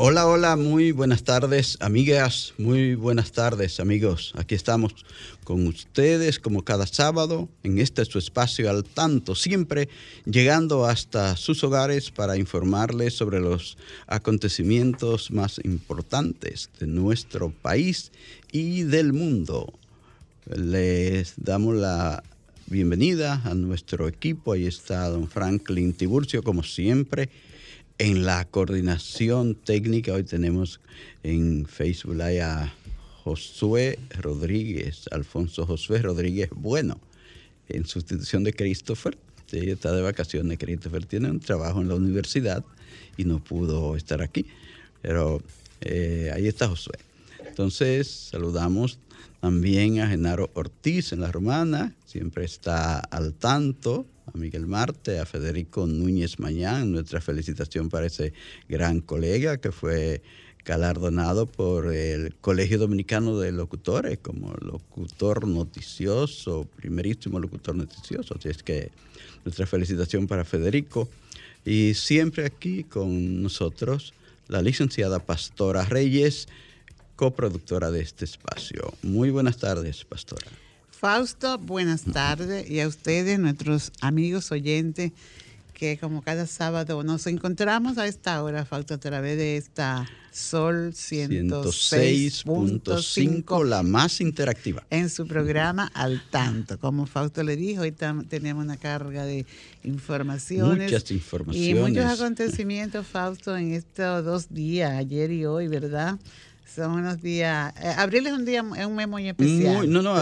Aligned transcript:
Hola, 0.00 0.28
hola, 0.28 0.54
muy 0.54 0.92
buenas 0.92 1.24
tardes, 1.24 1.76
amigas, 1.80 2.54
muy 2.56 2.94
buenas 2.94 3.32
tardes, 3.32 3.80
amigos. 3.80 4.32
Aquí 4.36 4.54
estamos 4.54 4.94
con 5.42 5.66
ustedes 5.66 6.38
como 6.38 6.62
cada 6.62 6.86
sábado 6.86 7.48
en 7.64 7.80
este 7.80 8.04
su 8.04 8.20
espacio 8.20 8.70
al 8.70 8.84
tanto, 8.84 9.34
siempre 9.34 9.88
llegando 10.24 10.86
hasta 10.86 11.34
sus 11.34 11.64
hogares 11.64 12.12
para 12.12 12.36
informarles 12.36 13.14
sobre 13.14 13.40
los 13.40 13.76
acontecimientos 14.06 15.32
más 15.32 15.60
importantes 15.64 16.70
de 16.78 16.86
nuestro 16.86 17.50
país 17.50 18.12
y 18.52 18.84
del 18.84 19.12
mundo. 19.12 19.72
Les 20.46 21.34
damos 21.38 21.74
la 21.74 22.22
bienvenida 22.68 23.42
a 23.44 23.52
nuestro 23.54 24.06
equipo. 24.06 24.52
Ahí 24.52 24.66
está 24.66 25.08
don 25.08 25.26
Franklin 25.26 25.92
Tiburcio, 25.92 26.44
como 26.44 26.62
siempre 26.62 27.30
en 27.98 28.24
la 28.24 28.44
coordinación 28.44 29.56
técnica, 29.56 30.12
hoy 30.12 30.22
tenemos 30.22 30.80
en 31.24 31.66
Facebook 31.66 32.20
a 32.22 32.72
Josué 33.24 33.98
Rodríguez, 34.20 35.06
Alfonso 35.10 35.66
Josué 35.66 36.00
Rodríguez 36.00 36.48
Bueno, 36.54 37.00
en 37.68 37.86
sustitución 37.86 38.44
de 38.44 38.52
Christopher. 38.52 39.18
Ella 39.50 39.72
está 39.72 39.92
de 39.92 40.02
vacaciones, 40.02 40.58
Christopher 40.58 41.06
tiene 41.06 41.30
un 41.30 41.40
trabajo 41.40 41.80
en 41.80 41.88
la 41.88 41.96
universidad 41.96 42.64
y 43.16 43.24
no 43.24 43.42
pudo 43.42 43.96
estar 43.96 44.22
aquí, 44.22 44.46
pero 45.02 45.42
eh, 45.80 46.30
ahí 46.32 46.46
está 46.46 46.68
Josué. 46.68 46.98
Entonces, 47.44 48.06
saludamos 48.30 49.00
también 49.40 50.00
a 50.00 50.08
Genaro 50.08 50.50
Ortiz 50.54 51.12
en 51.12 51.20
la 51.20 51.32
Romana, 51.32 51.96
siempre 52.06 52.44
está 52.44 53.00
al 53.00 53.34
tanto 53.34 54.06
a 54.32 54.38
Miguel 54.38 54.66
Marte, 54.66 55.18
a 55.18 55.26
Federico 55.26 55.86
Núñez 55.86 56.38
Mañán, 56.38 56.92
nuestra 56.92 57.20
felicitación 57.20 57.88
para 57.88 58.06
ese 58.06 58.32
gran 58.68 59.00
colega 59.00 59.58
que 59.58 59.72
fue 59.72 60.22
galardonado 60.64 61.46
por 61.46 61.94
el 61.94 62.34
Colegio 62.36 62.78
Dominicano 62.78 63.38
de 63.38 63.52
Locutores 63.52 64.18
como 64.18 64.52
locutor 64.60 65.46
noticioso, 65.46 66.68
primerísimo 66.76 67.40
locutor 67.40 67.74
noticioso. 67.74 68.34
Así 68.38 68.48
es 68.50 68.62
que 68.62 68.90
nuestra 69.44 69.66
felicitación 69.66 70.26
para 70.26 70.44
Federico. 70.44 71.08
Y 71.64 71.94
siempre 71.94 72.44
aquí 72.44 72.84
con 72.84 73.42
nosotros 73.42 74.12
la 74.48 74.62
licenciada 74.62 75.20
Pastora 75.20 75.84
Reyes, 75.84 76.48
coproductora 77.16 77.90
de 77.90 78.00
este 78.02 78.24
espacio. 78.24 78.92
Muy 79.02 79.30
buenas 79.30 79.56
tardes, 79.56 80.04
Pastora. 80.04 80.46
Fausto, 80.98 81.58
buenas 81.58 82.02
tardes 82.02 82.68
y 82.68 82.80
a 82.80 82.88
ustedes, 82.88 83.38
nuestros 83.38 83.92
amigos 84.00 84.50
oyentes, 84.50 85.12
que 85.72 85.96
como 85.96 86.22
cada 86.22 86.48
sábado 86.48 87.04
nos 87.04 87.28
encontramos 87.28 87.98
a 87.98 88.08
esta 88.08 88.42
hora, 88.42 88.64
Fausto, 88.64 88.94
a 88.94 88.98
través 88.98 89.38
de 89.38 89.56
esta 89.56 90.10
Sol 90.32 90.92
106.5, 90.92 93.64
la 93.64 93.84
más 93.84 94.20
interactiva. 94.20 94.84
En 94.90 95.08
su 95.08 95.28
programa 95.28 95.88
Al 95.94 96.20
Tanto. 96.30 96.80
Como 96.80 97.06
Fausto 97.06 97.44
le 97.44 97.54
dijo, 97.54 97.82
hoy 97.82 97.92
tenemos 97.92 98.64
una 98.64 98.76
carga 98.76 99.24
de 99.24 99.46
informaciones. 99.84 100.90
Muchas 100.90 101.12
informaciones. 101.12 101.70
Y 101.70 101.74
muchos 101.74 102.06
acontecimientos, 102.06 103.06
Fausto, 103.06 103.56
en 103.56 103.72
estos 103.72 104.24
dos 104.24 104.52
días, 104.52 104.90
ayer 104.92 105.30
y 105.30 105.46
hoy, 105.46 105.68
¿verdad? 105.68 106.18
Son 106.74 106.92
unos 106.92 107.22
días. 107.22 107.72
Eh, 107.82 107.94
abril 107.96 108.26
es 108.26 108.32
un 108.32 108.44
día, 108.44 108.64
es 108.76 108.86
un 108.86 108.94
mes 108.94 109.08
muy 109.08 109.28
especial. 109.28 109.90
no, 109.90 110.02
no, 110.02 110.14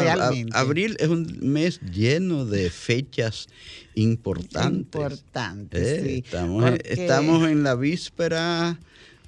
abril 0.52 0.96
es 0.98 1.08
un 1.08 1.38
mes 1.42 1.80
lleno 1.92 2.46
de 2.46 2.70
fechas 2.70 3.48
importantes. 3.94 4.78
Importantes, 4.78 5.82
eh, 5.82 6.02
sí. 6.04 6.22
Estamos, 6.24 6.72
estamos 6.84 7.48
en 7.48 7.62
la 7.62 7.74
víspera 7.74 8.78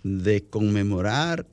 de 0.03 0.43
conmemorar 0.45 1.47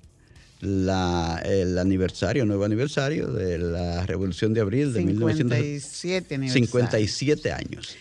la, 0.61 1.41
el 1.45 1.77
aniversario, 1.77 2.45
nuevo 2.45 2.63
aniversario 2.63 3.27
de 3.27 3.57
la 3.57 4.05
Revolución 4.05 4.53
de 4.53 4.61
Abril 4.61 4.93
de 4.93 5.01
57 5.01 6.49
57 6.49 7.51
años. 7.51 7.97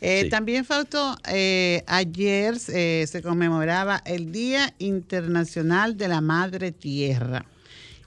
Eh, 0.00 0.28
también, 0.28 0.64
Fausto, 0.64 1.16
eh, 1.28 1.82
ayer 1.86 2.56
eh, 2.68 3.06
se 3.08 3.22
conmemoraba 3.22 4.02
el 4.04 4.32
Día 4.32 4.74
Internacional 4.78 5.96
de 5.96 6.08
la 6.08 6.20
Madre 6.20 6.72
Tierra. 6.72 7.44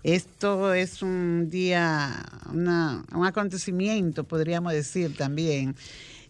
Esto 0.03 0.73
es 0.73 1.01
un 1.01 1.49
día, 1.49 2.23
un 2.53 3.25
acontecimiento, 3.25 4.23
podríamos 4.23 4.73
decir 4.73 5.15
también, 5.17 5.75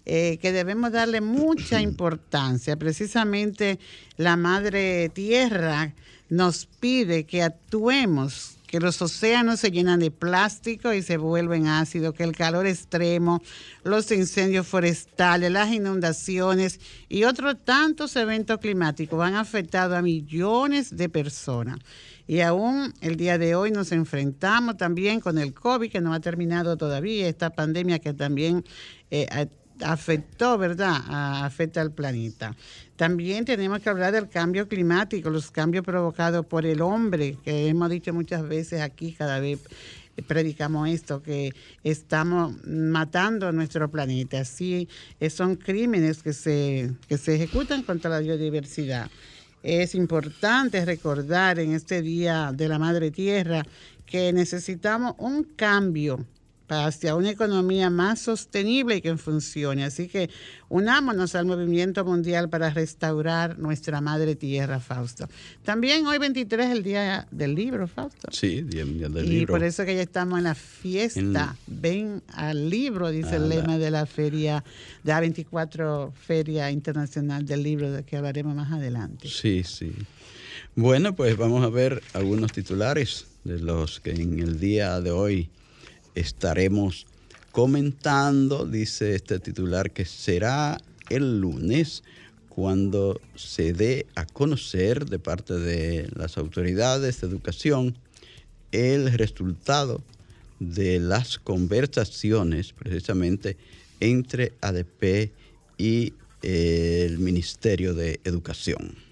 que 0.06 0.40
debemos 0.42 0.94
darle 0.94 1.22
mucha 1.22 1.82
importancia. 1.82 2.78
Precisamente 2.78 3.78
la 4.16 4.38
Madre 4.38 5.10
Tierra 5.10 5.94
nos 6.30 6.66
pide 6.66 7.26
que 7.26 7.44
actuemos 7.44 8.57
que 8.68 8.80
los 8.80 9.02
océanos 9.02 9.62
se 9.62 9.72
llenan 9.72 10.00
de 10.00 10.12
plástico 10.12 10.94
y 10.94 11.02
se 11.02 11.18
vuelven 11.18 11.68
ácidos, 11.68 12.14
que 12.14 12.24
el 12.24 12.36
calor 12.36 12.68
extremo, 12.68 13.42
los 13.84 14.12
incendios 14.12 14.68
forestales, 14.68 15.52
las 15.52 15.72
inundaciones 15.72 16.80
y 17.08 17.24
otros 17.24 17.56
tantos 17.64 18.16
eventos 18.18 18.60
climáticos 18.60 19.26
han 19.26 19.36
afectado 19.36 19.96
a 19.96 20.02
millones 20.02 20.96
de 20.96 21.10
personas. 21.10 21.80
Y 22.28 22.42
aún 22.42 22.94
el 23.00 23.16
día 23.16 23.38
de 23.38 23.56
hoy 23.56 23.72
nos 23.72 23.94
enfrentamos 23.94 24.76
también 24.76 25.22
con 25.22 25.38
el 25.38 25.54
COVID, 25.54 25.90
que 25.90 26.02
no 26.02 26.14
ha 26.14 26.20
terminado 26.20 26.76
todavía, 26.76 27.30
esta 27.30 27.52
pandemia 27.52 28.00
que 28.00 28.14
también 28.14 28.66
eh, 29.12 29.48
afectó, 29.82 30.58
¿verdad? 30.58 31.02
afecta 31.46 31.82
al 31.82 31.92
planeta. 31.92 32.56
También 32.96 33.46
tenemos 33.46 33.80
que 33.80 33.90
hablar 33.90 34.14
del 34.14 34.30
cambio 34.30 34.68
climático, 34.68 35.30
los 35.30 35.52
cambios 35.52 35.86
provocados 35.86 36.46
por 36.46 36.66
el 36.66 36.82
hombre, 36.82 37.38
que 37.44 37.68
hemos 37.68 37.90
dicho 37.90 38.14
muchas 38.14 38.48
veces 38.48 38.82
aquí, 38.82 39.14
cada 39.14 39.40
vez 39.40 39.60
predicamos 40.26 40.90
esto, 40.90 41.22
que 41.22 41.54
estamos 41.84 42.56
matando 42.66 43.52
nuestro 43.52 43.90
planeta. 43.90 44.44
Sí, 44.46 44.88
son 45.30 45.56
crímenes 45.56 46.24
que 46.24 46.34
se, 46.34 46.92
que 47.08 47.18
se 47.18 47.36
ejecutan 47.36 47.84
contra 47.84 48.10
la 48.10 48.20
biodiversidad. 48.20 49.10
Es 49.64 49.96
importante 49.96 50.84
recordar 50.86 51.60
en 51.60 51.74
este 51.74 52.02
Día 52.02 52.52
de 52.54 52.68
la 52.68 52.80
Madre 52.80 53.12
Tierra 53.12 53.64
que 54.06 54.32
necesitamos 54.32 55.16
un 55.18 55.44
cambio 55.44 56.26
hacia 56.70 57.16
una 57.16 57.30
economía 57.30 57.90
más 57.90 58.20
sostenible 58.20 58.98
y 58.98 59.02
que 59.02 59.16
funcione. 59.18 59.84
Así 59.84 60.08
que 60.08 60.30
unámonos 60.70 61.36
al 61.36 61.46
movimiento 61.46 62.04
mundial 62.04 62.50
para 62.50 62.70
restaurar 62.70 63.58
nuestra 63.58 64.02
madre 64.02 64.36
tierra, 64.36 64.80
Fausto. 64.80 65.28
También 65.64 66.06
hoy 66.08 66.18
23 66.18 66.66
es 66.66 66.72
el 66.72 66.84
día 66.84 67.28
del 67.32 67.56
libro, 67.56 67.88
Fausto. 67.88 68.30
Sí, 68.32 68.62
día 68.62 68.86
del 68.86 69.30
libro. 69.30 69.44
Y 69.44 69.46
por 69.46 69.64
eso 69.64 69.86
que 69.86 69.96
ya 69.96 70.02
estamos 70.02 70.38
en 70.38 70.44
la 70.46 70.56
fiesta. 70.56 71.56
Ven 71.68 72.22
al 72.34 72.70
libro, 72.70 73.10
dice 73.10 73.38
el 73.38 73.50
lema 73.50 73.78
de 73.78 73.92
la 73.92 74.06
feria, 74.06 74.64
de 75.04 75.12
la 75.12 75.20
24 75.20 76.14
Feria 76.26 76.72
Internacional 76.72 77.46
del 77.46 77.64
Libro, 77.64 77.92
de 77.92 78.04
que 78.04 78.18
hablaremos 78.18 78.56
más 78.56 78.72
adelante. 78.72 79.30
Sí, 79.30 79.64
sí. 79.64 79.94
Bueno, 80.76 81.16
pues 81.16 81.38
vamos 81.38 81.64
a 81.64 81.70
ver 81.70 82.04
algunos 82.14 82.52
titulares 82.52 83.26
de 83.44 83.60
los 83.60 84.00
que 84.00 84.12
en 84.12 84.40
el 84.40 84.60
día 84.60 85.00
de 85.02 85.12
hoy 85.12 85.50
estaremos 86.20 87.06
comentando, 87.52 88.66
dice 88.66 89.16
este 89.16 89.40
titular, 89.40 89.92
que 89.92 90.06
será 90.06 90.78
el 91.10 91.40
lunes 91.40 92.04
cuando 92.50 93.22
se 93.36 93.74
dé 93.74 94.08
a 94.16 94.26
conocer 94.26 95.06
de 95.06 95.20
parte 95.20 95.54
de 95.54 96.10
las 96.16 96.38
autoridades 96.38 97.22
de 97.22 97.28
educación 97.28 97.96
el 98.72 99.12
resultado 99.14 100.02
de 100.60 101.00
las 101.00 101.38
conversaciones 101.38 102.74
precisamente 102.74 103.58
entre 104.00 104.54
ADP 104.62 105.32
y 105.78 106.14
el 106.42 107.20
Ministerio 107.20 107.94
de 107.94 108.20
Educación. 108.24 109.07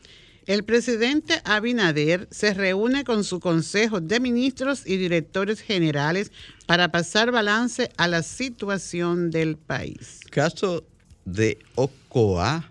El 0.47 0.63
presidente 0.63 1.41
Abinader 1.43 2.27
se 2.29 2.53
reúne 2.53 3.03
con 3.03 3.23
su 3.23 3.39
Consejo 3.39 3.99
de 3.99 4.19
Ministros 4.19 4.83
y 4.85 4.97
Directores 4.97 5.59
Generales 5.59 6.31
para 6.67 6.91
pasar 6.91 7.31
balance 7.31 7.89
a 7.97 8.07
la 8.07 8.21
situación 8.21 9.31
del 9.31 9.57
país. 9.57 10.19
Caso 10.29 10.83
de 11.25 11.57
Ocoa 11.73 12.69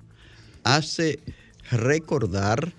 hace 0.62 1.18
recordar 1.72 2.72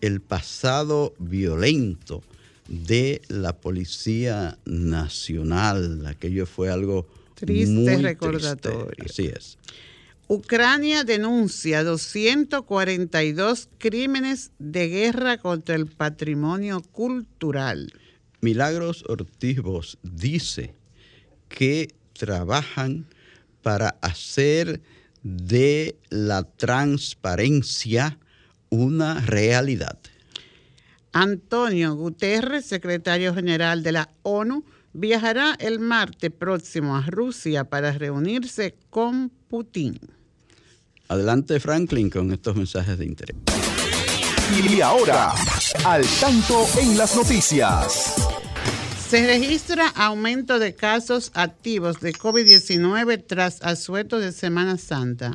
el 0.00 0.20
pasado 0.20 1.14
violento 1.18 2.24
de 2.66 3.22
la 3.28 3.52
Policía 3.52 4.58
Nacional. 4.64 6.06
Aquello 6.06 6.46
fue 6.46 6.70
algo 6.70 7.06
triste 7.34 7.98
recordatorio. 7.98 9.04
Así 9.08 9.26
es. 9.26 9.58
Ucrania 10.32 11.02
denuncia 11.02 11.82
242 11.82 13.68
crímenes 13.78 14.52
de 14.60 14.86
guerra 14.86 15.38
contra 15.38 15.74
el 15.74 15.86
patrimonio 15.86 16.82
cultural. 16.82 17.92
Milagros 18.40 19.02
Ortiz 19.08 19.58
dice 20.04 20.76
que 21.48 21.92
trabajan 22.12 23.08
para 23.62 23.96
hacer 24.02 24.80
de 25.24 25.98
la 26.10 26.44
transparencia 26.44 28.16
una 28.68 29.20
realidad. 29.22 29.98
Antonio 31.10 31.96
Guterres, 31.96 32.66
secretario 32.66 33.34
general 33.34 33.82
de 33.82 33.90
la 33.90 34.10
ONU, 34.22 34.64
viajará 34.92 35.56
el 35.58 35.80
martes 35.80 36.30
próximo 36.30 36.96
a 36.96 37.02
Rusia 37.02 37.64
para 37.64 37.90
reunirse 37.90 38.76
con 38.90 39.30
Putin. 39.48 39.98
Adelante 41.10 41.58
Franklin 41.58 42.08
con 42.08 42.30
estos 42.30 42.54
mensajes 42.54 42.96
de 42.96 43.04
interés. 43.04 43.34
Y 44.54 44.80
ahora, 44.80 45.34
al 45.84 46.06
tanto 46.20 46.64
en 46.78 46.96
las 46.96 47.16
noticias. 47.16 48.14
Se 49.08 49.26
registra 49.26 49.88
aumento 49.88 50.60
de 50.60 50.76
casos 50.76 51.32
activos 51.34 51.98
de 51.98 52.12
COVID-19 52.12 53.24
tras 53.26 53.60
asueto 53.62 54.20
de 54.20 54.30
Semana 54.30 54.78
Santa. 54.78 55.34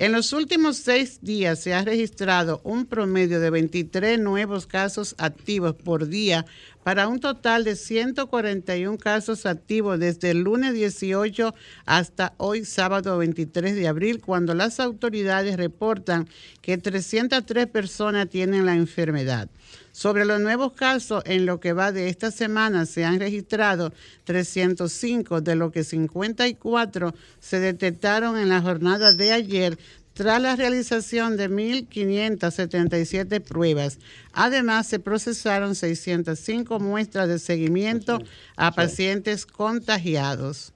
En 0.00 0.12
los 0.12 0.32
últimos 0.32 0.78
seis 0.78 1.18
días 1.20 1.60
se 1.60 1.74
ha 1.74 1.84
registrado 1.84 2.62
un 2.64 2.86
promedio 2.86 3.38
de 3.38 3.50
23 3.50 4.18
nuevos 4.18 4.66
casos 4.66 5.14
activos 5.18 5.74
por 5.74 6.08
día 6.08 6.46
para 6.82 7.06
un 7.06 7.20
total 7.20 7.64
de 7.64 7.76
141 7.76 8.96
casos 8.96 9.44
activos 9.44 9.98
desde 10.00 10.30
el 10.30 10.38
lunes 10.38 10.72
18 10.72 11.54
hasta 11.84 12.32
hoy 12.38 12.64
sábado 12.64 13.18
23 13.18 13.76
de 13.76 13.88
abril, 13.88 14.22
cuando 14.22 14.54
las 14.54 14.80
autoridades 14.80 15.58
reportan 15.58 16.30
que 16.62 16.78
303 16.78 17.66
personas 17.66 18.30
tienen 18.30 18.64
la 18.64 18.76
enfermedad. 18.76 19.50
Sobre 19.92 20.24
los 20.24 20.40
nuevos 20.40 20.72
casos, 20.72 21.22
en 21.26 21.46
lo 21.46 21.60
que 21.60 21.72
va 21.72 21.92
de 21.92 22.08
esta 22.08 22.30
semana 22.30 22.86
se 22.86 23.04
han 23.04 23.18
registrado 23.18 23.92
305, 24.24 25.40
de 25.40 25.56
lo 25.56 25.72
que 25.72 25.84
54 25.84 27.14
se 27.40 27.60
detectaron 27.60 28.38
en 28.38 28.48
la 28.48 28.62
jornada 28.62 29.12
de 29.12 29.32
ayer 29.32 29.78
tras 30.14 30.40
la 30.42 30.54
realización 30.54 31.36
de 31.36 31.48
1.577 31.50 33.40
pruebas. 33.40 33.98
Además, 34.32 34.86
se 34.86 34.98
procesaron 34.98 35.74
605 35.74 36.78
muestras 36.78 37.28
de 37.28 37.38
seguimiento 37.38 38.18
a 38.56 38.72
pacientes 38.72 39.46
contagiados. 39.46 40.72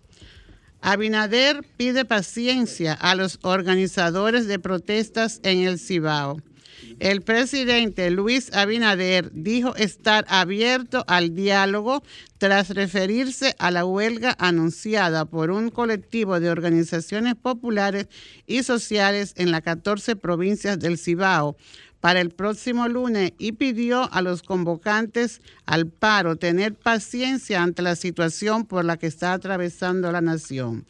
Abinader 0.80 1.64
pide 1.76 2.04
paciencia 2.04 2.92
a 2.94 3.14
los 3.14 3.38
organizadores 3.42 4.46
de 4.46 4.58
protestas 4.58 5.40
en 5.42 5.60
el 5.60 5.78
Cibao. 5.78 6.40
El 7.00 7.22
presidente 7.22 8.10
Luis 8.10 8.52
Abinader 8.54 9.30
dijo 9.32 9.74
estar 9.76 10.24
abierto 10.28 11.04
al 11.06 11.34
diálogo 11.34 12.02
tras 12.38 12.70
referirse 12.70 13.54
a 13.58 13.70
la 13.70 13.84
huelga 13.84 14.36
anunciada 14.38 15.24
por 15.24 15.50
un 15.50 15.70
colectivo 15.70 16.40
de 16.40 16.50
organizaciones 16.50 17.34
populares 17.34 18.08
y 18.46 18.62
sociales 18.62 19.34
en 19.36 19.50
las 19.50 19.62
14 19.62 20.16
provincias 20.16 20.78
del 20.78 20.98
Cibao 20.98 21.56
para 22.04 22.20
el 22.20 22.28
próximo 22.28 22.86
lunes 22.86 23.32
y 23.38 23.52
pidió 23.52 24.12
a 24.12 24.20
los 24.20 24.42
convocantes 24.42 25.40
al 25.64 25.86
paro 25.86 26.36
tener 26.36 26.74
paciencia 26.74 27.62
ante 27.62 27.80
la 27.80 27.96
situación 27.96 28.66
por 28.66 28.84
la 28.84 28.98
que 28.98 29.06
está 29.06 29.32
atravesando 29.32 30.12
la 30.12 30.20
nación. 30.20 30.84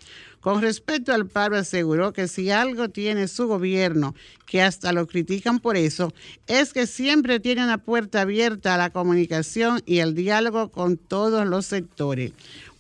Con 0.45 0.61
respecto 0.61 1.15
al 1.15 1.27
paro, 1.27 1.57
aseguró 1.57 2.13
que 2.13 2.29
si 2.29 2.51
algo 2.51 2.91
tiene 2.91 3.29
su 3.29 3.49
gobierno, 3.49 4.15
que 4.45 4.61
hasta 4.61 4.93
lo 4.93 5.07
critican 5.07 5.59
por 5.59 5.75
eso, 5.75 6.13
es 6.47 6.75
que 6.75 6.87
siempre 6.87 7.41
tiene 7.41 7.65
una 7.65 7.79
puerta 7.79 8.21
abierta 8.21 8.75
a 8.75 8.77
la 8.77 8.91
comunicación 8.91 9.81
y 9.87 10.01
el 10.01 10.15
diálogo 10.15 10.71
con 10.71 10.99
todos 10.99 11.47
los 11.47 11.65
sectores. 11.65 12.33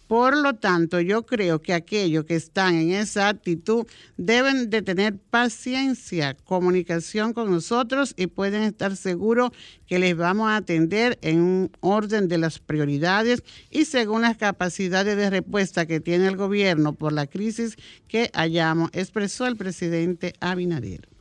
Por 0.06 0.36
lo 0.36 0.54
tanto, 0.54 1.00
yo 1.00 1.24
creo 1.24 1.62
que 1.62 1.72
aquellos 1.72 2.26
que 2.26 2.34
están 2.34 2.74
en 2.74 2.90
esa 2.92 3.28
actitud 3.28 3.86
deben 4.18 4.68
de 4.68 4.82
tener 4.82 5.16
paciencia, 5.16 6.36
comunicación 6.44 7.32
con 7.32 7.50
nosotros 7.50 8.12
y 8.16 8.26
pueden 8.26 8.64
estar 8.64 8.96
seguros 8.96 9.50
que 9.86 9.98
les 9.98 10.14
vamos 10.16 10.48
a 10.50 10.56
atender 10.56 11.18
en 11.22 11.40
un 11.40 11.70
orden 11.80 12.28
de 12.28 12.38
las 12.38 12.58
prioridades 12.58 13.42
y 13.70 13.86
según 13.86 14.22
las 14.22 14.36
capacidades 14.36 15.16
de 15.16 15.30
respuesta 15.30 15.86
que 15.86 16.00
tiene 16.00 16.26
el 16.26 16.36
gobierno 16.36 16.92
por 16.92 17.12
la 17.12 17.26
crisis 17.26 17.76
que 18.06 18.30
hayamos, 18.34 18.90
expresó 18.92 19.46
el 19.46 19.56
presidente 19.56 20.34
Abinader. 20.40 21.13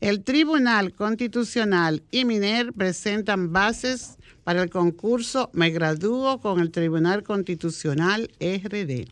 El 0.00 0.24
Tribunal 0.24 0.92
Constitucional 0.92 2.02
y 2.10 2.26
MINER 2.26 2.74
presentan 2.74 3.52
bases 3.52 4.18
para 4.44 4.62
el 4.62 4.68
concurso 4.68 5.48
Me 5.54 5.70
Gradúo 5.70 6.38
con 6.40 6.60
el 6.60 6.70
Tribunal 6.70 7.22
Constitucional 7.22 8.30
RD. 8.38 9.06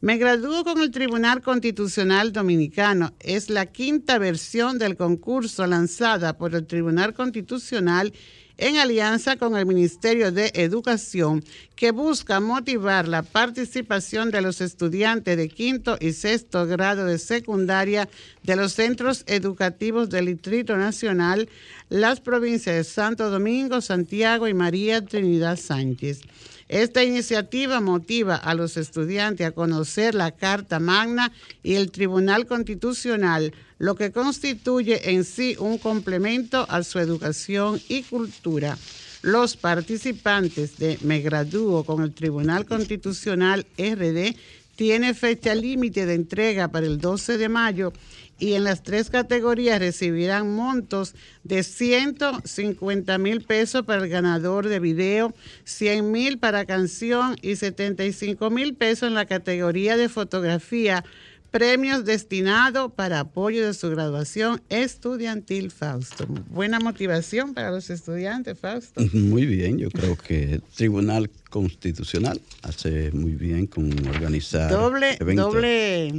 Me 0.00 0.18
gradúo 0.18 0.62
con 0.62 0.82
el 0.82 0.90
Tribunal 0.90 1.40
Constitucional 1.40 2.32
Dominicano. 2.32 3.14
Es 3.18 3.48
la 3.48 3.66
quinta 3.66 4.18
versión 4.18 4.78
del 4.78 4.96
concurso 4.96 5.66
lanzada 5.66 6.36
por 6.36 6.54
el 6.54 6.66
Tribunal 6.66 7.14
Constitucional 7.14 8.12
en 8.58 8.76
alianza 8.76 9.36
con 9.36 9.56
el 9.56 9.66
Ministerio 9.66 10.32
de 10.32 10.50
Educación, 10.54 11.44
que 11.74 11.90
busca 11.90 12.40
motivar 12.40 13.06
la 13.06 13.22
participación 13.22 14.30
de 14.30 14.40
los 14.40 14.60
estudiantes 14.60 15.36
de 15.36 15.48
quinto 15.48 15.98
y 16.00 16.12
sexto 16.12 16.66
grado 16.66 17.04
de 17.04 17.18
secundaria 17.18 18.08
de 18.42 18.56
los 18.56 18.72
centros 18.72 19.24
educativos 19.26 20.08
del 20.08 20.26
Distrito 20.26 20.76
Nacional, 20.76 21.48
las 21.88 22.20
provincias 22.20 22.76
de 22.76 22.84
Santo 22.84 23.30
Domingo, 23.30 23.80
Santiago 23.80 24.48
y 24.48 24.54
María 24.54 25.04
Trinidad 25.04 25.58
Sánchez. 25.58 26.20
Esta 26.68 27.04
iniciativa 27.04 27.80
motiva 27.80 28.34
a 28.34 28.54
los 28.54 28.76
estudiantes 28.76 29.46
a 29.46 29.52
conocer 29.52 30.14
la 30.14 30.32
Carta 30.32 30.80
Magna 30.80 31.32
y 31.62 31.74
el 31.74 31.92
Tribunal 31.92 32.46
Constitucional, 32.46 33.54
lo 33.78 33.94
que 33.94 34.10
constituye 34.10 35.12
en 35.12 35.24
sí 35.24 35.56
un 35.60 35.78
complemento 35.78 36.66
a 36.68 36.82
su 36.82 36.98
educación 36.98 37.80
y 37.88 38.02
cultura. 38.02 38.76
Los 39.22 39.56
participantes 39.56 40.76
de 40.78 40.98
Me 41.02 41.20
Gradúo 41.20 41.84
con 41.84 42.02
el 42.02 42.12
Tribunal 42.12 42.66
Constitucional 42.66 43.66
RD 43.78 44.34
tiene 44.76 45.14
fecha 45.14 45.54
límite 45.54 46.04
de 46.04 46.14
entrega 46.14 46.68
para 46.68 46.86
el 46.86 46.98
12 46.98 47.38
de 47.38 47.48
mayo 47.48 47.92
y 48.38 48.54
en 48.54 48.64
las 48.64 48.82
tres 48.82 49.10
categorías 49.10 49.78
recibirán 49.78 50.54
montos 50.54 51.14
de 51.44 51.62
150 51.62 53.18
mil 53.18 53.42
pesos 53.42 53.84
para 53.84 54.02
el 54.02 54.08
ganador 54.08 54.68
de 54.68 54.80
video, 54.80 55.34
100 55.64 56.10
mil 56.10 56.38
para 56.38 56.64
canción 56.66 57.36
y 57.42 57.56
75 57.56 58.50
mil 58.50 58.74
pesos 58.74 59.08
en 59.08 59.14
la 59.14 59.26
categoría 59.26 59.96
de 59.96 60.08
fotografía 60.08 61.04
premios 61.50 62.04
destinados 62.04 62.92
para 62.92 63.20
apoyo 63.20 63.66
de 63.66 63.72
su 63.72 63.88
graduación 63.88 64.60
estudiantil, 64.68 65.70
Fausto. 65.70 66.26
Buena 66.50 66.80
motivación 66.80 67.54
para 67.54 67.70
los 67.70 67.88
estudiantes, 67.88 68.58
Fausto. 68.58 69.00
Muy 69.14 69.46
bien, 69.46 69.78
yo 69.78 69.90
creo 69.90 70.16
que 70.16 70.54
el 70.54 70.62
Tribunal 70.62 71.30
Constitucional 71.48 72.40
hace 72.60 73.10
muy 73.12 73.32
bien 73.32 73.66
con 73.66 73.90
organizar 74.08 74.70
doble, 74.70 75.16
Doble 75.16 76.12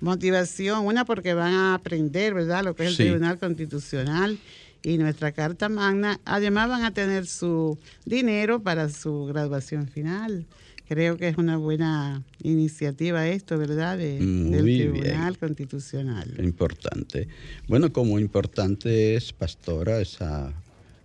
motivación, 0.00 0.86
una 0.86 1.04
porque 1.04 1.34
van 1.34 1.52
a 1.52 1.74
aprender, 1.74 2.34
¿verdad?, 2.34 2.64
lo 2.64 2.74
que 2.74 2.84
es 2.84 2.90
el 2.90 2.96
Tribunal 2.96 3.38
Constitucional 3.38 4.38
y 4.82 4.98
nuestra 4.98 5.32
Carta 5.32 5.68
Magna. 5.68 6.20
Además 6.24 6.68
van 6.68 6.84
a 6.84 6.92
tener 6.92 7.26
su 7.26 7.78
dinero 8.04 8.62
para 8.62 8.88
su 8.88 9.26
graduación 9.26 9.88
final. 9.88 10.46
Creo 10.88 11.16
que 11.16 11.28
es 11.28 11.38
una 11.38 11.56
buena 11.56 12.24
iniciativa 12.42 13.28
esto, 13.28 13.56
¿verdad?, 13.56 13.98
de, 13.98 14.18
del 14.18 14.64
Tribunal 14.64 15.38
Constitucional. 15.38 16.34
Importante. 16.42 17.28
Bueno, 17.68 17.92
como 17.92 18.18
importante 18.18 19.14
es, 19.14 19.32
Pastora, 19.32 20.00
esa 20.00 20.52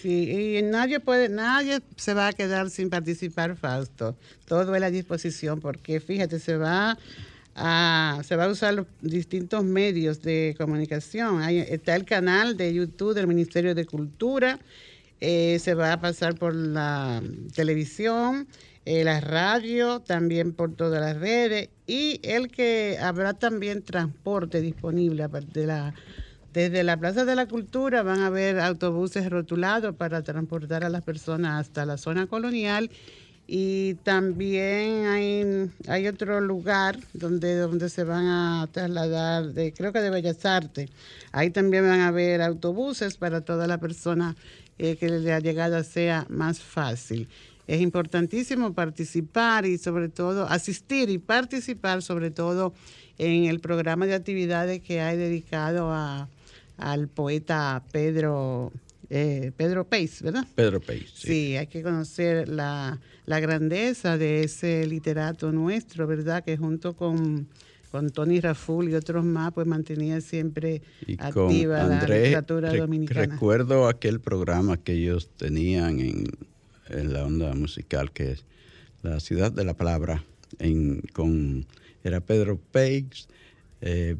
Sí, 0.00 0.58
y 0.58 0.62
nadie 0.62 1.00
puede, 1.00 1.28
nadie 1.28 1.80
se 1.96 2.14
va 2.14 2.28
a 2.28 2.32
quedar 2.32 2.70
sin 2.70 2.88
participar, 2.88 3.56
Fausto. 3.56 4.16
Todo 4.46 4.74
es 4.74 4.82
a 4.82 4.90
disposición, 4.90 5.60
porque 5.60 5.98
fíjate, 5.98 6.38
se 6.38 6.56
va 6.56 6.96
a, 7.56 8.22
se 8.24 8.36
va 8.36 8.44
a 8.44 8.48
usar 8.48 8.74
los 8.74 8.86
distintos 9.02 9.64
medios 9.64 10.22
de 10.22 10.54
comunicación. 10.56 11.42
está 11.42 11.96
el 11.96 12.04
canal 12.04 12.56
de 12.56 12.72
YouTube 12.72 13.14
del 13.14 13.26
Ministerio 13.26 13.74
de 13.74 13.86
Cultura, 13.86 14.60
eh, 15.20 15.58
se 15.58 15.74
va 15.74 15.94
a 15.94 16.00
pasar 16.00 16.36
por 16.36 16.54
la 16.54 17.20
televisión, 17.56 18.46
eh, 18.90 19.04
la 19.04 19.20
radio, 19.20 20.00
también 20.00 20.54
por 20.54 20.74
todas 20.74 20.98
las 20.98 21.14
redes 21.18 21.68
y 21.86 22.20
el 22.22 22.48
que 22.48 22.96
habrá 22.98 23.34
también 23.34 23.82
transporte 23.82 24.62
disponible 24.62 25.28
de 25.52 25.66
la, 25.66 25.92
desde 26.54 26.82
la 26.84 26.96
Plaza 26.96 27.26
de 27.26 27.36
la 27.36 27.44
Cultura 27.44 28.02
van 28.02 28.20
a 28.20 28.28
haber 28.28 28.58
autobuses 28.58 29.28
rotulados 29.28 29.94
para 29.94 30.22
transportar 30.22 30.84
a 30.84 30.88
las 30.88 31.02
personas 31.02 31.60
hasta 31.60 31.84
la 31.84 31.98
zona 31.98 32.28
colonial 32.28 32.90
y 33.46 33.96
también 34.04 35.04
hay, 35.04 35.70
hay 35.86 36.08
otro 36.08 36.40
lugar 36.40 36.98
donde, 37.12 37.56
donde 37.56 37.90
se 37.90 38.04
van 38.04 38.26
a 38.26 38.68
trasladar, 38.72 39.52
de, 39.52 39.74
creo 39.74 39.92
que 39.92 40.00
de 40.00 40.08
Bellas 40.08 40.46
Artes. 40.46 40.88
Ahí 41.32 41.50
también 41.50 41.86
van 41.86 42.00
a 42.00 42.08
haber 42.08 42.40
autobuses 42.40 43.18
para 43.18 43.42
toda 43.42 43.66
la 43.66 43.76
persona 43.76 44.34
eh, 44.78 44.96
que 44.96 45.10
la 45.10 45.40
llegada 45.40 45.84
sea 45.84 46.24
más 46.30 46.60
fácil 46.60 47.28
es 47.68 47.82
importantísimo 47.82 48.72
participar 48.72 49.66
y 49.66 49.76
sobre 49.76 50.08
todo 50.08 50.48
asistir 50.48 51.10
y 51.10 51.18
participar 51.18 52.02
sobre 52.02 52.30
todo 52.30 52.72
en 53.18 53.44
el 53.44 53.60
programa 53.60 54.06
de 54.06 54.14
actividades 54.14 54.80
que 54.80 55.02
hay 55.02 55.18
dedicado 55.18 55.92
a, 55.92 56.28
al 56.78 57.08
poeta 57.08 57.84
Pedro 57.92 58.72
eh, 59.10 59.52
Pedro 59.56 59.86
Pace, 59.86 60.22
¿verdad? 60.22 60.46
Pedro 60.54 60.80
Pace. 60.80 61.06
Sí, 61.14 61.26
sí 61.26 61.56
hay 61.56 61.66
que 61.66 61.82
conocer 61.82 62.48
la, 62.48 62.98
grandeza 63.26 64.18
de 64.18 64.44
ese 64.44 64.86
literato 64.86 65.52
nuestro, 65.52 66.06
¿verdad? 66.06 66.44
Que 66.44 66.56
junto 66.56 66.94
con, 66.94 67.48
con 67.90 68.10
Tony 68.10 68.40
Raful 68.40 68.88
y 68.88 68.94
otros 68.94 69.24
más, 69.24 69.52
pues 69.52 69.66
mantenía 69.66 70.20
siempre 70.22 70.82
activa 71.18 71.84
la 71.84 72.00
literatura 72.02 72.74
dominicana. 72.74 73.34
Recuerdo 73.34 73.88
aquel 73.88 74.20
programa 74.20 74.78
que 74.78 74.92
ellos 74.92 75.30
tenían 75.36 76.00
en 76.00 76.24
en 76.26 76.26
la 76.90 77.24
onda 77.24 77.54
musical, 77.54 78.12
que 78.12 78.32
es 78.32 78.44
La 79.02 79.20
Ciudad 79.20 79.52
de 79.52 79.64
la 79.64 79.74
Palabra, 79.74 80.24
en, 80.58 81.02
con, 81.12 81.66
era 82.04 82.20
Pedro 82.20 82.58
Peix, 82.72 83.28
eh, 83.80 84.16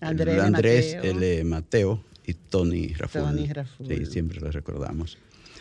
Andrés, 0.00 0.96
L. 1.02 1.44
Mateo 1.44 2.02
y 2.26 2.34
Tony 2.34 2.88
Raful. 2.94 3.48
Sí, 3.86 4.06
siempre 4.06 4.40
lo 4.40 4.50
recordamos. 4.50 5.18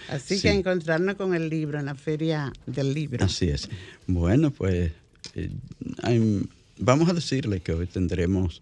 Así 0.09 0.39
que 0.39 0.51
encontrarnos 0.51 1.15
con 1.15 1.33
el 1.33 1.49
libro 1.49 1.79
en 1.79 1.85
la 1.85 1.95
feria 1.95 2.53
del 2.65 2.93
libro. 2.93 3.23
Así 3.25 3.49
es. 3.49 3.69
Bueno, 4.05 4.51
pues 4.51 4.91
eh, 5.35 5.49
vamos 6.77 7.09
a 7.09 7.13
decirle 7.13 7.59
que 7.59 7.73
hoy 7.73 7.87
tendremos 7.87 8.61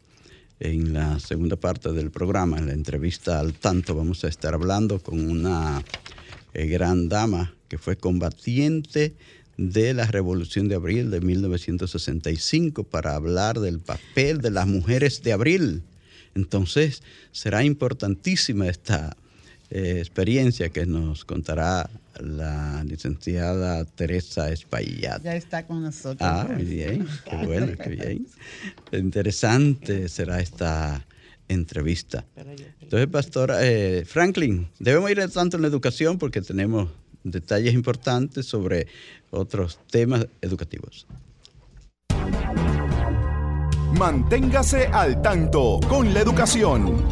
en 0.59 0.93
la 0.93 1.19
segunda 1.19 1.55
parte 1.55 1.91
del 1.91 2.11
programa, 2.11 2.57
en 2.57 2.67
la 2.67 2.73
entrevista 2.73 3.39
al 3.39 3.53
tanto, 3.53 3.93
vamos 3.93 4.23
a 4.23 4.27
estar 4.29 4.53
hablando 4.53 4.99
con 4.99 5.19
una 5.29 5.83
eh, 6.53 6.65
gran 6.67 7.09
dama 7.09 7.54
que 7.67 7.77
fue 7.77 7.97
combatiente 7.97 9.15
de 9.57 9.93
la 9.93 10.05
Revolución 10.05 10.67
de 10.67 10.75
Abril 10.75 11.11
de 11.11 11.21
1965 11.21 12.83
para 12.83 13.15
hablar 13.15 13.59
del 13.59 13.79
papel 13.79 14.41
de 14.41 14.51
las 14.51 14.67
mujeres 14.67 15.23
de 15.23 15.33
abril. 15.33 15.83
Entonces 16.35 17.01
será 17.31 17.63
importantísima 17.63 18.67
esta 18.67 19.15
eh, 19.69 19.95
experiencia 19.99 20.69
que 20.69 20.85
nos 20.85 21.25
contará 21.25 21.89
la 22.19 22.83
licenciada 22.83 23.85
Teresa 23.85 24.51
Espaillat. 24.51 25.23
Ya 25.23 25.35
está 25.35 25.65
con 25.65 25.81
nosotros. 25.81 26.17
Ah, 26.21 26.47
muy 26.53 26.65
bien, 26.65 27.07
qué 27.29 27.35
bueno, 27.45 27.71
qué 27.81 27.89
bien. 27.89 28.27
Interesante 28.91 30.09
será 30.09 30.39
esta 30.39 31.05
entrevista. 31.47 32.25
Entonces, 32.81 33.07
Pastora 33.07 33.65
eh, 33.65 34.03
Franklin, 34.05 34.67
debemos 34.79 35.09
ir 35.11 35.27
tanto 35.29 35.57
en 35.57 35.61
la 35.61 35.67
educación 35.67 36.17
porque 36.17 36.41
tenemos 36.41 36.89
detalles 37.25 37.73
importantes 37.73 38.45
sobre 38.45 38.87
otros 39.31 39.79
temas 39.89 40.27
educativos. 40.41 41.05
Manténgase 43.97 44.87
al 44.87 45.21
tanto 45.21 45.79
con 45.87 46.13
la 46.13 46.19
educación. 46.21 47.03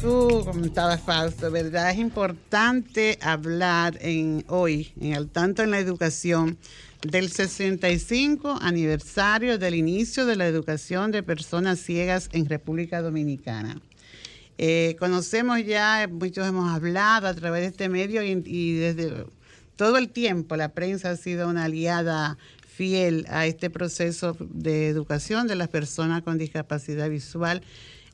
Tú 0.00 0.42
comentabas, 0.44 1.00
Fausto, 1.00 1.50
¿verdad? 1.50 1.90
Es 1.90 1.98
importante 1.98 3.18
hablar 3.22 3.96
en 4.00 4.44
hoy, 4.48 4.92
en 5.00 5.14
al 5.14 5.28
tanto 5.28 5.62
en 5.62 5.70
la 5.70 5.78
educación, 5.78 6.58
del 7.02 7.30
65 7.30 8.58
aniversario 8.60 9.58
del 9.58 9.74
inicio 9.74 10.26
de 10.26 10.36
la 10.36 10.46
educación 10.46 11.10
de 11.10 11.22
personas 11.22 11.78
ciegas 11.78 12.28
en 12.32 12.46
República 12.46 13.02
Dominicana. 13.02 13.80
Eh, 14.56 14.96
conocemos 15.00 15.64
ya, 15.64 16.08
muchos 16.10 16.46
hemos 16.46 16.70
hablado 16.70 17.26
a 17.26 17.34
través 17.34 17.62
de 17.62 17.68
este 17.68 17.88
medio 17.88 18.22
y, 18.22 18.74
desde 18.76 19.26
todo 19.76 19.98
el 19.98 20.10
tiempo 20.10 20.54
la 20.56 20.68
prensa 20.68 21.10
ha 21.10 21.16
sido 21.16 21.48
una 21.48 21.64
aliada 21.64 22.38
fiel 22.66 23.26
a 23.28 23.46
este 23.46 23.68
proceso 23.68 24.36
de 24.38 24.88
educación 24.88 25.48
de 25.48 25.56
las 25.56 25.68
personas 25.68 26.22
con 26.22 26.38
discapacidad 26.38 27.10
visual. 27.10 27.62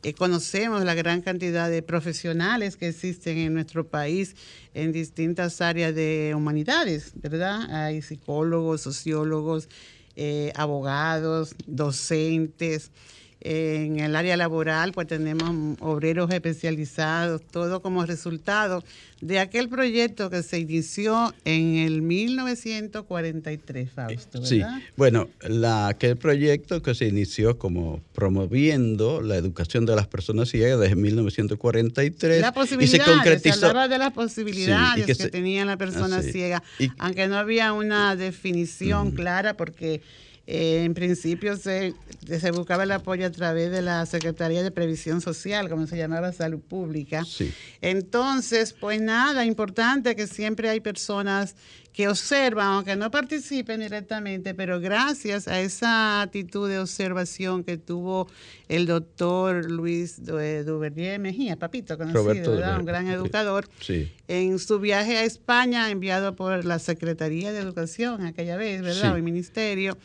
Eh, 0.03 0.15
conocemos 0.15 0.83
la 0.83 0.95
gran 0.95 1.21
cantidad 1.21 1.69
de 1.69 1.83
profesionales 1.83 2.77
que 2.77 2.89
existen 2.89 3.37
en 3.37 3.53
nuestro 3.53 3.87
país 3.87 4.35
en 4.73 4.93
distintas 4.93 5.61
áreas 5.61 5.95
de 5.95 6.33
humanidades, 6.35 7.13
¿verdad? 7.17 7.71
Hay 7.71 8.01
psicólogos, 8.01 8.81
sociólogos, 8.81 9.69
eh, 10.17 10.53
abogados, 10.57 11.55
docentes 11.67 12.91
en 13.41 13.99
el 14.01 14.17
área 14.17 14.37
laboral, 14.37 14.93
pues 14.93 15.07
tenemos 15.07 15.77
obreros 15.81 16.31
especializados, 16.31 17.41
todo 17.43 17.81
como 17.81 18.05
resultado 18.05 18.85
de 19.21 19.39
aquel 19.39 19.69
proyecto 19.69 20.31
que 20.31 20.43
se 20.43 20.59
inició 20.59 21.35
en 21.45 21.77
el 21.77 22.03
1943, 22.03 23.91
Fausto. 23.91 24.41
¿verdad? 24.41 24.49
Sí, 24.49 24.63
bueno, 24.97 25.29
la, 25.47 25.89
aquel 25.89 26.17
proyecto 26.17 26.83
que 26.83 26.95
se 26.95 27.07
inició 27.07 27.59
como 27.59 28.01
promoviendo 28.15 29.21
la 29.21 29.37
educación 29.37 29.85
de 29.87 29.97
las 29.97 30.07
personas 30.07 30.49
ciegas 30.51 30.81
desde 30.81 30.97
1943 30.97 32.41
la 32.41 32.55
y 32.81 32.87
se 32.87 32.99
concretizó. 32.99 33.59
Se 33.59 33.67
hablaba 33.67 33.89
de 33.89 33.99
las 33.99 34.13
posibilidades 34.13 35.07
que, 35.07 35.15
tenían 35.31 35.67
las 35.67 35.77
personas 35.77 36.25
ciegas, 36.25 36.63
aunque 36.99 37.29
no 37.29 37.37
había 37.37 37.73
una 37.73 38.17
definición 38.17 39.13
clara 39.13 39.57
porque 39.57 40.01
eh, 40.47 40.85
en 40.85 40.95
principio 40.95 41.57
se, 41.57 41.95
se, 42.27 42.51
buscaba 42.51 42.83
el 42.83 42.93
apoyo 42.93 43.27
a 43.27 43.31
través 43.31 43.71
de 43.71 43.83
la 43.83 44.05
Secretaría 44.07 44.63
de 44.63 44.71
Previsión 44.71 45.21
Social, 45.21 45.69
como 45.69 45.87
se 45.87 45.97
llamaba 45.97 46.33
Salud 46.33 46.61
Pública. 46.61 47.25
Entonces, 47.81 48.73
pues 48.73 49.01
nada, 49.01 49.45
importante 49.45 50.17
que 50.17 50.27
siempre 50.27 50.69
hay 50.69 50.81
personas 50.81 51.55
que 51.93 52.09
observan, 52.09 52.67
aunque 52.69 52.97
no 52.97 53.11
participen 53.11 53.81
directamente, 53.81 54.55
pero 54.55 54.81
gracias 54.81 55.49
a 55.49 55.61
esa 55.61 56.23
actitud 56.23 56.69
de 56.69 56.79
observación 56.79 57.65
que 57.65 57.79
tuvo 57.79 58.29
el 58.69 58.87
doctor 58.87 59.69
Luis 59.71 60.25
Duvernier 60.25 61.19
Mejía, 61.19 61.57
papito 61.57 61.99
conocido, 61.99 62.53
un 62.79 62.85
gran 62.85 63.09
educador, 63.09 63.69
en 64.31 64.59
su 64.59 64.79
viaje 64.79 65.17
a 65.19 65.25
España 65.25 65.91
enviado 65.91 66.37
por 66.37 66.65
la 66.65 66.79
Secretaría 66.79 67.53
de 67.53 67.59
Educación 67.59 68.25
aquella 68.25 68.57
vez, 68.57 68.81
¿verdad? 68.83 69.17
el 69.17 69.23
ministerio 69.23 69.99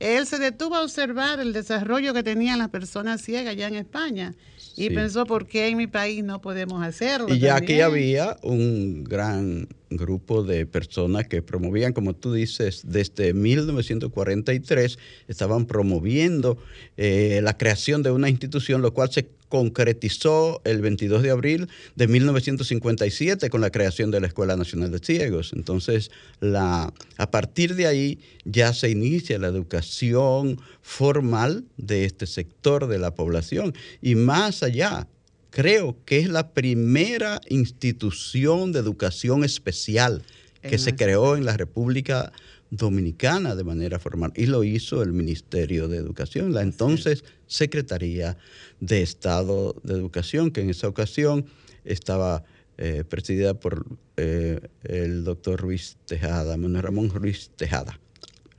él 0.00 0.26
se 0.26 0.38
detuvo 0.38 0.76
a 0.76 0.82
observar 0.82 1.40
el 1.40 1.52
desarrollo 1.52 2.14
que 2.14 2.22
tenían 2.22 2.58
las 2.58 2.70
personas 2.70 3.20
ciegas 3.20 3.52
allá 3.52 3.68
en 3.68 3.74
España 3.74 4.34
y 4.74 4.88
pensó, 4.88 5.26
¿por 5.26 5.46
qué 5.46 5.68
en 5.68 5.76
mi 5.76 5.86
país 5.86 6.24
no 6.24 6.40
podemos 6.40 6.82
hacerlo? 6.82 7.32
Y 7.32 7.38
ya 7.38 7.56
aquí 7.56 7.82
había 7.82 8.38
un 8.42 9.04
gran 9.04 9.68
grupo 9.90 10.42
de 10.42 10.66
personas 10.66 11.26
que 11.26 11.42
promovían, 11.42 11.92
como 11.92 12.14
tú 12.14 12.32
dices, 12.32 12.82
desde 12.84 13.34
1943, 13.34 14.98
estaban 15.28 15.66
promoviendo 15.66 16.58
eh, 16.96 17.40
la 17.42 17.56
creación 17.56 18.02
de 18.02 18.10
una 18.10 18.28
institución, 18.28 18.82
lo 18.82 18.94
cual 18.94 19.10
se 19.10 19.28
concretizó 19.48 20.62
el 20.64 20.80
22 20.80 21.22
de 21.22 21.30
abril 21.30 21.68
de 21.96 22.06
1957 22.06 23.50
con 23.50 23.60
la 23.60 23.70
creación 23.70 24.12
de 24.12 24.20
la 24.20 24.28
Escuela 24.28 24.56
Nacional 24.56 24.92
de 24.92 25.00
Ciegos. 25.00 25.52
Entonces, 25.54 26.12
a 26.40 27.30
partir 27.32 27.74
de 27.74 27.88
ahí 27.88 28.20
ya 28.44 28.72
se 28.72 28.90
inicia 28.90 29.40
la 29.40 29.48
educación 29.48 30.60
formal 30.82 31.64
de 31.76 32.04
este 32.04 32.26
sector 32.26 32.86
de 32.86 32.98
la 32.98 33.12
población 33.14 33.74
y 34.00 34.14
más 34.14 34.62
allá 34.62 35.08
creo 35.50 35.96
que 36.04 36.18
es 36.18 36.28
la 36.28 36.52
primera 36.52 37.40
institución 37.48 38.72
de 38.72 38.78
educación 38.78 39.44
especial 39.44 40.22
que 40.62 40.78
se 40.78 40.94
creó 40.94 41.36
en 41.36 41.44
la 41.44 41.56
República 41.56 42.32
Dominicana 42.70 43.56
de 43.56 43.64
manera 43.64 43.98
formal 43.98 44.32
y 44.36 44.46
lo 44.46 44.62
hizo 44.62 45.02
el 45.02 45.12
Ministerio 45.12 45.88
de 45.88 45.96
Educación, 45.96 46.52
la 46.52 46.62
entonces 46.62 47.24
Secretaría 47.46 48.36
de 48.78 49.02
Estado 49.02 49.74
de 49.82 49.94
Educación, 49.94 50.50
que 50.50 50.60
en 50.60 50.70
esa 50.70 50.86
ocasión 50.86 51.46
estaba 51.84 52.44
eh, 52.78 53.04
presidida 53.08 53.54
por 53.54 53.86
eh, 54.16 54.60
el 54.84 55.24
doctor 55.24 55.60
Ruiz 55.60 55.96
Tejada, 56.06 56.56
Manuel 56.56 56.84
Ramón 56.84 57.10
Ruiz 57.10 57.50
Tejada, 57.56 57.98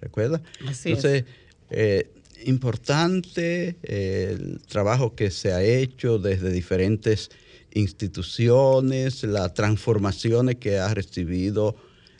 ¿recuerda? 0.02 0.42
entonces, 0.60 1.26
eh, 1.70 2.10
importante 2.46 3.76
el 3.84 4.62
trabajo 4.68 5.16
que 5.16 5.32
se 5.32 5.54
ha 5.54 5.64
hecho 5.64 6.20
desde 6.20 6.52
diferentes 6.52 7.30
instituciones, 7.74 9.24
las 9.24 9.54
transformaciones 9.54 10.56
que 10.56 10.80
ha 10.80 10.94
recibido 10.94 11.76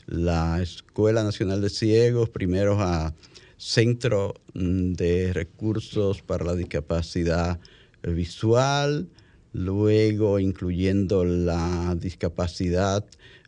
la 0.06 0.60
Escuela 0.62 1.22
Nacional 1.22 1.60
de 1.60 1.70
Ciegos, 1.70 2.28
primero 2.28 2.80
a 2.80 3.14
Centro 3.56 4.34
de 4.54 5.32
Recursos 5.32 6.22
para 6.22 6.44
la 6.44 6.54
Discapacidad 6.54 7.60
Visual, 8.02 9.08
luego 9.52 10.40
incluyendo 10.40 11.24
la 11.24 11.94
discapacidad 11.98 13.04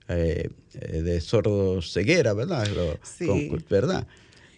eh, 0.08 0.50
de 0.72 1.20
sordo 1.20 1.82
ceguera, 1.82 2.34
¿verdad? 2.34 2.68
Sí. 3.02 3.50
¿verdad? 3.68 4.06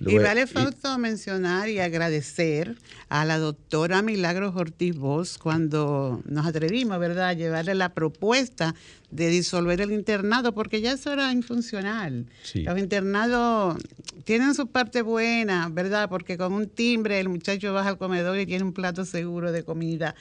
Y 0.01 0.19
vale 0.19 0.47
Fausto 0.47 0.99
mencionar 0.99 1.69
y 1.69 1.79
agradecer 1.79 2.77
a 3.09 3.25
la 3.25 3.39
doctora 3.39 4.03
Milagros 4.03 4.55
Ortiz 4.57 4.97
Bosch 4.97 5.39
cuando 5.39 6.23
nos 6.27 6.47
atrevimos, 6.47 6.99
¿verdad?, 6.99 7.29
a 7.29 7.33
llevarle 7.33 7.75
la 7.75 7.95
propuesta 7.95 8.75
de 9.11 9.29
disolver 9.29 9.81
el 9.81 9.93
internado, 9.93 10.53
porque 10.53 10.81
ya 10.81 10.93
eso 10.93 11.13
era 11.13 11.33
infuncional. 11.33 12.27
Los 12.55 12.79
internados 12.79 13.79
tienen 14.25 14.55
su 14.55 14.67
parte 14.67 15.03
buena, 15.03 15.69
¿verdad? 15.71 16.09
Porque 16.09 16.37
con 16.37 16.53
un 16.53 16.69
timbre 16.69 17.21
el 17.21 17.29
muchacho 17.29 17.73
baja 17.73 17.91
al 17.91 17.99
comedor 17.99 18.39
y 18.39 18.47
tiene 18.47 18.65
un 18.65 18.73
plato 18.73 19.05
seguro 19.05 19.53
de 19.53 19.63
comida. 19.63 20.15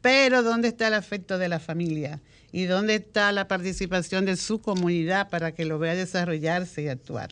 Pero 0.00 0.42
¿dónde 0.42 0.68
está 0.68 0.88
el 0.88 0.94
afecto 0.94 1.38
de 1.38 1.48
la 1.48 1.60
familia? 1.60 2.20
¿Y 2.52 2.66
dónde 2.66 2.96
está 2.96 3.32
la 3.32 3.48
participación 3.48 4.26
de 4.26 4.36
su 4.36 4.60
comunidad 4.60 5.30
para 5.30 5.52
que 5.52 5.64
lo 5.64 5.78
vea 5.78 5.94
desarrollarse 5.94 6.82
y 6.82 6.88
actuar? 6.88 7.30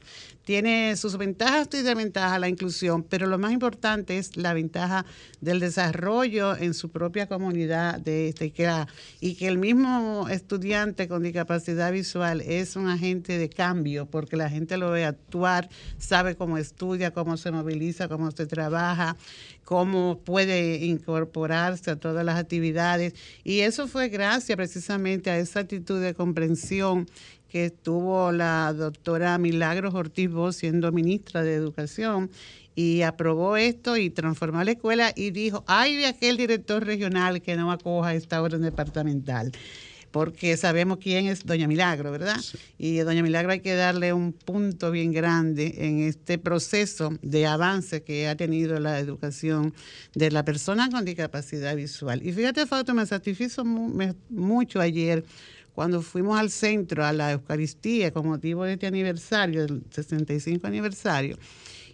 tiene 0.51 0.97
sus 0.97 1.17
ventajas 1.17 1.69
y 1.75 1.83
desventajas 1.83 2.41
la 2.41 2.49
inclusión, 2.49 3.05
pero 3.05 3.29
lo 3.29 3.39
más 3.39 3.53
importante 3.53 4.19
es 4.19 4.37
la 4.37 4.53
ventaja 4.53 5.07
del 5.41 5.61
desarrollo 5.61 6.57
en 6.57 6.75
su 6.75 6.91
propia 6.91 7.29
comunidad 7.29 8.01
de 8.01 8.31
este, 8.31 8.47
y, 8.47 8.51
que 8.51 8.69
y 9.21 9.35
que 9.37 9.47
el 9.47 9.59
mismo 9.59 10.27
estudiante 10.29 11.07
con 11.07 11.23
discapacidad 11.23 11.93
visual 11.93 12.41
es 12.41 12.75
un 12.75 12.89
agente 12.89 13.39
de 13.39 13.49
cambio 13.49 14.07
porque 14.07 14.37
la 14.37 14.51
gente 14.51 14.77
lo 14.77 14.91
ve 14.91 15.05
actuar, 15.05 15.69
sabe 15.99 16.35
cómo 16.35 16.59
estudia, 16.59 17.13
cómo 17.13 17.37
se 17.37 17.53
moviliza, 17.53 18.09
cómo 18.09 18.33
se 18.33 18.47
trabaja, 18.47 19.17
cómo 19.71 20.19
puede 20.25 20.85
incorporarse 20.85 21.93
a 21.93 21.97
todas 21.97 22.25
las 22.25 22.37
actividades. 22.41 23.15
Y 23.45 23.61
eso 23.61 23.87
fue 23.87 24.09
gracias 24.09 24.57
precisamente 24.57 25.31
a 25.31 25.39
esa 25.39 25.61
actitud 25.61 26.03
de 26.03 26.13
comprensión 26.13 27.07
que 27.47 27.67
estuvo 27.67 28.33
la 28.33 28.73
doctora 28.73 29.39
Milagros 29.39 29.95
Ortiz 29.95 30.29
Bosch 30.29 30.57
siendo 30.57 30.91
ministra 30.91 31.45
de 31.45 31.55
Educación 31.55 32.33
y 32.75 33.03
aprobó 33.03 33.57
esto 33.57 33.97
y 33.97 34.11
transformó 34.11 34.65
la 34.65 34.73
escuela 34.73 35.13
y 35.15 35.31
dijo, 35.31 35.63
ay 35.69 35.95
de 35.95 36.07
aquel 36.07 36.37
director 36.37 36.85
regional 36.85 37.41
que 37.41 37.55
no 37.55 37.71
acoja 37.71 38.15
esta 38.15 38.43
orden 38.43 38.63
departamental 38.63 39.53
porque 40.11 40.57
sabemos 40.57 40.99
quién 40.99 41.27
es 41.27 41.45
Doña 41.45 41.69
Milagro, 41.69 42.11
¿verdad? 42.11 42.37
Y 42.79 42.99
a 42.99 43.05
Doña 43.05 43.23
Milagro 43.23 43.53
hay 43.53 43.61
que 43.61 43.75
darle 43.75 44.13
un 44.13 44.33
punto 44.33 44.91
bien 44.91 45.13
grande 45.13 45.75
en 45.79 46.01
este 46.01 46.39
proceso 46.39 47.13
de 47.23 47.47
avance 47.47 48.03
que 48.03 48.29
ha 48.29 48.37
tenido 48.37 48.81
la 48.81 48.99
educación 48.99 49.73
de 50.15 50.31
la 50.31 50.45
persona 50.45 50.91
con 50.91 51.05
discapacidad 51.05 51.77
visual. 51.77 52.27
Y 52.27 52.33
fíjate, 52.33 52.67
Fausto, 52.67 52.95
me 52.95 53.07
satisfizo 53.07 53.65
mucho 53.65 54.81
ayer 54.81 55.25
cuando 55.75 56.03
fuimos 56.03 56.39
al 56.39 56.51
centro, 56.51 57.05
a 57.05 57.13
la 57.13 57.33
Eucaristía, 57.33 58.13
con 58.13 58.27
motivo 58.27 58.65
de 58.65 58.75
este 58.75 58.87
aniversario, 58.87 59.65
el 59.65 59.83
65 59.91 60.67
aniversario, 60.67 61.39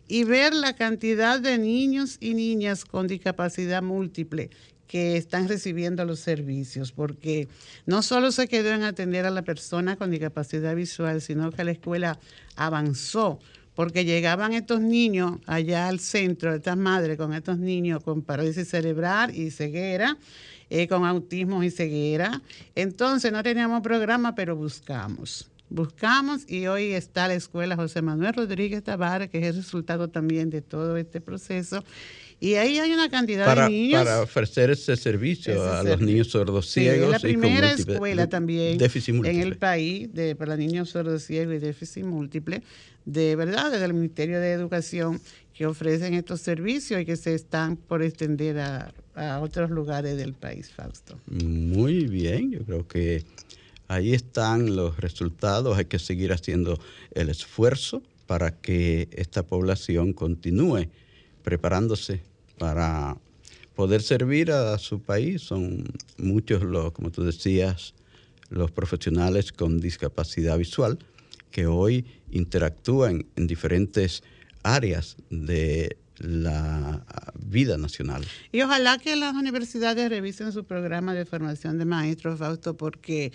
y 0.09 0.24
ver 0.24 0.55
la 0.55 0.74
cantidad 0.74 1.38
de 1.40 1.59
niños 1.59 2.16
y 2.20 2.35
niñas 2.35 2.85
con 2.85 3.07
discapacidad 3.07 3.83
múltiple 3.83 4.50
que 4.87 5.16
están 5.16 5.49
recibiendo 5.49 6.05
los 6.05 6.20
servicios, 6.20 6.92
porque 6.92 7.49
no 7.87 8.03
solo 8.03 8.33
se 8.33 8.49
quedó 8.49 8.70
en 8.70 8.83
atender 8.83 9.27
a 9.27 9.31
la 9.31 9.42
persona 9.42 9.96
con 9.96 10.11
discapacidad 10.11 10.75
visual, 10.75 11.20
sino 11.20 11.51
que 11.51 11.64
la 11.64 11.72
escuela 11.72 12.18
avanzó, 12.57 13.38
porque 13.75 14.05
llegaban 14.05 14.53
estos 14.53 14.81
niños 14.81 15.38
allá 15.46 15.88
al 15.88 16.01
centro, 16.01 16.55
estas 16.55 16.77
madres 16.77 17.16
con 17.16 17.35
estos 17.35 17.59
niños 17.59 18.03
con 18.03 18.22
parálisis 18.22 18.68
cerebral 18.68 19.35
y 19.37 19.51
ceguera, 19.51 20.16
eh, 20.70 20.88
con 20.88 21.05
autismo 21.05 21.62
y 21.62 21.70
ceguera. 21.70 22.40
Entonces 22.75 23.33
no 23.33 23.42
teníamos 23.42 23.83
programa, 23.83 24.35
pero 24.35 24.57
buscamos. 24.57 25.51
Buscamos 25.68 26.49
y 26.49 26.68
hoy 26.68 26.92
está 26.92 27.27
la 27.27 27.35
escuela 27.35 27.75
José 27.75 28.01
Manuel 28.01 28.35
Rodríguez 28.35 28.85
Tavares, 28.85 29.31
que 29.31 29.38
es 29.38 29.46
el 29.46 29.57
resultado 29.57 30.09
también 30.09 30.49
de 30.49 30.62
todo 30.62 30.96
este 30.96 31.20
proceso. 31.20 31.83
Y 32.38 32.55
ahí 32.55 32.79
hay 32.79 32.92
una 32.92 33.09
cantidad 33.09 33.55
de 33.55 33.70
niños. 33.70 34.05
Para 34.05 34.22
ofrecer 34.22 34.70
ese 34.70 34.96
servicio 34.96 35.62
a 35.72 35.83
los 35.83 36.01
niños 36.01 36.29
sordos 36.29 36.70
ciegos. 36.70 37.07
es 37.07 37.12
la 37.12 37.18
primera 37.18 37.72
escuela 37.72 38.29
también 38.29 38.79
en 38.81 39.40
el 39.40 39.57
país 39.57 40.12
de, 40.12 40.37
para 40.37 40.57
niños 40.57 40.90
sordos 40.90 41.22
ciegos 41.22 41.55
y 41.55 41.59
déficit 41.59 42.05
múltiple, 42.05 42.62
de 43.07 43.37
verdad, 43.37 43.70
desde 43.70 43.87
el 43.87 43.94
Ministerio 43.94 44.38
de 44.40 44.53
Educación, 44.53 45.20
que 45.55 45.64
ofrecen 45.64 46.12
estos 46.12 46.40
servicios 46.42 47.01
y 47.01 47.07
que 47.07 47.16
se 47.16 47.35
están 47.35 47.77
por 47.77 48.03
extender 48.03 48.59
a, 48.59 48.92
a 49.14 49.40
otros 49.40 49.70
lugares 49.70 50.18
del 50.18 50.35
país, 50.35 50.70
Fausto. 50.70 51.18
Muy 51.27 52.07
bien, 52.07 52.51
yo 52.51 52.61
creo 52.64 52.87
que 52.87 53.25
ahí 53.88 54.12
están 54.12 54.77
los 54.77 54.99
resultados. 54.99 55.79
Hay 55.79 55.87
que 55.87 55.99
seguir 55.99 56.33
haciendo 56.33 56.79
el 57.14 57.31
esfuerzo 57.31 58.03
para 58.27 58.51
que 58.51 59.09
esta 59.12 59.44
población 59.44 60.12
continúe 60.12 60.88
preparándose 61.46 62.22
para 62.59 63.16
poder 63.76 64.02
servir 64.02 64.50
a 64.50 64.76
su 64.78 65.00
país. 65.00 65.42
Son 65.42 65.85
muchos, 66.18 66.64
los, 66.64 66.90
como 66.90 67.12
tú 67.12 67.22
decías, 67.22 67.94
los 68.48 68.72
profesionales 68.72 69.52
con 69.52 69.78
discapacidad 69.78 70.59
visual 70.59 70.98
que 71.52 71.68
hoy 71.68 72.04
interactúan 72.32 73.26
en 73.37 73.46
diferentes 73.46 74.24
áreas 74.64 75.16
de 75.30 75.96
la 76.18 77.04
vida 77.38 77.78
nacional. 77.78 78.24
Y 78.50 78.62
ojalá 78.62 78.98
que 78.98 79.14
las 79.14 79.35
universidades 79.35 80.11
revisen 80.11 80.50
su 80.50 80.64
programa 80.64 81.14
de 81.14 81.26
formación 81.26 81.78
de 81.78 81.85
maestros, 81.85 82.40
Fausto, 82.40 82.76
porque 82.76 83.30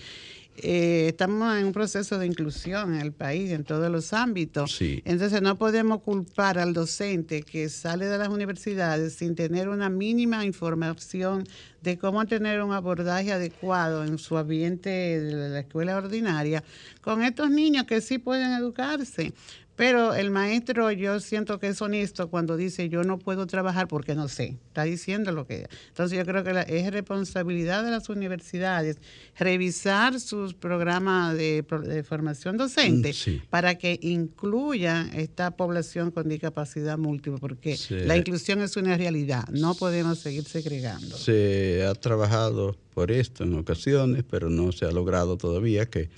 eh, 0.58 1.08
estamos 1.08 1.58
en 1.58 1.66
un 1.66 1.72
proceso 1.72 2.20
de 2.20 2.26
inclusión 2.26 2.94
en 2.94 3.02
el 3.02 3.14
país, 3.14 3.52
en 3.52 3.64
todos 3.64 3.90
los 3.90 4.14
ámbitos. 4.14 4.80
Entonces 4.82 5.42
no 5.42 5.58
podemos 5.58 6.02
culpar 6.02 6.60
al 6.60 6.74
docente 6.74 7.44
que 7.44 7.70
sale 7.70 8.06
de 8.06 8.18
las 8.18 8.28
universidades 8.28 9.14
sin 9.14 9.36
tener 9.36 9.70
una 9.70 9.90
mínima 9.90 10.46
información 10.46 11.46
de 11.82 11.98
cómo 11.98 12.26
tener 12.26 12.62
un 12.62 12.74
abordaje 12.74 13.32
adecuado 13.32 14.04
en 14.04 14.18
su 14.18 14.38
ambiente 14.38 14.90
de 14.90 15.50
la 15.50 15.60
escuela 15.62 15.98
ordinaria 15.98 16.64
con 17.02 17.24
estos 17.24 17.50
niños 17.50 17.86
que 17.86 18.02
sí 18.02 18.20
pueden 18.20 18.52
educarse. 18.52 19.34
Pero 19.76 20.14
el 20.14 20.32
maestro 20.32 20.92
yo 20.92 21.20
siento 21.20 21.58
que 21.60 21.68
es 21.68 21.82
honesto 21.82 22.30
cuando 22.30 22.58
dice 22.58 22.90
yo 22.90 23.04
no 23.04 23.18
puedo 23.18 23.48
trabajar 23.48 23.88
porque 23.88 24.16
no 24.16 24.28
sé. 24.28 24.58
Está 24.68 24.84
diciendo 24.84 25.32
lo 25.32 25.48
que... 25.48 25.68
Entonces 25.88 26.18
yo 26.18 26.26
creo 26.26 26.44
que 26.44 26.66
es 26.68 26.92
responsabilidad 26.92 27.84
de 27.84 27.92
las 27.92 28.10
universidades 28.10 28.98
revisar 29.38 30.20
sus 30.20 30.54
programas 30.54 31.36
de, 31.36 31.64
formación 32.08 32.58
docente 32.58 33.14
mm, 33.14 33.50
para 33.50 33.76
que 33.78 33.98
incluyan 34.02 35.10
esta 35.14 35.52
población 35.52 36.12
con 36.12 36.28
discapacidad 36.28 36.98
múltiple, 36.98 37.40
porque 37.40 37.78
la 37.90 38.18
inclusión 38.18 38.62
es 38.62 38.76
una 38.78 38.98
realidad. 38.98 39.48
No 39.50 39.74
podemos 39.76 40.20
seguir 40.20 40.44
segregando. 40.44 41.18
Se 41.18 41.86
ha 41.86 41.96
trabajado 41.96 42.78
por 42.94 43.12
esto 43.12 43.44
en 43.44 43.56
ocasiones, 43.56 44.24
pero 44.30 44.50
no 44.50 44.72
se 44.72 44.86
ha 44.86 44.92
logrado 44.92 45.38
todavía 45.38 45.90
que 45.90 46.10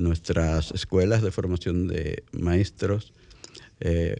nuestras 0.00 0.72
escuelas 0.72 1.22
de 1.22 1.30
formación 1.30 1.86
de 1.86 2.24
maestros 2.32 3.12
eh, 3.80 4.16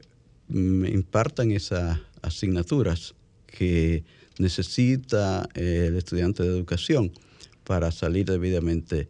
impartan 0.48 1.50
esas 1.52 1.98
asignaturas 2.22 3.14
que 3.46 4.04
necesita 4.38 5.48
eh, 5.54 5.86
el 5.88 5.96
estudiante 5.96 6.42
de 6.42 6.50
educación 6.50 7.12
para 7.64 7.90
salir 7.90 8.26
debidamente 8.26 9.08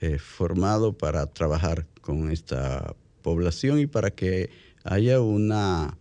eh, 0.00 0.18
formado 0.18 0.92
para 0.92 1.26
trabajar 1.26 1.86
con 2.00 2.30
esta 2.30 2.94
población 3.22 3.78
y 3.78 3.86
para 3.86 4.10
que 4.10 4.50
haya 4.84 5.20
una 5.20 5.98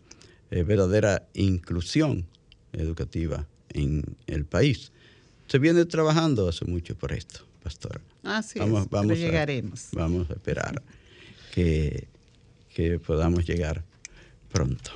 verdadera 0.50 1.28
inclusión 1.34 2.26
educativa 2.72 3.46
en 3.70 4.02
el 4.28 4.46
país. 4.46 4.94
Se 5.48 5.60
viene 5.60 5.84
trabajando 5.86 6.48
hace 6.48 6.64
mucho 6.64 6.96
por 6.96 7.12
esto, 7.12 7.42
pastora. 7.62 8.00
Así 8.28 8.60
vamos, 8.60 8.90
vamos 8.90 9.18
llegaremos. 9.18 9.88
vamos 9.94 10.30
a 10.30 10.34
esperar 10.34 10.82
que, 11.54 12.08
podamos 13.06 13.48
llegar 13.48 13.86
pronto. 14.52 14.92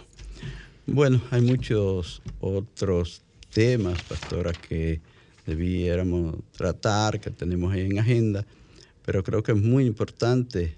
Bueno, 0.86 1.22
hay 1.32 1.42
muchos 1.42 2.22
otros 2.42 3.22
temas, 3.54 4.02
pastora, 4.04 4.52
que 4.52 5.00
debiéramos 5.46 6.36
tratar, 6.52 7.22
que 7.22 7.32
tenemos 7.32 7.74
ahí 7.74 7.86
en 7.86 8.00
agenda, 8.00 8.46
pero 9.06 9.24
creo 9.24 9.42
que 9.42 9.54
es 9.54 9.58
muy 9.58 9.86
importante 9.86 10.76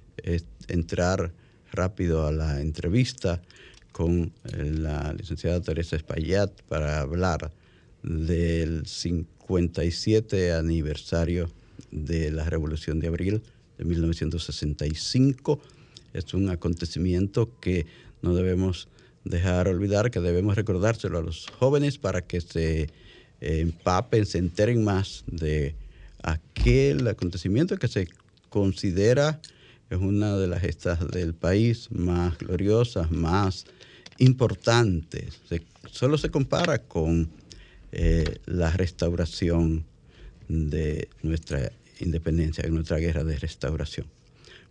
entrar 0.67 1.33
rápido 1.71 2.27
a 2.27 2.31
la 2.31 2.61
entrevista 2.61 3.41
con 3.91 4.31
la 4.43 5.11
licenciada 5.13 5.59
Teresa 5.59 5.95
Espaillat 5.95 6.51
para 6.69 7.01
hablar 7.01 7.51
del 8.03 8.85
57 8.85 10.53
aniversario 10.53 11.49
de 11.93 12.31
la 12.31 12.49
Revolución 12.49 12.99
de 12.99 13.07
Abril 13.07 13.41
de 13.77 13.85
1965. 13.85 15.61
Es 16.13 16.33
un 16.33 16.49
acontecimiento 16.49 17.59
que 17.59 17.85
no 18.21 18.33
debemos 18.33 18.87
dejar 19.23 19.67
olvidar, 19.67 20.11
que 20.11 20.19
debemos 20.19 20.55
recordárselo 20.55 21.17
a 21.17 21.21
los 21.21 21.47
jóvenes 21.59 21.97
para 21.97 22.21
que 22.21 22.41
se 22.41 22.81
eh, 22.83 22.89
empapen, 23.39 24.25
se 24.25 24.37
enteren 24.37 24.83
más 24.83 25.23
de 25.27 25.75
aquel 26.21 27.07
acontecimiento 27.07 27.77
que 27.77 27.87
se 27.87 28.07
considera 28.49 29.39
es 29.93 29.99
una 29.99 30.37
de 30.37 30.47
las 30.47 30.61
gestas 30.61 31.07
del 31.11 31.35
país 31.35 31.89
más 31.91 32.37
gloriosas, 32.39 33.11
más 33.11 33.65
importantes. 34.17 35.39
solo 35.91 36.17
se 36.17 36.31
compara 36.31 36.79
con 36.79 37.29
eh, 37.91 38.39
la 38.45 38.71
restauración 38.71 39.85
de 40.47 41.09
nuestra 41.21 41.71
independencia, 41.99 42.63
de 42.63 42.69
nuestra 42.71 42.97
guerra 42.97 43.23
de 43.23 43.37
restauración. 43.37 44.07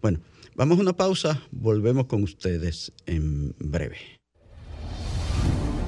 Bueno, 0.00 0.20
vamos 0.54 0.78
a 0.78 0.82
una 0.82 0.92
pausa, 0.92 1.42
volvemos 1.50 2.06
con 2.06 2.22
ustedes 2.22 2.92
en 3.06 3.54
breve. 3.58 3.96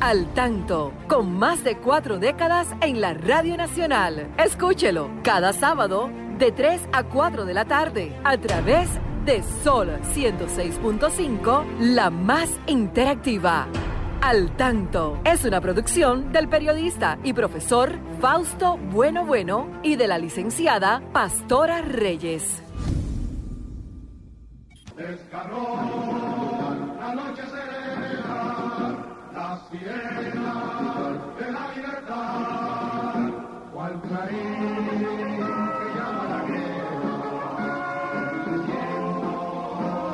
Al 0.01 0.35
tanto, 0.35 0.93
con 1.09 1.33
más 1.33 1.65
de 1.65 1.79
cuatro 1.79 2.19
décadas 2.19 2.69
en 2.83 3.01
la 3.01 3.15
Radio 3.15 3.57
Nacional. 3.57 4.35
Escúchelo 4.39 5.11
cada 5.23 5.53
sábado 5.53 6.11
de 6.39 6.53
3 6.53 6.83
a 6.93 7.05
4 7.05 7.45
de 7.45 7.55
la 7.55 7.65
tarde 7.65 8.13
a 8.25 8.37
través 8.37 8.89
de 9.25 9.43
Sol 9.63 9.89
106.5, 10.15 11.65
la 11.81 12.11
más 12.11 12.51
interactiva. 12.67 13.69
Al 14.27 14.57
Tanto 14.57 15.21
es 15.23 15.45
una 15.45 15.61
producción 15.61 16.33
del 16.33 16.49
periodista 16.49 17.19
y 17.23 17.35
profesor 17.35 17.93
Fausto 18.23 18.79
Bueno 18.79 19.27
Bueno 19.27 19.69
y 19.83 19.97
de 19.97 20.07
la 20.09 20.17
licenciada 20.17 21.03
Pastora 21.13 21.83
Reyes. 21.83 22.63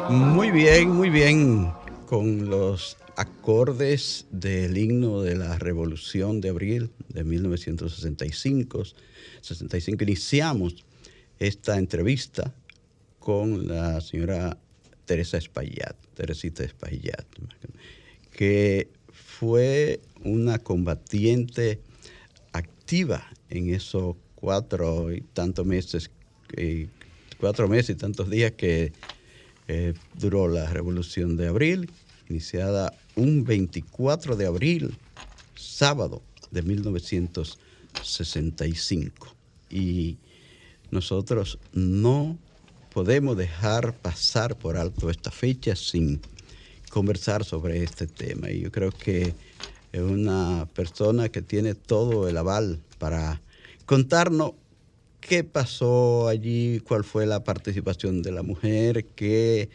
Muy 0.09 0.51
bien, 0.51 0.91
muy 0.91 1.11
bien. 1.11 1.73
Con 2.09 2.51
los 2.51 2.97
acordes 3.17 4.27
del 4.31 4.77
himno 4.79 5.23
de 5.23 5.37
la 5.37 5.59
Revolución 5.59 6.41
de 6.41 6.51
Abril 6.51 6.91
de 7.09 7.25
1965. 7.25 8.85
65 9.41 10.05
iniciamos 10.05 10.85
esta 11.39 11.79
entrevista 11.79 12.55
con 13.19 13.67
la 13.69 14.01
señora 14.01 14.57
Teresa 15.05 15.39
Espaillat, 15.39 15.97
Teresita 16.15 16.65
Espaillat, 16.65 17.27
que 18.31 18.89
fue 19.13 20.01
una 20.25 20.59
combatiente 20.59 21.81
activa 22.53 23.27
en 23.49 23.75
esos 23.75 24.17
cuatro 24.35 25.13
y 25.13 25.21
tantos 25.21 25.67
meses, 25.67 26.11
cuatro 27.39 27.69
meses 27.69 27.91
y 27.91 27.95
tantos 27.95 28.31
días 28.31 28.53
que 28.53 28.93
eh, 29.69 29.95
duró 30.15 30.49
la 30.49 30.69
Revolución 30.71 31.37
de 31.37 31.49
Abril, 31.49 31.91
iniciada 32.31 32.95
un 33.17 33.45
24 33.45 34.37
de 34.37 34.47
abril, 34.47 34.97
sábado 35.57 36.23
de 36.51 36.63
1965. 36.63 39.35
Y 39.69 40.17
nosotros 40.91 41.59
no 41.73 42.39
podemos 42.93 43.37
dejar 43.37 43.95
pasar 43.95 44.57
por 44.57 44.77
alto 44.77 45.11
esta 45.11 45.31
fecha 45.31 45.77
sin 45.77 46.21
conversar 46.91 47.45
sobre 47.45 47.83
este 47.83 48.07
tema. 48.07 48.51
Y 48.51 48.61
yo 48.61 48.71
creo 48.73 48.91
que 48.91 49.35
es 49.93 50.01
una 50.01 50.67
persona 50.75 51.29
que 51.29 51.43
tiene 51.43 51.75
todo 51.75 52.29
el 52.29 52.37
aval 52.37 52.81
para 52.99 53.41
contarnos 53.87 54.53
qué 55.21 55.45
pasó 55.45 56.29
allí, 56.29 56.81
cuál 56.81 57.05
fue 57.05 57.27
la 57.27 57.45
participación 57.45 58.23
de 58.23 58.33
la 58.33 58.43
mujer, 58.43 59.05
qué 59.15 59.71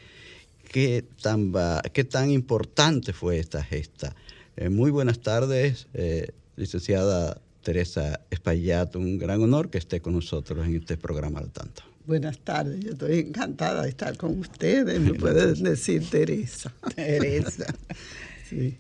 qué 0.75 1.05
tan, 1.21 1.53
qué 1.93 2.03
tan 2.03 2.31
importante 2.31 3.13
fue 3.13 3.39
esta 3.39 3.63
gesta. 3.63 4.13
Eh, 4.57 4.67
muy 4.67 4.91
buenas 4.91 5.19
tardes, 5.19 5.88
eh, 5.93 6.31
licenciada 6.57 7.39
Teresa 7.63 8.19
Espaillat, 8.29 8.93
un 8.97 9.17
gran 9.17 9.41
honor 9.41 9.69
que 9.69 9.77
esté 9.77 10.01
con 10.01 10.15
nosotros 10.15 10.67
en 10.67 10.75
este 10.75 10.97
programa 10.97 11.39
al 11.39 11.49
tanto. 11.49 11.83
Buenas 12.05 12.39
tardes, 12.39 12.81
yo 12.81 12.91
estoy 12.91 13.19
encantada 13.19 13.83
de 13.83 13.89
estar 13.89 14.17
con 14.17 14.38
ustedes, 14.38 14.99
me 14.99 15.13
pueden 15.13 15.63
decir 15.63 16.09
Teresa. 16.09 16.73
Teresa. 16.93 17.73
sí. 18.49 18.77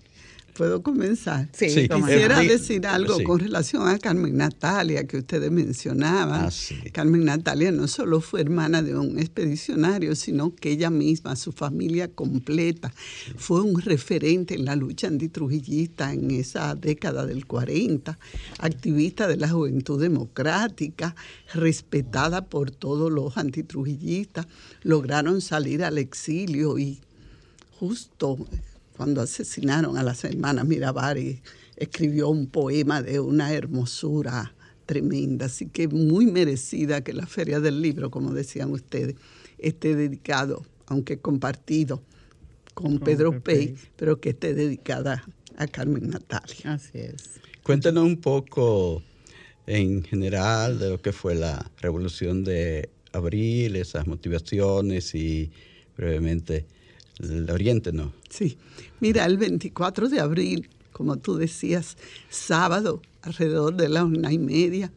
¿Puedo 0.55 0.81
comenzar? 0.81 1.49
Sí, 1.51 1.69
Sí. 1.69 1.89
Quisiera 1.89 2.41
Eh, 2.41 2.47
decir 2.47 2.87
algo 2.87 3.17
sí. 3.17 3.23
con 3.25 3.39
relación 3.39 3.89
a 3.89 3.99
Carmen 3.99 4.37
Natalia 4.37 5.05
que 5.05 5.17
ustedes 5.17 5.51
mencionaban. 5.51 6.45
Ah, 6.45 6.51
sí. 6.51 6.75
Carmen 6.93 7.25
Natalia 7.25 7.71
no 7.73 7.89
solo 7.89 8.21
fue 8.21 8.39
hermana 8.39 8.81
de 8.81 8.97
un 8.97 9.19
expedicionario, 9.19 10.15
sino 10.15 10.55
que 10.55 10.71
ella 10.71 10.89
misma, 10.89 11.35
su 11.35 11.51
familia 11.51 12.07
completa, 12.07 12.93
fue 13.35 13.61
un 13.63 13.81
referente 13.81 14.55
en 14.55 14.63
la 14.63 14.77
lucha 14.77 15.07
antitrujillista 15.07 16.13
en 16.13 16.31
esa 16.31 16.73
década 16.75 17.25
del 17.25 17.45
40, 17.47 18.17
activista 18.59 19.27
de 19.27 19.35
la 19.35 19.49
juventud 19.49 19.99
democrática, 19.99 21.17
respetada 21.53 22.45
por 22.45 22.71
todos 22.71 23.11
los 23.11 23.35
antitrujillistas, 23.37 24.47
lograron 24.83 25.41
salir 25.41 25.83
al 25.83 25.97
exilio 25.97 26.79
y 26.79 26.99
justo 27.77 28.37
cuando 28.95 29.21
asesinaron 29.21 29.97
a 29.97 30.03
las 30.03 30.23
hermanas 30.23 30.65
Mirabari, 30.65 31.41
escribió 31.75 32.29
un 32.29 32.47
poema 32.47 33.01
de 33.01 33.19
una 33.19 33.53
hermosura 33.53 34.53
tremenda, 34.85 35.47
así 35.47 35.67
que 35.67 35.87
muy 35.87 36.25
merecida 36.25 37.03
que 37.03 37.13
la 37.13 37.25
Feria 37.25 37.59
del 37.59 37.81
Libro, 37.81 38.11
como 38.11 38.33
decían 38.33 38.71
ustedes, 38.71 39.15
esté 39.57 39.95
dedicado, 39.95 40.65
aunque 40.85 41.19
compartido 41.19 42.01
con 42.73 42.99
Pedro 42.99 43.31
Pedro 43.31 43.43
Pey. 43.43 43.75
pero 43.95 44.19
que 44.19 44.29
esté 44.29 44.53
dedicada 44.53 45.23
a 45.57 45.67
Carmen 45.67 46.09
Natalia. 46.09 46.73
Así 46.73 46.99
es. 46.99 47.39
Cuéntanos 47.63 48.03
un 48.03 48.17
poco 48.17 49.01
en 49.65 50.03
general 50.03 50.77
de 50.77 50.89
lo 50.89 51.01
que 51.01 51.11
fue 51.11 51.35
la 51.35 51.71
revolución 51.81 52.43
de 52.43 52.89
abril, 53.11 53.75
esas 53.75 54.05
motivaciones 54.05 55.15
y 55.15 55.51
brevemente 55.97 56.65
¿no? 57.19 58.13
Sí, 58.29 58.57
mira, 58.99 59.25
el 59.25 59.37
24 59.37 60.09
de 60.09 60.19
abril, 60.19 60.69
como 60.91 61.17
tú 61.17 61.35
decías, 61.35 61.97
sábado, 62.29 63.01
alrededor 63.21 63.75
de 63.75 63.89
la 63.89 64.03
una 64.03 64.31
y 64.31 64.37
media, 64.37 64.91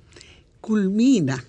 culmina 0.61 1.45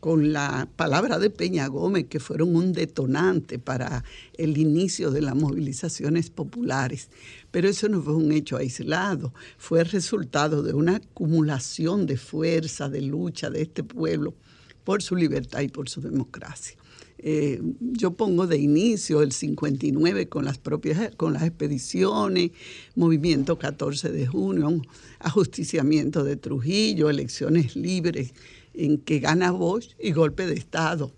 con 0.00 0.32
la 0.32 0.68
palabra 0.76 1.18
de 1.18 1.30
Peña 1.30 1.66
Gómez, 1.66 2.06
que 2.08 2.20
fueron 2.20 2.54
un 2.54 2.72
detonante 2.72 3.58
para 3.58 4.04
el 4.34 4.56
inicio 4.56 5.10
de 5.10 5.22
las 5.22 5.34
movilizaciones 5.34 6.30
populares. 6.30 7.08
Pero 7.50 7.68
eso 7.68 7.88
no 7.88 8.00
fue 8.00 8.14
un 8.14 8.30
hecho 8.30 8.56
aislado, 8.56 9.32
fue 9.58 9.80
el 9.80 9.86
resultado 9.86 10.62
de 10.62 10.74
una 10.74 10.96
acumulación 10.96 12.06
de 12.06 12.16
fuerza, 12.16 12.88
de 12.88 13.02
lucha 13.02 13.50
de 13.50 13.62
este 13.62 13.82
pueblo 13.82 14.34
por 14.84 15.02
su 15.02 15.16
libertad 15.16 15.62
y 15.62 15.68
por 15.68 15.88
su 15.88 16.00
democracia. 16.00 16.76
Eh, 17.18 17.62
yo 17.80 18.12
pongo 18.12 18.46
de 18.46 18.58
inicio 18.58 19.22
el 19.22 19.32
59 19.32 20.28
con 20.28 20.44
las 20.44 20.58
propias 20.58 21.14
con 21.16 21.32
las 21.32 21.44
expediciones, 21.44 22.50
movimiento 22.94 23.58
14 23.58 24.12
de 24.12 24.26
junio, 24.26 24.82
ajusticiamiento 25.20 26.24
de 26.24 26.36
Trujillo, 26.36 27.08
elecciones 27.08 27.74
libres 27.74 28.34
en 28.74 28.98
que 28.98 29.20
gana 29.20 29.50
Bosch 29.50 29.94
y 29.98 30.12
golpe 30.12 30.46
de 30.46 30.54
Estado 30.54 31.10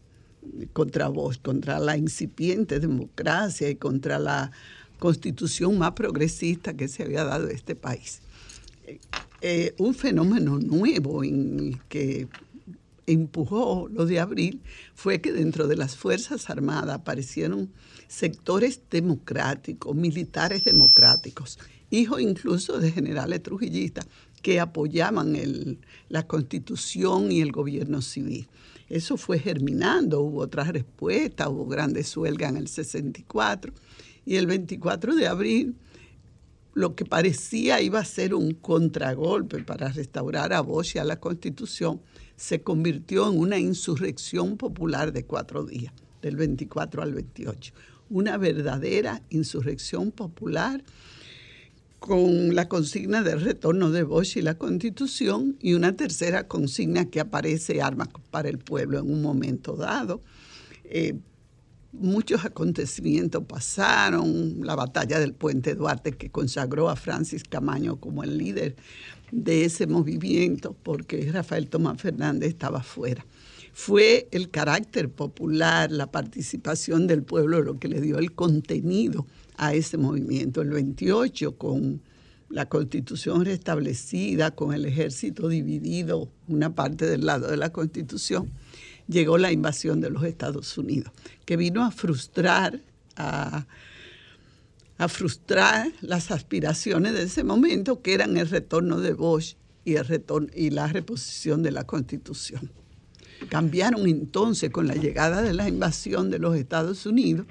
contra 0.73 1.09
Bosch, 1.09 1.43
contra 1.43 1.81
la 1.81 1.97
incipiente 1.97 2.79
democracia 2.79 3.69
y 3.69 3.75
contra 3.75 4.19
la 4.19 4.53
constitución 4.99 5.79
más 5.79 5.93
progresista 5.93 6.75
que 6.75 6.89
se 6.89 7.03
había 7.03 7.25
dado 7.25 7.49
este 7.49 7.75
país. 7.75 8.21
Eh, 9.41 9.75
un 9.79 9.95
fenómeno 9.95 10.59
nuevo 10.59 11.23
en 11.23 11.61
el 11.61 11.79
que 11.89 12.27
empujó 13.13 13.89
lo 13.91 14.07
de 14.07 14.21
abril 14.21 14.63
fue 14.95 15.21
que 15.21 15.33
dentro 15.33 15.67
de 15.67 15.77
las 15.77 15.97
Fuerzas 15.97 16.51
Armadas 16.51 16.95
aparecieron 16.95 17.73
sectores 18.07 18.83
democráticos, 18.91 19.97
militares 19.97 20.65
democráticos, 20.65 21.59
hijos 21.91 22.21
incluso 22.21 22.79
de 22.79 22.93
generales 22.93 23.43
trujillistas 23.43 24.07
que 24.43 24.61
apoyaban 24.61 25.37
la 26.09 26.27
constitución 26.27 27.33
y 27.33 27.41
el 27.41 27.51
gobierno 27.51 28.03
civil. 28.03 28.49
Eso 28.89 29.17
fue 29.17 29.39
germinando, 29.39 30.21
hubo 30.21 30.41
otras 30.41 30.69
respuestas, 30.69 31.49
hubo 31.49 31.67
grandes 31.67 32.17
huelgas 32.17 32.51
en 32.51 32.57
el 32.57 32.69
64 32.69 33.73
y 34.25 34.37
el 34.37 34.47
24 34.47 35.15
de 35.15 35.27
abril 35.27 35.77
lo 36.75 36.95
que 36.95 37.05
parecía 37.05 37.81
iba 37.81 37.99
a 37.99 38.05
ser 38.05 38.35
un 38.35 38.53
contragolpe 38.53 39.65
para 39.65 39.89
restaurar 39.89 40.53
a 40.53 40.61
Bosch 40.61 40.95
y 40.95 40.99
a 41.01 41.05
la 41.05 41.19
Constitución, 41.19 42.01
se 42.39 42.63
convirtió 42.63 43.29
en 43.29 43.37
una 43.37 43.59
insurrección 43.59 44.57
popular 44.57 45.13
de 45.13 45.25
cuatro 45.25 45.65
días, 45.65 45.93
del 46.23 46.37
24 46.37 47.03
al 47.03 47.13
28. 47.13 47.75
Una 48.11 48.39
verdadera 48.39 49.23
insurrección 49.29 50.13
popular 50.13 50.85
con 51.99 52.55
la 52.55 52.69
consigna 52.69 53.25
del 53.25 53.41
retorno 53.41 53.91
de 53.91 54.05
Bosch 54.05 54.37
y 54.37 54.43
la 54.43 54.57
Constitución 54.57 55.57
y 55.61 55.75
una 55.75 55.97
tercera 55.97 56.47
consigna 56.47 57.07
que 57.07 57.19
aparece 57.19 57.83
armas 57.83 58.09
para 58.31 58.49
el 58.49 58.59
pueblo 58.59 59.01
en 59.01 59.11
un 59.11 59.21
momento 59.21 59.75
dado. 59.75 60.23
Eh, 60.85 61.19
muchos 61.91 62.45
acontecimientos 62.45 63.43
pasaron, 63.49 64.61
la 64.63 64.77
batalla 64.77 65.19
del 65.19 65.35
puente 65.35 65.75
Duarte 65.75 66.13
que 66.13 66.31
consagró 66.31 66.89
a 66.89 66.95
Francis 66.95 67.43
Camaño 67.43 67.97
como 67.97 68.23
el 68.23 68.39
líder 68.39 68.77
de 69.31 69.65
ese 69.65 69.87
movimiento 69.87 70.77
porque 70.83 71.31
Rafael 71.33 71.69
Tomás 71.69 72.01
Fernández 72.01 72.51
estaba 72.51 72.83
fuera. 72.83 73.25
Fue 73.73 74.29
el 74.33 74.51
carácter 74.51 75.09
popular, 75.09 75.93
la 75.93 76.11
participación 76.11 77.07
del 77.07 77.23
pueblo 77.23 77.63
lo 77.63 77.79
que 77.79 77.89
le 77.89 78.01
dio 78.01 78.19
el 78.19 78.33
contenido 78.33 79.27
a 79.57 79.75
ese 79.75 79.97
movimiento. 79.99 80.63
El 80.63 80.71
28 80.71 81.57
con 81.57 82.01
la 82.49 82.67
constitución 82.69 83.45
restablecida, 83.45 84.51
con 84.51 84.73
el 84.73 84.85
ejército 84.87 85.49
dividido, 85.49 86.29
una 86.49 86.75
parte 86.75 87.07
del 87.07 87.27
lado 87.27 87.49
de 87.49 87.57
la 87.57 87.71
constitución, 87.71 88.51
llegó 89.07 89.39
la 89.39 89.53
invasión 89.53 90.01
de 90.01 90.11
los 90.11 90.25
Estados 90.25 90.77
Unidos, 90.79 91.13
que 91.45 91.57
vino 91.57 91.85
a 91.85 91.91
frustrar, 91.91 92.81
a, 93.17 93.67
a 94.99 95.09
frustrar 95.09 95.93
las 96.01 96.31
aspiraciones 96.33 97.15
de 97.15 97.23
ese 97.23 97.45
momento, 97.45 98.03
que 98.03 98.15
eran 98.15 98.37
el 98.37 98.49
retorno 98.49 99.01
de 99.01 99.15
Bosch 99.15 99.55
y, 99.85 99.95
el 99.95 100.05
retorno, 100.05 100.49
y 100.55 100.71
la 100.71 100.89
reposición 100.89 101.63
de 101.63 101.71
la 101.71 101.85
constitución. 101.85 102.71
Cambiaron 103.49 104.09
entonces 104.09 104.71
con 104.71 104.89
la 104.89 104.97
llegada 104.97 105.41
de 105.41 105.55
la 105.55 105.69
invasión 105.69 106.31
de 106.31 106.41
los 106.41 106.57
Estados 106.57 107.07
Unidos, 107.07 107.47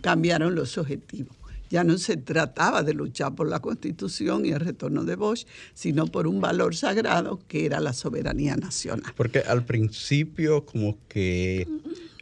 cambiaron 0.00 0.54
los 0.54 0.78
objetivos. 0.78 1.36
Ya 1.68 1.84
no 1.84 1.98
se 1.98 2.16
trataba 2.16 2.82
de 2.82 2.94
luchar 2.94 3.34
por 3.34 3.48
la 3.48 3.60
constitución 3.60 4.46
y 4.46 4.50
el 4.50 4.60
retorno 4.60 5.04
de 5.04 5.16
Bosch, 5.16 5.46
sino 5.74 6.06
por 6.06 6.26
un 6.28 6.40
valor 6.40 6.76
sagrado 6.76 7.40
que 7.48 7.66
era 7.66 7.80
la 7.80 7.92
soberanía 7.92 8.56
nacional. 8.56 9.12
Porque 9.16 9.40
al 9.40 9.64
principio 9.64 10.64
como 10.64 10.96
que 11.08 11.66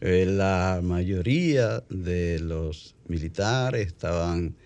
eh, 0.00 0.26
la 0.26 0.80
mayoría 0.82 1.84
de 1.90 2.40
los 2.40 2.94
militares 3.06 3.86
estaban 3.86 4.56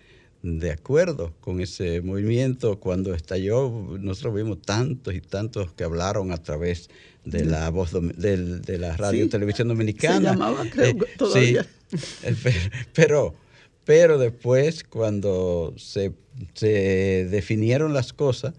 de 0.43 0.71
acuerdo 0.71 1.35
con 1.41 1.61
ese 1.61 2.01
movimiento. 2.01 2.79
Cuando 2.81 3.15
estalló, 3.15 3.71
nosotros 3.99 4.35
vimos 4.37 4.63
tantos 4.63 5.15
y 5.15 5.21
tantos 5.21 5.73
que 5.73 5.85
hablaron 5.85 6.33
a 6.33 6.39
través 6.43 6.89
de 7.25 7.45
la 7.45 7.69
voz 7.71 7.93
del- 7.93 8.63
de, 8.63 8.79
la 8.79 8.97
radio 8.97 9.21
y 9.21 9.25
Sí, 9.25 9.31
televisión 9.31 9.69
se 9.69 9.75
dominicana. 9.75 10.33
llamaba, 10.33 10.65
creo 10.71 10.97
que 10.97 11.07
todavía. 11.17 11.67
Sí, 11.91 11.97
eh, 12.23 12.35
pe- 12.43 12.55
pero, 12.95 13.35
pero 13.85 14.19
después 14.19 14.85
cuando 14.85 15.75
se, 15.77 16.13
se 16.55 17.27
definieron 17.31 17.93
las 17.93 18.13
cosas, 18.13 18.55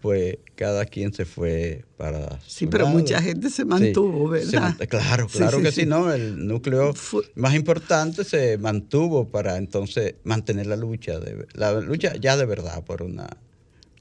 pues 0.00 0.38
cada 0.54 0.84
quien 0.84 1.12
se 1.12 1.24
fue 1.24 1.84
para 1.96 2.40
Sí, 2.46 2.66
pero 2.66 2.84
lado. 2.84 2.98
mucha 2.98 3.20
gente 3.20 3.50
se 3.50 3.64
mantuvo, 3.64 4.36
se 4.36 4.46
¿verdad? 4.58 4.76
claro, 4.88 5.26
claro 5.26 5.58
sí, 5.58 5.62
que 5.64 5.72
sí. 5.72 5.86
¿no? 5.86 6.12
El 6.12 6.46
núcleo 6.46 6.94
Fue- 6.94 7.24
más 7.34 7.54
importante 7.54 8.22
se 8.24 8.58
mantuvo 8.58 9.28
para 9.28 9.56
entonces 9.56 10.14
mantener 10.24 10.66
la 10.66 10.76
lucha, 10.76 11.18
de, 11.18 11.46
la 11.54 11.80
lucha 11.80 12.14
ya 12.16 12.36
de 12.36 12.46
verdad 12.46 12.84
por 12.84 13.02
una 13.02 13.28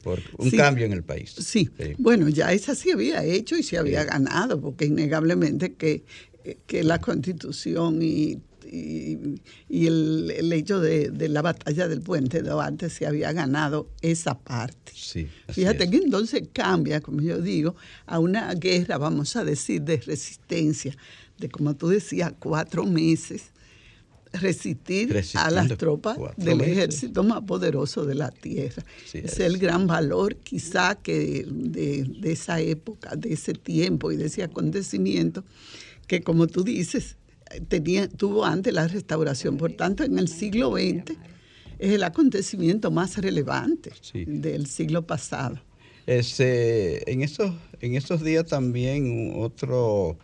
por 0.03 0.21
un 0.37 0.51
cambio 0.51 0.85
en 0.85 0.93
el 0.93 1.03
país. 1.03 1.33
Sí. 1.37 1.69
bueno, 1.97 2.29
ya 2.29 2.53
esa 2.53 2.75
sí 2.75 2.91
había 2.91 3.25
hecho 3.25 3.57
y 3.57 3.63
se 3.63 3.77
había 3.77 4.05
ganado, 4.05 4.61
porque 4.61 4.85
innegablemente 4.85 5.73
que, 5.73 6.05
que 6.65 6.83
la 6.83 7.01
constitución 7.01 8.01
y, 8.01 8.39
y, 8.71 9.41
y 9.69 9.87
el, 9.87 10.31
el 10.35 10.53
hecho 10.53 10.79
de, 10.79 11.09
de 11.09 11.29
la 11.29 11.41
batalla 11.41 11.87
del 11.87 12.01
puente 12.01 12.41
de 12.41 12.49
Duarte 12.49 12.89
se 12.89 13.05
había 13.05 13.31
ganado 13.33 13.89
esa 14.01 14.37
parte. 14.37 14.91
Sí, 14.95 15.27
Fíjate 15.49 15.85
es. 15.85 15.89
que 15.89 15.97
entonces 15.97 16.43
cambia, 16.53 17.01
como 17.01 17.21
yo 17.21 17.41
digo, 17.41 17.75
a 18.05 18.19
una 18.19 18.53
guerra, 18.53 18.97
vamos 18.97 19.35
a 19.35 19.43
decir, 19.43 19.81
de 19.81 19.97
resistencia, 19.97 20.95
de 21.37 21.49
como 21.49 21.75
tú 21.75 21.87
decías, 21.89 22.33
cuatro 22.39 22.85
meses, 22.85 23.51
resistir 24.33 25.15
a 25.35 25.49
las 25.51 25.77
tropas 25.77 26.17
del 26.35 26.57
meses. 26.57 26.71
ejército 26.73 27.23
más 27.23 27.41
poderoso 27.43 28.05
de 28.05 28.15
la 28.15 28.29
tierra. 28.29 28.83
Sí, 29.05 29.19
es 29.19 29.33
es. 29.33 29.39
el 29.39 29.57
gran 29.57 29.87
valor 29.87 30.35
quizá 30.37 30.95
que 30.95 31.45
de, 31.49 32.03
de 32.03 32.31
esa 32.31 32.59
época, 32.59 33.15
de 33.15 33.33
ese 33.33 33.53
tiempo 33.53 34.11
y 34.11 34.17
de 34.17 34.25
ese 34.25 34.43
acontecimiento, 34.43 35.43
que 36.07 36.21
como 36.21 36.47
tú 36.47 36.63
dices, 36.63 37.15
tenía, 37.67 38.07
tuvo 38.07 38.45
antes 38.45 38.73
la 38.73 38.87
restauración. 38.87 39.57
Por 39.57 39.73
tanto, 39.73 40.03
en 40.03 40.17
el 40.19 40.27
siglo 40.27 40.71
XX, 40.71 41.17
es 41.79 41.91
el 41.91 42.03
acontecimiento 42.03 42.91
más 42.91 43.17
relevante 43.17 43.91
del 44.25 44.67
siglo 44.67 45.05
pasado. 45.05 45.59
Este, 46.05 47.11
en, 47.11 47.21
esos, 47.21 47.53
en 47.81 47.95
esos 47.95 48.23
días 48.23 48.45
también 48.45 49.33
otro 49.35 50.17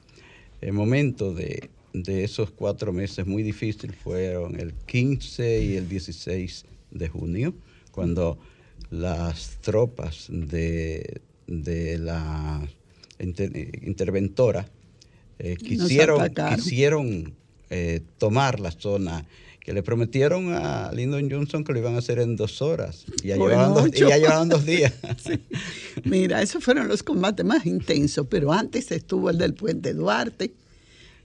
eh, 0.62 0.71
momento 0.71 1.33
de, 1.33 1.69
de 1.93 2.23
esos 2.23 2.51
cuatro 2.51 2.93
meses 2.93 3.27
muy 3.27 3.43
difícil 3.43 3.93
fueron 3.93 4.59
el 4.59 4.73
15 4.73 5.63
y 5.63 5.75
el 5.75 5.89
16 5.89 6.65
de 6.91 7.09
junio, 7.09 7.53
cuando 7.91 8.39
las 8.89 9.57
tropas 9.62 10.27
de, 10.29 11.21
de 11.47 11.97
la 11.99 12.67
interventora 13.19 14.67
eh, 15.43 15.58
quisieron, 15.58 16.34
quisieron 16.56 17.36
eh, 17.69 18.01
tomar 18.17 18.60
la 18.60 18.71
zona 18.71 19.25
que 19.60 19.73
le 19.73 19.84
prometieron 19.84 20.53
a 20.53 20.91
Lyndon 20.93 21.29
Johnson 21.29 21.63
que 21.63 21.73
lo 21.73 21.79
iban 21.79 21.95
a 21.95 21.99
hacer 21.99 22.19
en 22.19 22.36
dos 22.36 22.62
horas 22.62 23.06
y 23.23 23.27
ya, 23.27 23.36
llevaban, 23.36 23.73
dos, 23.73 23.91
ya 23.91 24.17
llevaban 24.17 24.49
dos 24.49 24.65
días. 24.65 24.93
Mira, 26.03 26.41
esos 26.41 26.63
fueron 26.63 26.88
los 26.88 27.03
combates 27.03 27.45
más 27.45 27.65
intensos, 27.65 28.27
pero 28.29 28.51
antes 28.51 28.91
estuvo 28.91 29.29
el 29.29 29.38
del 29.38 29.53
puente 29.53 29.93
Duarte, 29.93 30.53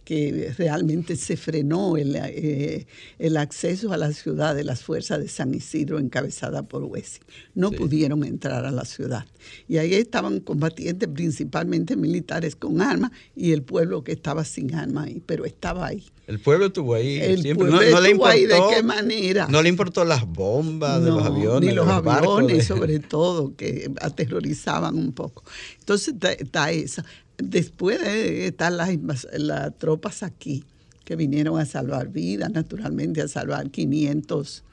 que 0.08 0.54
realmente 0.56 1.16
se 1.16 1.36
frenó 1.36 1.98
el, 1.98 2.16
eh, 2.16 2.86
el, 3.18 3.36
acceso 3.36 3.92
a 3.92 3.98
la 3.98 4.10
ciudad 4.14 4.54
de 4.54 4.64
las 4.64 4.82
fuerzas 4.82 5.20
de 5.20 5.28
San 5.28 5.52
Isidro 5.54 5.98
encabezada 5.98 6.62
por 6.62 6.82
Huesi. 6.84 7.20
No 7.54 7.70
pudieron 7.70 8.24
entrar 8.24 8.64
a 8.64 8.70
la 8.70 8.86
ciudad. 8.86 9.26
Y 9.68 9.76
ahí 9.76 9.92
estaban 9.92 10.40
combatientes, 10.40 11.10
principalmente 11.10 11.94
militares 11.94 12.56
con 12.56 12.80
armas, 12.80 13.10
y 13.36 13.52
el 13.52 13.60
pueblo 13.60 14.02
que 14.02 14.12
estaba 14.12 14.46
sin 14.46 14.74
armas 14.74 15.08
ahí, 15.08 15.22
pero 15.26 15.44
estaba 15.44 15.88
ahí. 15.88 16.06
El 16.26 16.38
pueblo 16.38 16.66
estuvo 16.66 16.94
ahí. 16.94 17.18
El 17.20 17.42
Pueblo 17.54 17.76
no, 17.76 17.82
estuvo 17.82 18.00
le 18.00 18.10
importó, 18.10 18.32
ahí, 18.32 18.46
¿de 18.46 18.60
qué 18.70 18.82
manera? 18.82 19.46
No 19.48 19.60
le 19.60 19.68
importó 19.68 20.06
las 20.06 20.26
bombas 20.26 21.04
de 21.04 21.10
los 21.10 21.22
aviones. 21.22 21.68
Ni 21.68 21.74
los, 21.74 21.86
aviones, 21.86 22.66
sobre 22.66 22.98
todo, 22.98 23.54
que 23.56 23.90
aterrorizaban 24.00 24.96
un 24.96 25.12
poco. 25.12 25.44
Entonces 25.80 26.14
está 26.38 26.70
esa 26.70 27.04
después 27.38 28.00
de 28.00 28.48
estar 28.48 28.72
las, 28.72 28.90
las, 29.32 29.78
tropas 29.78 30.22
aquí, 30.22 30.64
que 31.04 31.16
vinieron 31.16 31.58
a 31.58 31.64
salvar 31.64 32.08
vidas, 32.08 32.50
naturalmente 32.50 33.22
a 33.22 33.28
salvar 33.28 33.70
500, 33.70 34.64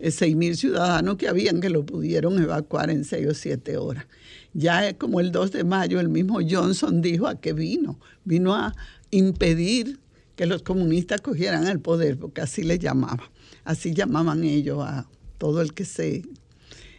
6 0.00 0.22
eh, 0.22 0.34
mil 0.34 0.56
ciudadanos 0.56 1.16
que 1.16 1.28
habían 1.28 1.60
que 1.60 1.70
lo 1.70 1.86
pudieron 1.86 2.42
evacuar 2.42 2.90
en 2.90 3.04
6 3.04 3.28
o 3.28 3.34
7 3.34 3.76
horas. 3.76 4.06
Ya 4.52 4.96
como 4.96 5.20
el 5.20 5.30
2 5.30 5.52
de 5.52 5.64
mayo, 5.64 6.00
el 6.00 6.08
mismo 6.08 6.40
Johnson 6.48 7.00
dijo 7.00 7.26
a 7.28 7.40
qué 7.40 7.52
vino. 7.52 8.00
Vino 8.24 8.54
a 8.54 8.74
impedir 9.10 10.00
que 10.34 10.46
los 10.46 10.62
comunistas 10.62 11.20
cogieran 11.20 11.66
el 11.68 11.80
poder, 11.80 12.18
porque 12.18 12.40
así 12.40 12.64
le 12.64 12.78
llamaban. 12.78 13.28
Así 13.64 13.94
llamaban 13.94 14.42
ellos 14.42 14.80
a 14.82 15.08
todo 15.38 15.60
el 15.60 15.74
que 15.74 15.84
se 15.84 16.22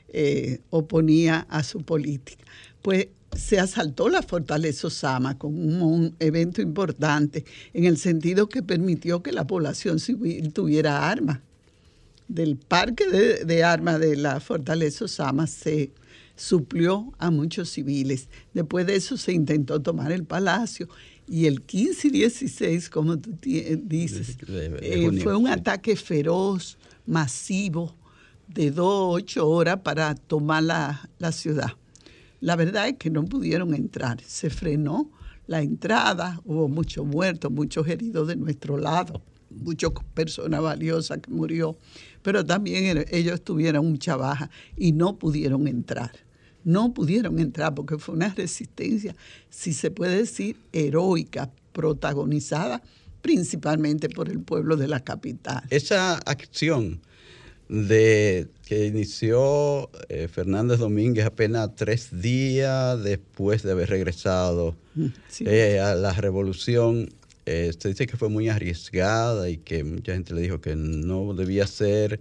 eh, 0.09 0.61
oponía 0.69 1.45
a 1.49 1.63
su 1.63 1.81
política. 1.81 2.43
Pues 2.81 3.07
se 3.35 3.59
asaltó 3.59 4.09
la 4.09 4.21
fortaleza 4.21 4.87
Osama 4.87 5.37
con 5.37 5.53
un, 5.81 6.15
evento 6.19 6.61
importante 6.61 7.45
en 7.73 7.85
el 7.85 7.97
sentido 7.97 8.47
que 8.47 8.63
permitió 8.63 9.21
que 9.21 9.31
la 9.31 9.45
población 9.45 9.99
civil 9.99 10.53
tuviera 10.53 11.09
armas. 11.09 11.39
Del 12.27 12.55
parque 12.55 13.05
de, 13.45 13.63
armas 13.63 13.99
de 13.99 14.15
la 14.15 14.39
fortaleza 14.39 15.05
Osama 15.05 15.45
se 15.47 15.91
suplió 16.35 17.13
a 17.19 17.29
muchos 17.29 17.69
civiles. 17.69 18.29
Después 18.53 18.87
de 18.87 18.95
eso 18.95 19.15
se 19.17 19.31
intentó 19.31 19.79
tomar 19.81 20.11
el 20.11 20.23
palacio 20.23 20.89
y 21.27 21.45
el 21.45 21.61
15 21.61 22.07
y 22.07 22.11
16, 22.11 22.89
como 22.89 23.17
tú 23.17 23.31
dices, 23.41 24.37
eh, 24.47 25.19
fue 25.21 25.35
un 25.35 25.47
ataque 25.47 25.95
feroz, 25.95 26.77
masivo, 27.05 27.95
de 28.47 28.71
dos, 28.71 29.15
ocho 29.15 29.47
horas 29.47 29.79
para 29.81 30.15
tomar 30.15 30.63
la 30.63 31.31
ciudad. 31.31 31.73
La 32.45 32.55
verdad 32.55 32.87
es 32.87 32.97
que 32.97 33.09
no 33.09 33.25
pudieron 33.25 33.73
entrar, 33.73 34.21
se 34.21 34.51
frenó 34.51 35.09
la 35.47 35.63
entrada, 35.63 36.39
hubo 36.45 36.67
muchos 36.67 37.03
muertos, 37.03 37.51
muchos 37.51 37.87
heridos 37.87 38.27
de 38.27 38.35
nuestro 38.35 38.77
lado, 38.77 39.23
muchas 39.49 39.89
personas 40.13 40.61
valiosas 40.61 41.17
que 41.23 41.31
murió, 41.31 41.75
pero 42.21 42.45
también 42.45 43.03
ellos 43.09 43.43
tuvieron 43.43 43.89
mucha 43.89 44.15
baja 44.15 44.51
y 44.77 44.91
no 44.91 45.17
pudieron 45.17 45.67
entrar. 45.67 46.11
No 46.63 46.93
pudieron 46.93 47.39
entrar 47.39 47.73
porque 47.73 47.97
fue 47.97 48.13
una 48.13 48.29
resistencia, 48.29 49.15
si 49.49 49.73
se 49.73 49.89
puede 49.89 50.17
decir, 50.17 50.55
heroica, 50.71 51.49
protagonizada 51.73 52.83
principalmente 53.23 54.07
por 54.07 54.29
el 54.29 54.39
pueblo 54.39 54.77
de 54.77 54.87
la 54.87 54.99
capital. 54.99 55.63
Esa 55.71 56.17
acción 56.17 57.01
de 57.67 58.47
que 58.65 58.85
inició 58.87 59.89
eh, 60.09 60.27
Fernández 60.27 60.79
Domínguez 60.79 61.25
apenas 61.25 61.75
tres 61.75 62.21
días 62.21 63.03
después 63.03 63.63
de 63.63 63.71
haber 63.71 63.89
regresado 63.89 64.75
mm, 64.95 65.05
eh, 65.41 65.79
a 65.79 65.95
la 65.95 66.13
revolución. 66.13 67.09
Eh, 67.47 67.71
se 67.77 67.89
dice 67.89 68.07
que 68.07 68.17
fue 68.17 68.29
muy 68.29 68.49
arriesgada 68.49 69.49
y 69.49 69.57
que 69.57 69.83
mucha 69.83 70.13
gente 70.13 70.33
le 70.33 70.41
dijo 70.41 70.61
que 70.61 70.75
no 70.75 71.33
debía 71.33 71.67
ser 71.67 72.19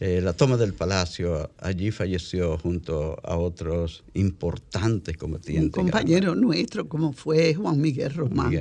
la 0.00 0.34
toma 0.34 0.58
del 0.58 0.74
palacio. 0.74 1.50
Allí 1.60 1.90
falleció 1.90 2.58
junto 2.58 3.16
a 3.22 3.38
otros 3.38 4.04
importantes 4.12 5.16
combatientes. 5.16 5.64
Un 5.64 5.70
compañero 5.70 6.34
nuestro, 6.34 6.86
como 6.86 7.14
fue 7.14 7.54
Juan 7.54 7.80
Miguel 7.80 8.12
Román, 8.12 8.52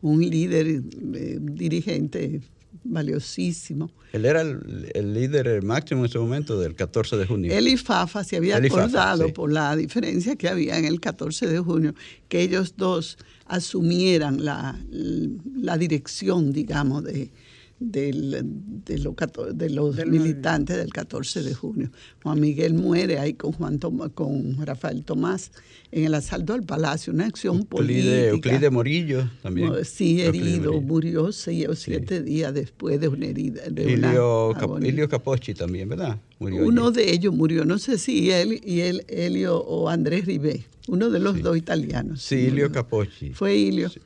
un 0.00 0.20
líder, 0.20 0.80
dirigente 0.82 2.40
valiosísimo. 2.84 3.90
Él 4.12 4.24
era 4.24 4.40
el, 4.40 5.14
líder 5.14 5.62
máximo 5.62 6.00
en 6.00 6.06
ese 6.06 6.18
momento 6.18 6.58
del 6.58 6.74
14 6.74 7.16
de 7.16 7.26
junio. 7.26 7.52
Él 7.52 7.68
y 7.68 7.76
Fafa 7.76 8.24
se 8.24 8.36
había 8.36 8.56
acordado 8.56 9.32
por 9.32 9.52
la 9.52 9.76
diferencia 9.76 10.36
que 10.36 10.48
había 10.48 10.78
en 10.78 10.84
el 10.84 11.00
14 11.00 11.46
de 11.46 11.58
junio 11.58 11.94
que 12.28 12.40
ellos 12.40 12.74
dos 12.76 13.18
asumieran 13.46 14.44
la, 14.44 14.78
la 14.90 15.78
dirección, 15.78 16.52
digamos, 16.52 17.04
de, 17.04 17.30
del, 17.78 18.42
de, 18.84 19.70
los 19.70 20.06
militantes 20.06 20.76
del 20.76 20.92
14 20.92 21.42
de 21.42 21.54
junio. 21.54 21.90
Juan 22.22 22.40
Miguel 22.40 22.74
muere 22.74 23.18
ahí 23.18 23.34
con, 23.34 23.52
Juan 23.52 23.78
con 23.78 24.64
Rafael 24.64 25.04
Tomás 25.04 25.52
en 25.92 26.04
el 26.04 26.14
asalto 26.14 26.54
al 26.54 26.62
palacio, 26.62 27.12
una 27.12 27.26
acción 27.26 27.64
política. 27.64 28.28
Euclide 28.28 28.70
Morillo 28.70 29.30
también. 29.42 29.84
Sí, 29.84 30.22
herido, 30.22 30.80
murió 30.80 31.32
seis 31.32 31.68
o 31.68 31.74
siete 31.74 32.22
días 32.22 32.52
después 32.54 33.00
de 33.00 33.08
una 33.08 33.26
herida. 33.26 33.62
De 33.70 33.94
Helio, 33.94 35.08
Capocci 35.08 35.54
también, 35.54 35.88
¿verdad? 35.88 36.18
Uno 36.38 36.90
de 36.90 37.12
ellos 37.12 37.34
murió, 37.34 37.64
no 37.64 37.78
sé 37.78 37.98
si 37.98 38.30
él 38.30 38.60
y 38.64 38.80
él, 38.80 39.04
Helio 39.08 39.58
o 39.58 39.88
Andrés 39.88 40.26
Ribé, 40.26 40.66
uno 40.88 41.10
de 41.10 41.18
los 41.18 41.42
dos 41.42 41.56
italianos. 41.56 42.22
Sí, 42.22 42.46
Helio 42.46 42.70
Capocci. 42.70 43.32
Fue 43.32 43.54
Helio. 43.54 43.88
Sí, 43.88 44.00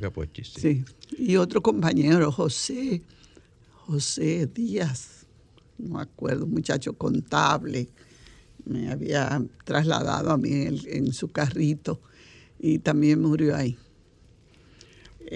Capocci, 0.00 0.44
sí. 0.44 0.60
sí. 0.60 0.84
Y 1.18 1.36
otro 1.36 1.62
compañero, 1.62 2.32
José, 2.32 3.02
José 3.86 4.46
Díaz, 4.46 5.26
no 5.78 5.98
acuerdo, 5.98 6.46
muchacho 6.46 6.94
contable, 6.94 7.88
me 8.64 8.90
había 8.90 9.42
trasladado 9.64 10.30
a 10.30 10.38
mí 10.38 10.50
en, 10.52 11.12
su 11.12 11.30
carrito 11.30 12.00
y 12.58 12.78
también 12.78 13.20
murió 13.20 13.54
ahí. 13.54 13.76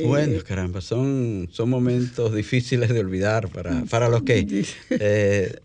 Bueno, 0.06 0.34
eh, 0.34 0.42
caramba, 0.42 0.80
son, 0.80 1.48
son 1.50 1.70
momentos 1.70 2.34
difíciles 2.34 2.90
de 2.90 3.00
olvidar 3.00 3.48
para, 3.48 3.84
para 3.86 4.08
los 4.08 4.22
que 4.22 4.66
eh, 4.90 5.60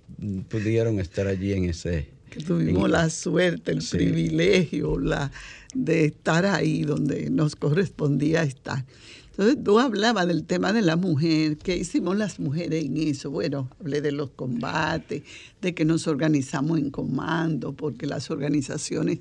pudieron 0.49 0.99
estar 0.99 1.27
allí 1.27 1.53
en 1.53 1.65
ese... 1.65 2.07
Que 2.33 2.41
tuvimos 2.41 2.89
la 2.89 3.11
suerte, 3.11 3.71
el 3.71 3.83
privilegio 3.87 4.97
la, 4.97 5.31
de 5.75 6.05
estar 6.05 6.47
ahí 6.47 6.81
donde 6.81 7.29
nos 7.29 7.55
correspondía 7.55 8.41
estar. 8.41 8.83
Entonces 9.29 9.63
tú 9.63 9.79
hablabas 9.79 10.27
del 10.27 10.43
tema 10.43 10.73
de 10.73 10.81
la 10.81 10.95
mujer, 10.95 11.57
¿qué 11.57 11.77
hicimos 11.77 12.17
las 12.17 12.39
mujeres 12.39 12.85
en 12.85 12.97
eso? 12.97 13.29
Bueno, 13.29 13.69
hablé 13.79 14.01
de 14.01 14.11
los 14.11 14.31
combates, 14.31 15.21
de 15.61 15.75
que 15.75 15.85
nos 15.85 16.07
organizamos 16.07 16.79
en 16.79 16.89
comando, 16.89 17.73
porque 17.73 18.07
las 18.07 18.31
organizaciones 18.31 19.19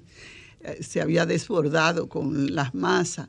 eh, 0.62 0.79
se 0.83 1.03
había 1.03 1.27
desbordado 1.27 2.09
con 2.09 2.55
las 2.55 2.75
masas, 2.75 3.29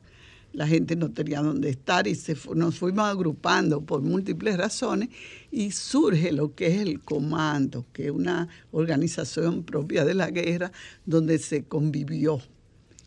la 0.54 0.68
gente 0.68 0.96
no 0.96 1.12
tenía 1.12 1.42
dónde 1.42 1.70
estar 1.70 2.08
y 2.08 2.16
se, 2.16 2.38
nos 2.56 2.78
fuimos 2.78 3.06
agrupando 3.06 3.82
por 3.82 4.02
múltiples 4.02 4.56
razones 4.56 5.10
y 5.52 5.72
surge 5.72 6.32
lo 6.32 6.54
que 6.54 6.68
es 6.68 6.80
el 6.80 7.02
comando, 7.02 7.86
que 7.92 8.06
es 8.06 8.12
una 8.12 8.48
organización 8.72 9.64
propia 9.64 10.06
de 10.06 10.14
la 10.14 10.30
guerra 10.30 10.72
donde 11.06 11.40
se 11.40 11.64
convivió. 11.64 12.40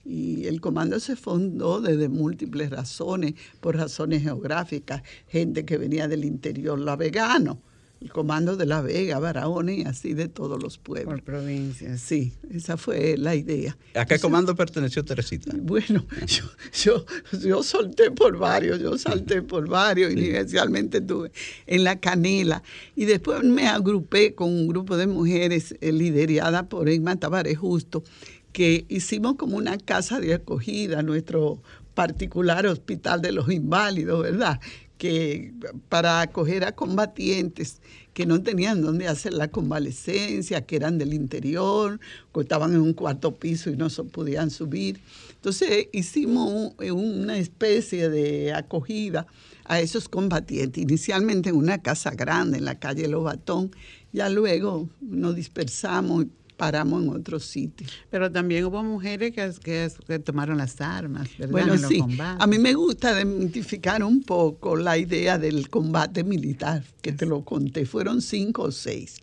Y 0.05 0.47
el 0.47 0.61
comando 0.61 1.01
se 1.01 1.17
fundó 1.17 1.81
desde 1.81 2.09
múltiples 2.09 2.71
razones, 2.71 3.35
por 3.61 3.77
razones 3.77 4.23
geográficas, 4.23 5.03
gente 5.29 5.65
que 5.65 5.79
venía 5.79 6.07
del 6.07 6.25
interior 6.25 6.79
la 6.79 6.95
vegano, 6.95 7.61
el 8.01 8.13
comando 8.13 8.57
de 8.57 8.67
La 8.67 8.83
Vega, 8.83 9.19
Barahona 9.19 9.73
y 9.73 9.83
así 9.83 10.15
de 10.15 10.29
todos 10.29 10.63
los 10.63 10.79
pueblos. 10.79 11.15
Por 11.15 11.23
provincias. 11.23 12.01
Sí, 12.01 12.33
esa 12.51 12.77
fue 12.77 13.17
la 13.17 13.35
idea. 13.35 13.77
¿A 13.95 14.05
qué 14.05 14.19
comando 14.19 14.55
perteneció 14.55 15.05
Teresita? 15.05 15.53
Bueno, 15.59 16.05
yo, 16.27 16.45
yo, 16.73 17.07
yo 17.41 17.63
solté 17.63 18.11
por 18.11 18.37
varios, 18.37 18.81
yo 18.81 18.99
salté 18.99 19.43
por 19.43 19.69
varios, 19.69 20.13
inicialmente 20.13 20.99
estuve 20.99 21.33
en 21.67 21.85
la 21.85 21.99
canela 21.99 22.63
y 22.95 23.07
después 23.07 23.43
me 23.43 23.67
agrupé 23.67 24.35
con 24.35 24.49
un 24.49 24.69
grupo 24.69 24.97
de 24.97 25.07
mujeres 25.07 25.75
eh, 25.81 25.93
liderada 25.93 26.69
por 26.69 26.89
Emma 26.89 27.17
Tavares 27.17 27.59
Justo, 27.59 28.05
que 28.53 28.85
hicimos 28.89 29.37
como 29.37 29.57
una 29.57 29.79
casa 29.79 30.21
de 30.21 30.35
acogida, 30.35 31.03
nuestro 31.03 31.63
particular 31.97 32.67
hospital 32.67 33.23
de 33.23 33.33
los 33.33 33.51
inválidos, 33.51 34.23
¿verdad? 34.23 34.61
Que 34.99 35.53
para 35.89 36.21
acoger 36.21 36.65
a 36.65 36.73
combatientes 36.73 37.81
que 38.15 38.25
no 38.25 38.43
tenían 38.43 38.81
dónde 38.81 39.09
hacer 39.09 39.35
la 39.35 39.49
convalecencia, 39.49 40.65
que 40.65 40.77
eran 40.77 40.97
del 40.97 41.13
interior, 41.13 42.01
que 42.33 42.41
estaban 42.41 42.73
en 42.73 42.81
un 42.81 42.95
cuarto 42.95 43.35
piso 43.35 43.69
y 43.69 43.77
no 43.77 43.91
se 43.91 44.05
podían 44.05 44.51
subir. 44.51 45.01
Entonces 45.35 45.89
hicimos 45.93 46.73
una 46.79 47.37
especie 47.37 48.09
de 48.09 48.55
acogida 48.55 49.27
a 49.65 49.81
esos 49.81 50.09
combatientes, 50.09 50.83
inicialmente 50.83 51.51
en 51.51 51.57
una 51.57 51.83
casa 51.83 52.11
grande 52.13 52.59
en 52.59 52.65
la 52.65 52.79
calle 52.79 53.07
Lobatón, 53.09 53.71
ya 54.13 54.29
luego 54.31 54.89
nos 55.01 55.35
dispersamos 55.35 56.27
paramos 56.57 57.03
en 57.03 57.11
otro 57.11 57.39
sitio. 57.39 57.87
Pero 58.11 58.31
también 58.31 58.65
hubo 58.65 58.83
mujeres 58.83 59.33
que, 59.33 59.91
que, 60.07 60.19
tomaron 60.19 60.59
las 60.59 60.81
armas, 60.81 61.29
¿verdad? 61.39 61.53
Bueno, 61.53 61.77
sí. 61.79 62.03
A 62.19 62.47
mí 62.47 62.59
me 62.59 62.75
gusta 62.75 63.15
demitificar 63.15 64.03
un 64.03 64.23
poco 64.23 64.77
la 64.77 64.97
idea 64.99 65.39
del 65.39 65.69
combate 65.69 66.25
militar, 66.25 66.83
que 67.03 67.13
te 67.13 67.27
lo 67.27 67.45
conté, 67.45 67.87
fueron 67.87 68.23
cinco 68.23 68.63
o 68.65 68.73
seis. 68.73 69.17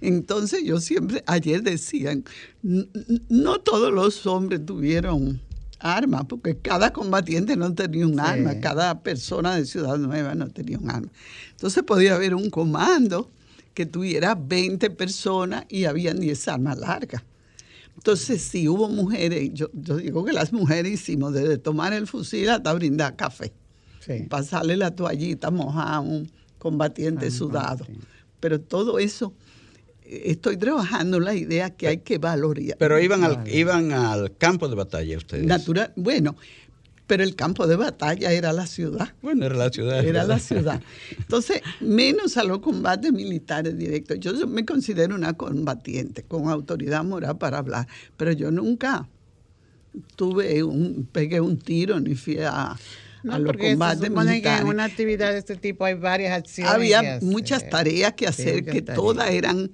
Entonces 0.00 0.64
yo 0.64 0.80
siempre, 0.80 1.22
ayer 1.26 1.62
decían, 1.62 2.24
no 2.62 3.60
todos 3.60 3.92
los 3.92 4.26
hombres 4.26 4.64
tuvieron 4.64 5.40
armas, 5.78 6.24
porque 6.28 6.56
cada 6.56 6.92
combatiente 6.92 7.56
no 7.56 7.74
tenía 7.74 8.06
un 8.06 8.20
arma, 8.20 8.60
cada 8.60 9.00
persona 9.02 9.56
de 9.56 9.66
Ciudad 9.66 9.98
Nueva 9.98 10.34
no 10.34 10.48
tenía 10.48 10.78
un 10.78 10.90
arma. 10.90 11.10
Entonces 11.50 11.82
podía 11.82 12.14
haber 12.14 12.34
un 12.34 12.50
comando 12.50 13.30
que 13.76 13.84
tuviera 13.84 14.34
20 14.34 14.88
personas 14.88 15.66
y 15.68 15.84
habían 15.84 16.18
10 16.18 16.48
armas 16.48 16.78
largas. 16.78 17.22
Entonces, 17.94 18.40
sí 18.40 18.66
hubo 18.68 18.88
mujeres, 18.88 19.50
yo, 19.52 19.68
yo 19.74 19.98
digo 19.98 20.24
que 20.24 20.32
las 20.32 20.50
mujeres 20.50 20.92
hicimos 20.92 21.34
desde 21.34 21.58
tomar 21.58 21.92
el 21.92 22.06
fusil 22.06 22.48
hasta 22.48 22.72
brindar 22.72 23.16
café, 23.16 23.52
pasarle 24.30 24.78
la 24.78 24.92
toallita 24.92 25.50
mojada 25.50 25.96
a 25.96 26.00
un 26.00 26.32
combatiente 26.58 27.30
sudado. 27.30 27.86
Pero 28.40 28.62
todo 28.62 28.98
eso, 28.98 29.34
eh, 30.04 30.22
estoy 30.24 30.56
trabajando 30.56 31.20
la 31.20 31.34
idea 31.34 31.68
que 31.68 31.88
hay 31.88 31.98
que 31.98 32.16
valorar. 32.16 32.76
Pero 32.78 32.98
iban 32.98 33.24
al, 33.24 33.46
iban 33.46 33.92
al 33.92 34.38
campo 34.38 34.68
de 34.68 34.74
batalla 34.74 35.18
ustedes. 35.18 35.44
Natural, 35.44 35.92
bueno, 35.96 36.34
pero 37.06 37.22
el 37.22 37.36
campo 37.36 37.66
de 37.66 37.76
batalla 37.76 38.32
era 38.32 38.52
la 38.52 38.66
ciudad. 38.66 39.14
Bueno, 39.22 39.46
era 39.46 39.54
la 39.54 39.70
ciudad. 39.70 40.04
Era 40.04 40.24
la 40.24 40.38
ciudad. 40.38 40.82
Entonces, 41.16 41.62
menos 41.80 42.36
a 42.36 42.44
los 42.44 42.58
combates 42.58 43.12
militares 43.12 43.76
directos. 43.78 44.18
Yo 44.20 44.46
me 44.46 44.64
considero 44.64 45.14
una 45.14 45.34
combatiente 45.34 46.24
con 46.24 46.48
autoridad 46.48 47.04
moral 47.04 47.38
para 47.38 47.58
hablar, 47.58 47.86
pero 48.16 48.32
yo 48.32 48.50
nunca 48.50 49.08
tuve 50.16 50.62
un, 50.62 51.08
pegué 51.10 51.40
un 51.40 51.58
tiro 51.58 52.00
ni 52.00 52.14
fui 52.14 52.38
a, 52.40 52.76
los 53.22 53.56
combates 53.56 54.10
militares. 54.10 54.60
en 54.62 54.66
una 54.68 54.84
actividad 54.84 55.32
de 55.32 55.38
este 55.38 55.56
tipo 55.56 55.84
hay 55.84 55.94
varias 55.94 56.32
acciones. 56.32 56.72
Había 56.72 57.18
muchas 57.22 57.68
tareas 57.68 58.12
que 58.12 58.26
hacer 58.26 58.64
que 58.64 58.82
todas 58.82 59.30
eran 59.30 59.70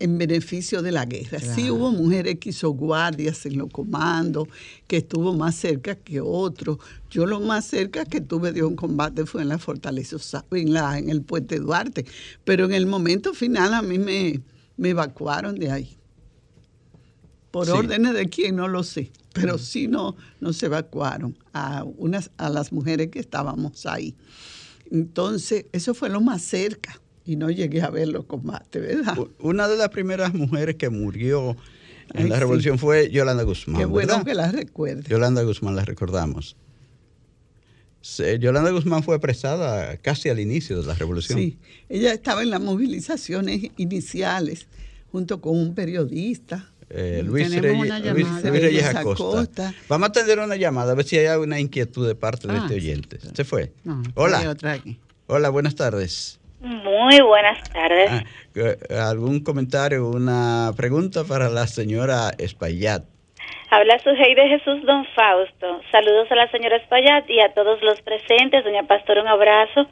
en 0.00 0.18
beneficio 0.18 0.82
de 0.82 0.92
la 0.92 1.04
guerra. 1.04 1.40
Sí 1.40 1.70
hubo 1.70 1.90
mujeres 1.90 2.38
que 2.38 2.50
hizo 2.50 2.70
guardias 2.70 3.44
en 3.46 3.58
los 3.58 3.70
comandos, 3.70 4.48
que 4.86 4.98
estuvo 4.98 5.34
más 5.34 5.56
cerca 5.56 5.96
que 5.96 6.20
otros. 6.20 6.78
Yo 7.10 7.26
lo 7.26 7.40
más 7.40 7.66
cerca 7.66 8.04
que 8.04 8.20
tuve 8.20 8.52
de 8.52 8.62
un 8.62 8.76
combate 8.76 9.26
fue 9.26 9.42
en 9.42 9.48
la 9.48 9.58
Fortaleza, 9.58 10.16
en, 10.50 10.72
la, 10.72 10.98
en 10.98 11.10
el 11.10 11.22
Puente 11.22 11.58
Duarte. 11.58 12.06
Pero 12.44 12.64
en 12.64 12.72
el 12.72 12.86
momento 12.86 13.34
final 13.34 13.74
a 13.74 13.82
mí 13.82 13.98
me, 13.98 14.40
me 14.76 14.90
evacuaron 14.90 15.58
de 15.58 15.70
ahí. 15.70 15.96
Por 17.50 17.70
órdenes 17.70 18.14
de 18.14 18.28
quién, 18.28 18.56
no 18.56 18.68
lo 18.68 18.84
sé. 18.84 19.10
Pero 19.32 19.58
sí 19.58 19.88
no, 19.88 20.16
nos 20.40 20.62
evacuaron 20.62 21.36
a, 21.52 21.84
unas, 21.84 22.30
a 22.36 22.50
las 22.50 22.72
mujeres 22.72 23.08
que 23.08 23.18
estábamos 23.18 23.86
ahí. 23.86 24.14
Entonces, 24.90 25.66
eso 25.72 25.94
fue 25.94 26.08
lo 26.08 26.20
más 26.20 26.42
cerca 26.42 27.00
y 27.28 27.36
no 27.36 27.50
llegué 27.50 27.82
a 27.82 27.90
ver 27.90 28.08
los 28.08 28.24
combates, 28.24 28.80
¿verdad? 28.80 29.14
Una 29.40 29.68
de 29.68 29.76
las 29.76 29.90
primeras 29.90 30.32
mujeres 30.32 30.76
que 30.76 30.88
murió 30.88 31.58
en 32.14 32.30
la 32.30 32.40
revolución 32.40 32.78
fue 32.78 33.10
Yolanda 33.10 33.42
Guzmán. 33.42 33.78
Qué 33.78 33.84
bueno 33.84 34.24
que 34.24 34.34
la 34.34 34.50
recuerde. 34.50 35.02
Yolanda 35.10 35.42
Guzmán, 35.42 35.76
la 35.76 35.84
recordamos. 35.84 36.56
Yolanda 38.40 38.70
Guzmán 38.70 39.02
fue 39.02 39.16
apresada 39.16 39.98
casi 39.98 40.30
al 40.30 40.40
inicio 40.40 40.80
de 40.80 40.86
la 40.86 40.94
revolución. 40.94 41.38
Sí, 41.38 41.58
ella 41.90 42.14
estaba 42.14 42.42
en 42.42 42.48
las 42.48 42.62
movilizaciones 42.62 43.72
iniciales 43.76 44.66
junto 45.12 45.42
con 45.42 45.54
un 45.54 45.74
periodista. 45.74 46.72
Eh, 46.88 47.22
Luis, 47.22 47.54
Reyes, 47.54 48.84
Acosta. 48.94 49.74
Vamos 49.86 50.06
a 50.06 50.10
atender 50.12 50.38
una 50.38 50.56
llamada 50.56 50.92
a 50.92 50.94
ver 50.94 51.04
si 51.04 51.18
hay 51.18 51.26
alguna 51.26 51.60
inquietud 51.60 52.08
de 52.08 52.14
parte 52.14 52.48
de 52.48 52.56
este 52.56 52.72
ah, 52.72 52.76
oyente. 52.76 53.18
¿Se 53.34 53.44
fue? 53.44 53.74
Hola. 54.14 54.56
Hola, 55.26 55.50
buenas 55.50 55.74
tardes. 55.74 56.38
Muy 56.60 57.20
buenas 57.20 57.62
tardes. 57.70 58.10
Ah, 58.10 59.08
¿Algún 59.08 59.40
comentario, 59.40 60.08
una 60.08 60.72
pregunta 60.76 61.24
para 61.24 61.48
la 61.48 61.66
señora 61.66 62.30
Espaillat? 62.38 63.04
Habla 63.70 63.98
su 63.98 64.10
de 64.10 64.48
Jesús 64.48 64.84
Don 64.84 65.04
Fausto. 65.14 65.80
Saludos 65.92 66.26
a 66.30 66.34
la 66.34 66.50
señora 66.50 66.76
Espaillat 66.76 67.28
y 67.28 67.40
a 67.40 67.52
todos 67.52 67.82
los 67.82 68.00
presentes. 68.00 68.64
Doña 68.64 68.84
Pastor, 68.84 69.18
un 69.18 69.28
abrazo. 69.28 69.88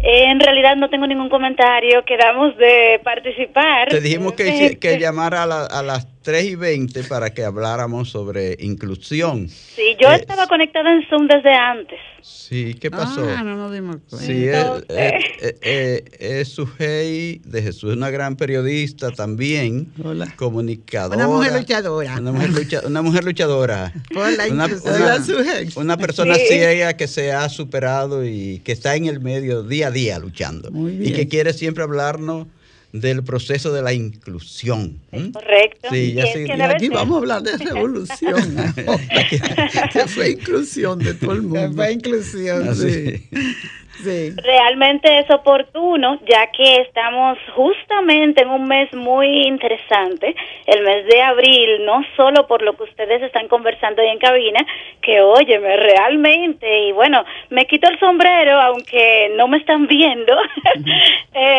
En 0.00 0.38
realidad 0.38 0.76
no 0.76 0.88
tengo 0.90 1.08
ningún 1.08 1.28
comentario, 1.28 2.04
quedamos 2.04 2.56
de 2.56 3.00
participar. 3.02 3.88
Te 3.88 4.00
dijimos 4.00 4.34
que, 4.34 4.78
que 4.78 4.98
llamara 4.98 5.42
a, 5.42 5.66
a 5.66 5.82
las 5.82 6.06
3 6.28 6.44
y 6.44 6.54
20 6.56 7.04
para 7.04 7.32
que 7.32 7.42
habláramos 7.42 8.10
sobre 8.10 8.54
inclusión. 8.60 9.48
Sí, 9.48 9.96
yo 9.98 10.10
eh, 10.10 10.16
estaba 10.16 10.46
conectada 10.46 10.92
en 10.92 11.08
Zoom 11.08 11.26
desde 11.26 11.54
antes. 11.54 11.98
Sí, 12.20 12.74
¿qué 12.74 12.90
pasó? 12.90 13.26
Ah, 13.34 13.42
no 13.42 13.56
nos 13.56 13.72
dimos 13.72 13.96
cuenta. 14.10 14.26
Sí, 14.26 14.46
es, 15.62 16.48
Sujei 16.48 17.40
de 17.46 17.62
Jesús, 17.62 17.96
una 17.96 18.10
gran 18.10 18.36
periodista 18.36 19.10
también, 19.10 19.90
Hola. 20.04 20.30
comunicadora. 20.36 21.16
Una 21.16 21.34
mujer 21.34 21.54
luchadora. 21.54 22.16
Una 22.18 22.32
mujer, 22.32 22.50
una 22.84 23.00
mujer 23.00 23.24
luchadora. 23.24 23.94
Hola, 24.14 24.44
una, 24.50 24.66
una, 25.76 25.96
persona 25.96 26.34
ciega 26.34 26.94
que 26.94 27.08
se 27.08 27.32
ha 27.32 27.48
superado 27.48 28.26
y 28.26 28.58
que 28.58 28.72
está 28.72 28.96
en 28.96 29.06
el 29.06 29.20
medio 29.20 29.62
día 29.62 29.86
a 29.86 29.90
día 29.90 30.18
luchando. 30.18 30.68
Y 30.90 31.10
que 31.14 31.26
quiere 31.26 31.54
siempre 31.54 31.84
hablarnos 31.84 32.48
del 32.92 33.22
proceso 33.22 33.72
de 33.72 33.82
la 33.82 33.92
inclusión. 33.92 35.00
Correcto. 35.32 35.88
Sí, 35.90 36.14
ya 36.14 36.26
sí, 36.26 36.50
aquí 36.50 36.88
vamos 36.88 37.16
a 37.16 37.18
hablar 37.18 37.42
de 37.42 37.56
revolución. 37.58 38.56
que 39.92 40.06
fue 40.06 40.30
inclusión 40.30 40.98
de 40.98 41.14
todo 41.14 41.32
el 41.32 41.42
mundo. 41.42 41.72
fue 41.74 41.92
inclusión, 41.92 42.74
sí. 42.74 43.28
Realmente 44.04 45.18
es 45.18 45.30
oportuno, 45.30 46.20
ya 46.28 46.46
que 46.52 46.82
estamos 46.82 47.36
justamente 47.54 48.42
en 48.42 48.50
un 48.50 48.68
mes 48.68 48.92
muy 48.94 49.46
interesante, 49.46 50.36
el 50.66 50.84
mes 50.84 51.06
de 51.06 51.20
abril, 51.20 51.84
no 51.84 52.02
solo 52.16 52.46
por 52.46 52.62
lo 52.62 52.76
que 52.76 52.84
ustedes 52.84 53.22
están 53.22 53.48
conversando 53.48 54.00
ahí 54.00 54.08
en 54.08 54.18
cabina, 54.18 54.60
que 55.02 55.20
óyeme, 55.20 55.76
realmente, 55.76 56.86
y 56.86 56.92
bueno, 56.92 57.24
me 57.50 57.66
quito 57.66 57.88
el 57.88 57.98
sombrero, 57.98 58.60
aunque 58.60 59.32
no 59.36 59.48
me 59.48 59.58
están 59.58 59.88
viendo, 59.88 60.32
eh, 61.34 61.57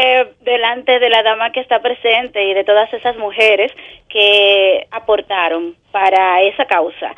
delante 0.70 1.00
de 1.00 1.10
la 1.10 1.24
dama 1.24 1.52
que 1.52 1.62
está 1.62 1.82
presente 1.82 2.44
y 2.44 2.54
de 2.54 2.64
todas 2.64 2.92
esas 2.94 3.18
mujeres 3.18 3.72
que 4.08 4.88
aportaron 4.92 5.76
para 5.92 6.42
esa 6.44 6.66
causa. 6.66 7.14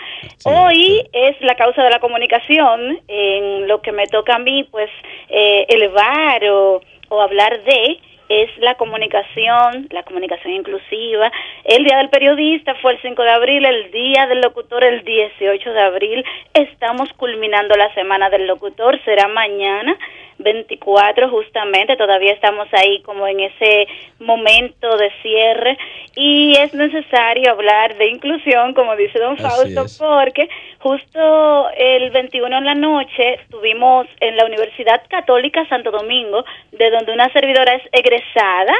Hoy 0.46 1.04
es 1.12 1.40
la 1.42 1.56
causa 1.56 1.84
de 1.84 1.90
la 1.90 2.00
comunicación, 2.00 3.00
en 3.08 3.68
lo 3.68 3.82
que 3.82 3.92
me 3.92 4.08
toca 4.08 4.36
a 4.36 4.40
mí, 4.40 4.64
pues, 4.72 4.90
eh, 5.30 5.66
elevar 5.68 6.44
o, 6.50 6.82
o 7.10 7.22
hablar 7.22 7.62
de 7.64 8.00
es 8.30 8.50
la 8.60 8.76
comunicación, 8.76 9.88
la 9.90 10.04
comunicación 10.04 10.54
inclusiva. 10.54 11.30
El 11.66 11.84
Día 11.84 11.98
del 11.98 12.10
Periodista 12.10 12.76
fue 12.76 12.94
el 12.94 13.02
5 13.02 13.22
de 13.22 13.30
abril, 13.30 13.66
el 13.66 13.92
Día 13.92 14.26
del 14.28 14.40
Locutor 14.40 14.86
el 14.86 15.04
18 15.04 15.74
de 15.74 15.82
abril. 15.82 16.24
Estamos 16.54 17.12
culminando 17.18 17.76
la 17.76 17.94
Semana 17.94 18.30
del 18.30 18.48
Locutor, 18.48 19.04
será 19.04 19.28
mañana 19.28 19.98
24 20.40 21.30
justamente, 21.30 21.96
todavía 21.98 22.34
estamos 22.34 22.68
ahí 22.74 23.02
como 23.02 23.28
en 23.28 23.40
ese 23.42 23.88
momento 24.20 24.98
de 24.98 25.12
cierre. 25.22 25.78
Y 26.16 26.56
es 26.58 26.74
necesario 26.74 27.52
hablar 27.52 27.98
de 27.98 28.10
inclusión, 28.10 28.74
como 28.74 28.96
dice 28.96 29.20
don 29.20 29.38
Fausto, 29.38 29.86
porque 30.00 30.50
justo 30.80 31.70
el 31.78 32.10
21 32.12 32.58
en 32.58 32.66
la 32.66 32.76
noche 32.76 33.34
estuvimos 33.36 34.08
en 34.20 34.36
la 34.38 34.46
Universidad 34.46 35.02
Católica 35.10 35.68
Santo 35.68 35.92
Domingo, 35.92 36.44
de 36.72 36.90
donde 36.90 37.14
una 37.14 37.32
servidora 37.32 37.76
es 37.76 37.84
egresada, 37.92 38.74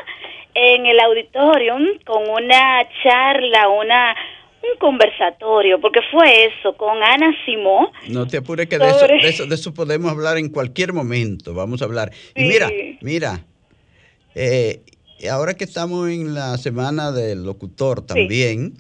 en 0.54 0.86
el 0.86 1.00
auditorium 1.00 1.98
con 2.06 2.30
una 2.30 2.86
charla, 3.04 3.70
una 3.70 4.16
un 4.64 4.78
conversatorio, 4.80 5.80
porque 5.80 6.00
fue 6.12 6.46
eso, 6.46 6.76
con 6.78 7.02
Ana 7.02 7.36
Simón. 7.46 7.88
No 8.10 8.28
te 8.28 8.38
apures 8.38 8.68
que 8.68 8.78
de, 8.78 8.90
eso, 8.90 9.08
de, 9.08 9.18
eso, 9.18 9.46
de, 9.46 9.56
eso, 9.56 9.74
podemos 9.74 10.12
hablar 10.12 10.38
en 10.38 10.50
cualquier 10.50 10.94
momento, 10.94 11.54
vamos 11.54 11.82
a 11.82 11.86
hablar. 11.86 12.12
Y 12.36 12.44
mira, 12.44 12.70
mira, 13.02 13.46
eh, 14.36 14.82
ahora 15.30 15.54
que 15.54 15.64
estamos 15.64 16.10
en 16.10 16.34
la 16.34 16.58
semana 16.58 17.12
del 17.12 17.44
locutor 17.44 18.06
también, 18.06 18.74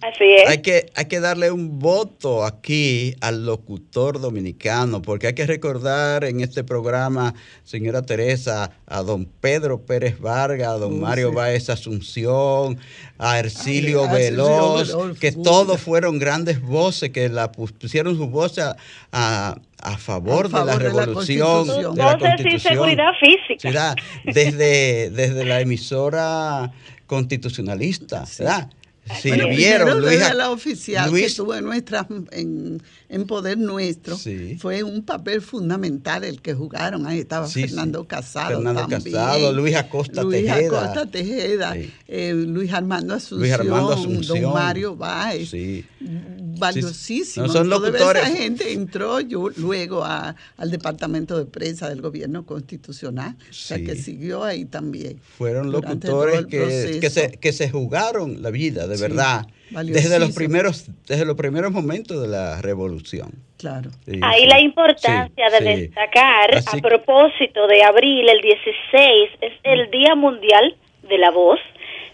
Hay, 0.47 0.61
que, 0.61 0.87
hay 0.95 1.05
que 1.05 1.19
darle 1.19 1.51
un 1.51 1.79
voto 1.79 2.45
aquí 2.45 3.13
al 3.21 3.45
locutor 3.45 4.19
dominicano, 4.19 5.01
porque 5.01 5.27
hay 5.27 5.33
que 5.33 5.45
recordar 5.45 6.23
en 6.23 6.41
este 6.41 6.63
programa, 6.63 7.33
señora 7.63 8.01
Teresa, 8.01 8.71
a 8.87 9.03
don 9.03 9.25
Pedro 9.25 9.81
Pérez 9.85 10.19
Vargas, 10.19 10.69
a 10.69 10.77
don 10.77 10.99
Mario 10.99 11.31
Báez 11.31 11.69
Asunción, 11.69 12.77
a 13.23 13.37
Ercilio 13.37 14.09
Veloz, 14.09 14.95
que 15.19 15.31
todos 15.31 15.79
fueron 15.79 16.17
grandes 16.17 16.59
voces, 16.59 17.11
que 17.11 17.29
la 17.29 17.51
pusieron 17.51 18.17
sus 18.17 18.31
voces 18.31 18.65
a, 19.11 19.55
a, 19.79 19.97
favor, 19.97 20.49
de 20.49 20.65
la 20.65 20.79
revolución, 20.79 21.67
de 21.67 21.83
la 22.03 22.17
constitución. 22.17 22.59
seguridad 22.59 23.11
física. 23.19 23.95
Desde, 24.25 25.11
desde 25.11 25.45
la 25.45 25.61
emisora 25.61 26.71
constitucionalista, 27.05 28.25
¿verdad? 28.39 28.69
Sirvieron. 29.19 30.01
Luis, 30.01 30.19
la 30.35 30.51
oficial 30.51 31.11
que 31.11 31.25
estuvo 31.25 31.55
en, 31.55 31.65
nuestra, 31.65 32.07
en, 32.31 32.81
en 33.09 33.27
poder 33.27 33.57
nuestro 33.57 34.17
fue 34.57 34.83
un 34.83 35.03
papel 35.03 35.41
fundamental 35.41 36.23
el 36.23 36.41
que 36.41 36.53
jugaron. 36.53 37.05
Ahí 37.05 37.19
estaba 37.19 37.47
Fernando 37.47 38.05
Casado. 38.05 38.55
Fernando 38.61 38.87
Casado, 38.87 39.53
Luis 39.53 39.75
Acosta 39.75 40.23
Luis 40.23 40.45
Tejeda. 40.45 40.81
Acosta 40.81 41.05
Tejeda, 41.05 41.75
eh, 42.07 42.33
Luis 42.33 42.71
Armando 42.73 43.13
Asunción, 43.13 43.39
Luis 43.41 43.53
Armando 43.53 43.93
Asunción 43.93 44.41
don 44.41 44.53
Mario 44.53 44.95
Báez. 44.95 45.51
Valiosísimo. 46.61 47.47
No, 47.47 47.51
son 47.51 47.69
locutores. 47.69 47.99
Toda 48.01 48.19
esa 48.19 48.37
gente 48.37 48.71
entró 48.71 49.19
yo, 49.19 49.49
luego 49.57 50.03
a, 50.05 50.35
al 50.57 50.69
departamento 50.69 51.37
de 51.37 51.45
prensa 51.45 51.89
del 51.89 52.01
gobierno 52.01 52.45
constitucional, 52.45 53.35
o 53.49 53.53
sea 53.53 53.77
que 53.77 53.95
siguió 53.95 54.43
ahí 54.43 54.65
también. 54.65 55.19
Fueron 55.37 55.71
locutores 55.71 56.45
que, 56.45 56.99
que, 57.01 57.09
se, 57.09 57.31
que 57.31 57.51
se 57.51 57.69
jugaron 57.69 58.41
la 58.43 58.51
vida 58.51 58.85
de 58.87 58.97
verdad. 58.97 59.47
Desde 59.71 60.19
los 60.19 60.33
primeros, 60.33 60.85
desde 61.07 61.25
los 61.25 61.35
primeros 61.37 61.71
momentos 61.71 62.21
de 62.21 62.27
la 62.27 62.61
revolución. 62.61 63.31
Claro. 63.57 63.89
Ahí 64.21 64.45
la 64.45 64.59
importancia 64.59 65.49
de 65.49 65.77
destacar, 65.77 66.57
a 66.57 66.77
propósito 66.77 67.67
de 67.67 67.83
abril, 67.83 68.27
el 68.27 68.41
16, 68.41 69.29
es 69.39 69.53
el 69.63 69.89
Día 69.89 70.15
Mundial 70.15 70.75
de 71.07 71.17
la 71.17 71.31
Voz, 71.31 71.59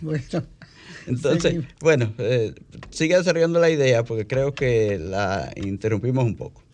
Bueno. 0.00 0.22
Entonces, 1.06 1.64
bueno, 1.80 2.12
eh, 2.18 2.52
sigue 2.90 3.16
desarrollando 3.16 3.60
la 3.60 3.70
idea 3.70 4.02
porque 4.04 4.26
creo 4.26 4.54
que 4.54 4.98
la 4.98 5.52
interrumpimos 5.56 6.24
un 6.24 6.34
poco 6.34 6.65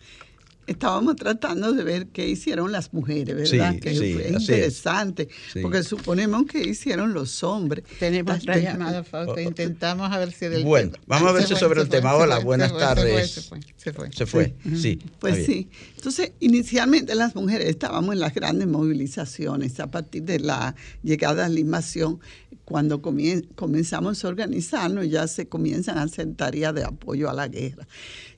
estábamos 0.67 1.15
tratando 1.15 1.73
de 1.73 1.83
ver 1.83 2.07
qué 2.07 2.27
hicieron 2.27 2.71
las 2.71 2.93
mujeres, 2.93 3.51
¿verdad? 3.51 3.79
que 3.79 3.91
es 3.91 4.41
interesante, 4.41 5.29
porque 5.61 5.83
suponemos 5.83 6.45
que 6.45 6.59
hicieron 6.59 7.13
los 7.13 7.43
hombres. 7.43 7.83
Tenemos 7.99 8.37
otra 8.37 8.57
llamada, 8.59 9.03
Fausto, 9.03 9.39
intentamos 9.39 10.11
a 10.11 10.17
ver 10.19 10.31
si 10.31 10.47
del 10.47 10.63
Bueno, 10.63 10.93
vamos 11.07 11.29
a 11.29 11.31
ver 11.33 11.43
si 11.43 11.55
sobre 11.55 11.81
el 11.81 11.89
tema. 11.89 12.15
Hola, 12.15 12.39
buenas 12.39 12.75
tardes. 12.77 13.31
Se 13.31 13.41
fue, 13.41 13.59
se 13.77 13.93
fue. 13.93 14.11
Se 14.11 14.25
fue, 14.25 14.55
sí. 14.75 14.99
Pues 15.19 15.45
sí. 15.45 15.69
Entonces, 15.95 16.31
inicialmente 16.39 17.15
las 17.15 17.35
mujeres 17.35 17.69
estábamos 17.69 18.13
en 18.13 18.19
las 18.19 18.33
grandes 18.33 18.67
movilizaciones 18.67 19.79
a 19.79 19.89
partir 19.89 20.23
de 20.23 20.39
la 20.39 20.75
llegada 21.01 21.45
a 21.45 21.49
la 21.49 21.59
invasión. 21.59 22.19
Cuando 22.65 23.01
comenzamos 23.01 24.23
a 24.23 24.27
organizarnos, 24.27 25.09
ya 25.09 25.27
se 25.27 25.47
comienzan 25.47 25.97
a 25.97 26.03
hacer 26.03 26.33
tareas 26.35 26.73
de 26.73 26.83
apoyo 26.83 27.29
a 27.29 27.33
la 27.33 27.49
guerra. 27.49 27.87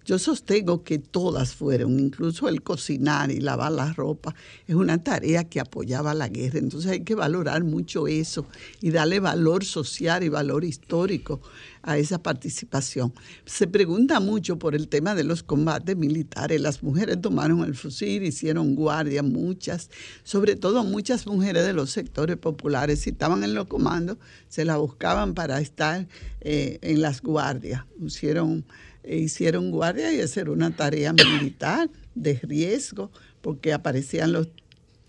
Yo 0.05 0.19
sostengo 0.19 0.83
que 0.83 0.99
todas 0.99 1.55
fueron, 1.55 1.99
incluso 1.99 2.47
el 2.47 2.61
cocinar 2.61 3.31
y 3.31 3.39
lavar 3.39 3.71
la 3.71 3.91
ropa, 3.91 4.35
es 4.67 4.75
una 4.75 5.03
tarea 5.03 5.45
que 5.45 5.59
apoyaba 5.59 6.13
la 6.13 6.29
guerra. 6.29 6.59
Entonces 6.59 6.91
hay 6.91 7.03
que 7.03 7.15
valorar 7.15 7.63
mucho 7.63 8.07
eso 8.07 8.45
y 8.81 8.91
darle 8.91 9.19
valor 9.19 9.65
social 9.65 10.23
y 10.23 10.29
valor 10.29 10.63
histórico 10.63 11.41
a 11.81 11.97
esa 11.97 12.21
participación. 12.21 13.13
Se 13.45 13.65
pregunta 13.65 14.19
mucho 14.19 14.59
por 14.59 14.75
el 14.75 14.89
tema 14.89 15.15
de 15.15 15.23
los 15.23 15.41
combates 15.41 15.97
militares. 15.97 16.61
Las 16.61 16.83
mujeres 16.83 17.19
tomaron 17.19 17.63
el 17.63 17.73
fusil, 17.73 18.23
hicieron 18.23 18.75
guardia, 18.75 19.23
muchas, 19.23 19.89
sobre 20.23 20.55
todo 20.55 20.83
muchas 20.83 21.25
mujeres 21.25 21.65
de 21.65 21.73
los 21.73 21.89
sectores 21.89 22.37
populares, 22.37 22.99
si 22.99 23.09
estaban 23.09 23.43
en 23.43 23.55
los 23.55 23.65
comandos, 23.65 24.17
se 24.49 24.65
la 24.65 24.77
buscaban 24.77 25.33
para 25.33 25.59
estar 25.61 26.07
eh, 26.41 26.77
en 26.83 27.01
las 27.01 27.21
guardias. 27.21 27.85
Hicieron 27.99 28.65
e 29.05 29.17
hicieron 29.17 29.71
guardia 29.71 30.11
y 30.13 30.21
hacer 30.21 30.49
una 30.49 30.75
tarea 30.75 31.13
militar 31.13 31.89
de 32.15 32.39
riesgo 32.41 33.11
porque 33.41 33.73
aparecían 33.73 34.33
los 34.33 34.49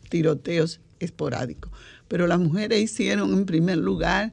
tiroteos 0.08 0.80
esporádicos. 1.00 1.72
Pero 2.08 2.26
las 2.26 2.38
mujeres 2.38 2.80
hicieron 2.80 3.32
en 3.32 3.46
primer 3.46 3.78
lugar 3.78 4.32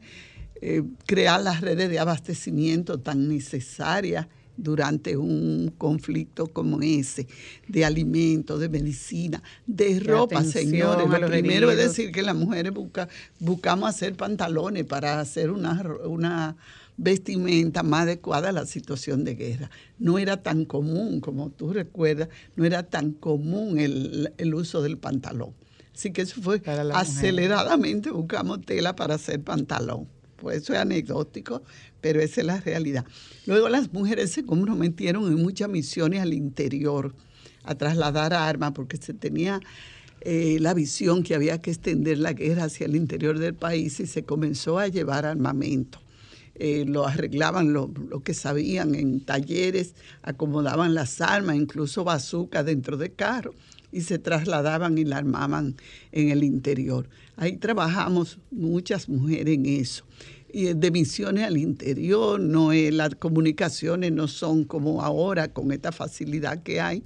eh, 0.61 0.83
crear 1.05 1.41
las 1.41 1.61
redes 1.61 1.89
de 1.89 1.99
abastecimiento 1.99 2.99
tan 2.99 3.27
necesarias 3.27 4.27
durante 4.55 5.17
un 5.17 5.73
conflicto 5.77 6.47
como 6.47 6.81
ese, 6.81 7.27
de 7.67 7.85
alimentos, 7.85 8.59
de 8.59 8.69
medicina, 8.69 9.41
de 9.65 9.99
ropa, 9.99 10.43
señores. 10.43 11.07
Lo 11.09 11.27
primero 11.27 11.71
es 11.71 11.77
decir 11.77 12.11
que 12.11 12.21
las 12.21 12.35
mujeres 12.35 12.71
busca, 12.71 13.09
buscamos 13.39 13.89
hacer 13.89 14.15
pantalones 14.15 14.85
para 14.85 15.19
hacer 15.19 15.49
una, 15.49 15.81
una 16.05 16.55
vestimenta 16.97 17.83
más 17.83 18.03
adecuada 18.03 18.49
a 18.49 18.51
la 18.51 18.65
situación 18.65 19.23
de 19.23 19.35
guerra. 19.35 19.69
No 19.99 20.19
era 20.19 20.41
tan 20.41 20.65
común, 20.65 21.19
como 21.19 21.49
tú 21.49 21.73
recuerdas, 21.73 22.29
no 22.55 22.65
era 22.65 22.83
tan 22.83 23.11
común 23.11 23.79
el, 23.79 24.53
uso 24.53 24.81
del 24.81 24.97
pantalón. 24.97 25.53
Así 25.93 26.11
que 26.11 26.23
eso 26.23 26.41
fue 26.41 26.61
aceleradamente 26.93 28.09
buscamos 28.09 28.61
tela 28.61 28.95
para 28.95 29.15
hacer 29.15 29.41
pantalón. 29.41 30.07
Pues 30.37 30.63
eso 30.63 30.73
es 30.73 30.79
anecdótico, 30.79 31.63
pero 32.01 32.19
esa 32.19 32.41
es 32.41 32.47
la 32.47 32.59
realidad. 32.59 33.05
Luego 33.45 33.69
las 33.69 33.93
mujeres 33.93 34.31
se 34.31 34.43
comprometieron 34.43 35.25
en 35.27 35.41
muchas 35.41 35.69
misiones 35.69 36.21
al 36.21 36.33
interior 36.33 37.13
a 37.63 37.75
trasladar 37.75 38.33
armas 38.33 38.73
porque 38.73 38.97
se 38.97 39.13
tenía 39.13 39.61
eh, 40.21 40.57
la 40.59 40.73
visión 40.73 41.23
que 41.23 41.35
había 41.35 41.61
que 41.61 41.71
extender 41.71 42.17
la 42.17 42.33
guerra 42.33 42.65
hacia 42.65 42.85
el 42.85 42.95
interior 42.95 43.39
del 43.39 43.55
país 43.55 43.99
y 43.99 44.07
se 44.07 44.23
comenzó 44.23 44.79
a 44.79 44.87
llevar 44.87 45.25
armamento. 45.25 46.02
Eh, 46.55 46.85
lo 46.87 47.07
arreglaban 47.07 47.73
lo, 47.73 47.91
que 48.23 48.33
sabían 48.35 48.93
en 48.93 49.21
talleres, 49.21 49.95
acomodaban 50.21 50.93
las 50.93 51.19
armas, 51.19 51.55
incluso 51.55 52.03
bazooka 52.03 52.63
dentro 52.63 52.97
de 52.97 53.11
carro, 53.11 53.55
y 53.91 54.01
se 54.01 54.19
trasladaban 54.19 54.97
y 54.97 55.03
la 55.03 55.17
armaban 55.17 55.75
en 56.11 56.29
el 56.29 56.43
interior. 56.43 57.09
Ahí 57.37 57.57
trabajamos 57.57 58.37
muchas 58.51 59.09
mujeres 59.09 59.55
en 59.55 59.65
eso. 59.65 60.05
Y 60.51 60.73
de 60.73 60.91
misiones 60.91 61.45
al 61.45 61.57
interior, 61.57 62.39
no 62.39 62.71
las 62.71 63.15
comunicaciones 63.15 64.11
no 64.11 64.27
son 64.27 64.63
como 64.65 65.01
ahora 65.01 65.47
con 65.47 65.71
esta 65.71 65.91
facilidad 65.91 66.61
que 66.61 66.79
hay. 66.79 67.03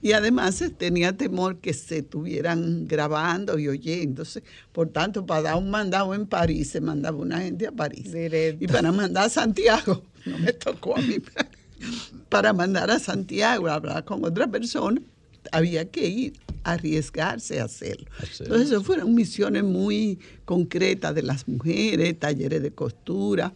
Y 0.00 0.12
además 0.12 0.62
tenía 0.76 1.16
temor 1.16 1.58
que 1.58 1.74
se 1.74 1.98
estuvieran 1.98 2.86
grabando 2.86 3.58
y 3.58 3.68
oyéndose. 3.68 4.44
Por 4.72 4.90
tanto, 4.90 5.26
para 5.26 5.42
dar 5.42 5.56
un 5.56 5.70
mandado 5.70 6.14
en 6.14 6.26
París, 6.26 6.70
se 6.70 6.80
mandaba 6.80 7.16
una 7.18 7.40
gente 7.40 7.66
a 7.66 7.72
París. 7.72 8.12
Y 8.60 8.66
para 8.68 8.92
mandar 8.92 9.26
a 9.26 9.28
Santiago, 9.28 10.04
no 10.26 10.38
me 10.38 10.52
tocó 10.52 10.96
a 10.96 11.00
mí, 11.00 11.16
para 12.28 12.52
mandar 12.52 12.90
a 12.90 12.98
Santiago 13.00 13.66
a 13.66 13.74
hablar 13.74 14.04
con 14.04 14.24
otra 14.24 14.46
persona, 14.46 15.00
había 15.50 15.84
que 15.88 16.06
ir 16.06 16.32
a 16.62 16.72
arriesgarse 16.72 17.60
a 17.60 17.64
hacerlo. 17.64 18.06
Entonces, 18.38 18.68
eso 18.68 18.82
fueron 18.82 19.14
misiones 19.14 19.64
muy 19.64 20.18
concretas 20.44 21.14
de 21.14 21.22
las 21.22 21.48
mujeres, 21.48 22.18
talleres 22.18 22.62
de 22.62 22.70
costura. 22.70 23.52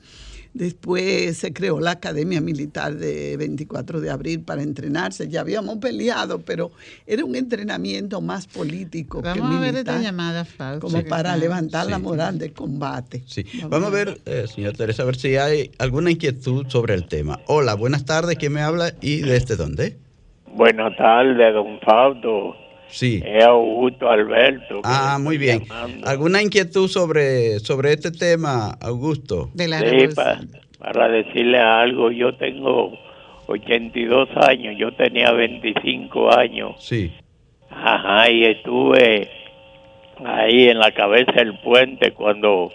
Después 0.54 1.38
se 1.38 1.52
creó 1.52 1.80
la 1.80 1.92
Academia 1.92 2.40
Militar 2.40 2.94
de 2.94 3.36
24 3.38 4.00
de 4.00 4.10
abril 4.10 4.40
para 4.40 4.62
entrenarse. 4.62 5.28
Ya 5.28 5.40
habíamos 5.40 5.78
peleado, 5.78 6.40
pero 6.40 6.72
era 7.06 7.24
un 7.24 7.34
entrenamiento 7.36 8.20
más 8.20 8.46
político 8.46 9.22
Vamos 9.22 9.48
que 9.50 9.56
a 9.56 9.60
ver 9.60 9.72
militar. 9.72 9.96
esta 9.96 10.02
llamada, 10.02 10.44
Fausto, 10.44 10.86
Como 10.86 11.02
para 11.04 11.36
levantar 11.36 11.86
la 11.86 11.98
moral 11.98 12.38
de 12.38 12.52
combate. 12.52 13.22
Sí. 13.26 13.44
Vamos 13.68 13.88
a 13.88 13.90
ver, 13.90 14.20
eh, 14.26 14.44
señora 14.46 14.76
Teresa, 14.76 15.04
a 15.04 15.06
ver 15.06 15.16
si 15.16 15.36
hay 15.36 15.70
alguna 15.78 16.10
inquietud 16.10 16.66
sobre 16.68 16.94
el 16.94 17.06
tema. 17.06 17.40
Hola, 17.46 17.74
buenas 17.74 18.04
tardes, 18.04 18.36
¿quién 18.36 18.52
me 18.52 18.60
habla 18.60 18.92
y 19.00 19.20
desde 19.22 19.56
dónde? 19.56 19.96
Buenas 20.54 20.94
tardes, 20.98 21.54
don 21.54 21.80
Fausto. 21.80 22.54
Sí. 22.92 23.20
Es 23.24 23.44
Augusto 23.44 24.08
Alberto. 24.08 24.80
Ah, 24.84 25.18
muy 25.20 25.38
bien. 25.38 25.64
llamando. 25.64 26.06
¿Alguna 26.06 26.40
inquietud 26.42 26.88
sobre, 26.88 27.58
sobre 27.60 27.92
este 27.94 28.10
tema, 28.12 28.72
Augusto? 28.80 29.50
De 29.54 29.66
la 29.66 29.78
Sí, 29.80 29.84
revolución. 29.86 30.14
pa- 30.14 30.40
para 30.78 31.08
decirle 31.08 31.58
algo, 31.58 32.10
yo 32.10 32.34
tengo 32.36 32.92
82 33.46 34.28
años, 34.36 34.74
yo 34.78 34.92
tenía 34.94 35.32
25 35.32 36.36
años. 36.36 36.74
Sí. 36.78 37.12
Ajá, 37.70 38.30
y 38.30 38.44
estuve 38.44 39.28
ahí 40.24 40.68
en 40.68 40.78
la 40.78 40.92
cabeza 40.92 41.32
del 41.32 41.58
puente 41.60 42.12
cuando 42.12 42.70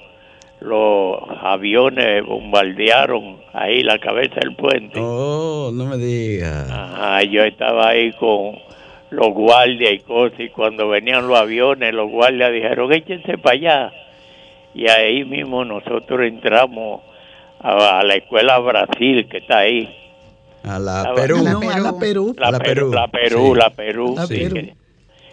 los 0.60 1.18
aviones 1.44 2.26
bombardearon 2.26 3.38
ahí 3.54 3.84
la 3.84 4.00
cabeza 4.00 4.36
del 4.42 4.56
puente. 4.56 5.00
Oh, 5.00 5.70
no 5.74 5.86
me 5.86 5.98
diga. 5.98 6.64
Ajá, 6.70 7.24
yo 7.24 7.44
estaba 7.44 7.90
ahí 7.90 8.12
con 8.14 8.56
los 9.10 9.30
guardias 9.34 9.94
y 9.94 10.00
cosas, 10.00 10.40
y 10.40 10.50
cuando 10.50 10.90
venían 10.90 11.28
los 11.28 11.38
aviones, 11.40 11.94
los 11.94 12.10
guardias 12.10 12.52
dijeron, 12.52 12.92
échense 12.94 13.38
para 13.38 13.56
allá. 13.56 13.92
Y 14.74 14.88
ahí 14.90 15.24
mismo 15.26 15.64
nosotros 15.66 16.22
entramos 16.28 17.02
a, 17.60 18.00
a 18.00 18.04
la 18.04 18.16
escuela 18.16 18.60
Brasil, 18.60 19.28
que 19.30 19.38
está 19.38 19.60
ahí. 19.60 19.90
A 20.64 20.78
la 20.80 21.14
Perú. 21.16 21.38
No, 21.44 21.62
a 21.70 21.80
la 21.80 21.98
Perú. 21.98 22.36
La, 22.38 22.52
La 22.52 22.60
Perú, 22.60 22.92
Perú, 22.92 22.94
la 22.94 23.08
Perú, 23.08 23.48
sí. 23.54 23.60
la 23.60 23.70
Perú. 23.70 24.14
La 24.18 24.28
sí, 24.28 24.36
Perú. 24.50 24.68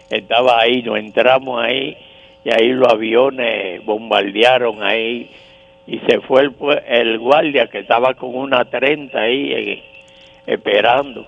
Estaba 0.09 0.61
ahí, 0.61 0.81
nos 0.83 0.97
entramos 0.97 1.61
ahí, 1.63 1.97
y 2.45 2.49
ahí 2.53 2.69
los 2.69 2.87
aviones 2.91 3.83
bombardearon 3.85 4.81
ahí, 4.83 5.29
y 5.87 5.99
se 6.07 6.21
fue 6.21 6.41
el, 6.43 6.51
pue- 6.57 6.81
el 6.87 7.19
guardia 7.19 7.67
que 7.67 7.79
estaba 7.79 8.13
con 8.13 8.35
una 8.35 8.65
30 8.65 9.19
ahí 9.19 9.51
eh, 9.51 9.83
esperando. 10.47 11.27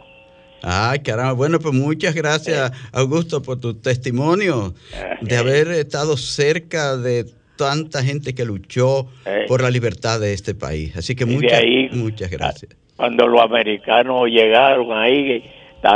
Ay, 0.63 0.99
caramba. 0.99 1.33
Bueno, 1.33 1.59
pues 1.59 1.73
muchas 1.73 2.15
gracias, 2.15 2.71
Augusto, 2.91 3.41
por 3.41 3.59
tu 3.59 3.75
testimonio 3.75 4.73
de 5.21 5.37
haber 5.37 5.67
estado 5.69 6.17
cerca 6.17 6.97
de 6.97 7.25
tanta 7.57 8.03
gente 8.03 8.33
que 8.35 8.45
luchó 8.45 9.07
por 9.47 9.61
la 9.61 9.69
libertad 9.69 10.19
de 10.19 10.33
este 10.33 10.53
país. 10.55 10.95
Así 10.97 11.15
que 11.15 11.25
muchas, 11.25 11.59
ahí- 11.59 11.89
muchas 11.91 12.29
gracias. 12.29 12.75
cuando 12.95 13.27
los 13.27 13.41
americanos 13.41 14.27
llegaron 14.29 14.91
ahí, 14.97 15.43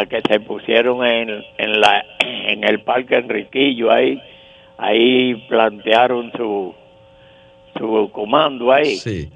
que 0.09 0.21
se 0.29 0.39
pusieron 0.41 1.05
en, 1.05 1.29
en, 1.57 1.81
la, 1.81 2.03
en 2.19 2.63
el 2.63 2.81
Parque 2.83 3.15
Enriquillo, 3.17 3.91
ahí, 3.91 4.19
ahí 4.77 5.35
plantearon 5.49 6.31
su, 6.37 6.73
su 7.77 8.09
comando 8.13 8.71
ahí. 8.71 8.95
Sí. 8.97 9.29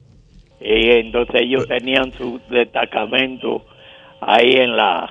Y 0.61 0.89
entonces 0.91 1.41
ellos 1.41 1.67
tenían 1.67 2.11
su 2.13 2.39
destacamento 2.49 3.65
ahí 4.21 4.53
en 4.55 4.75
la 4.75 5.09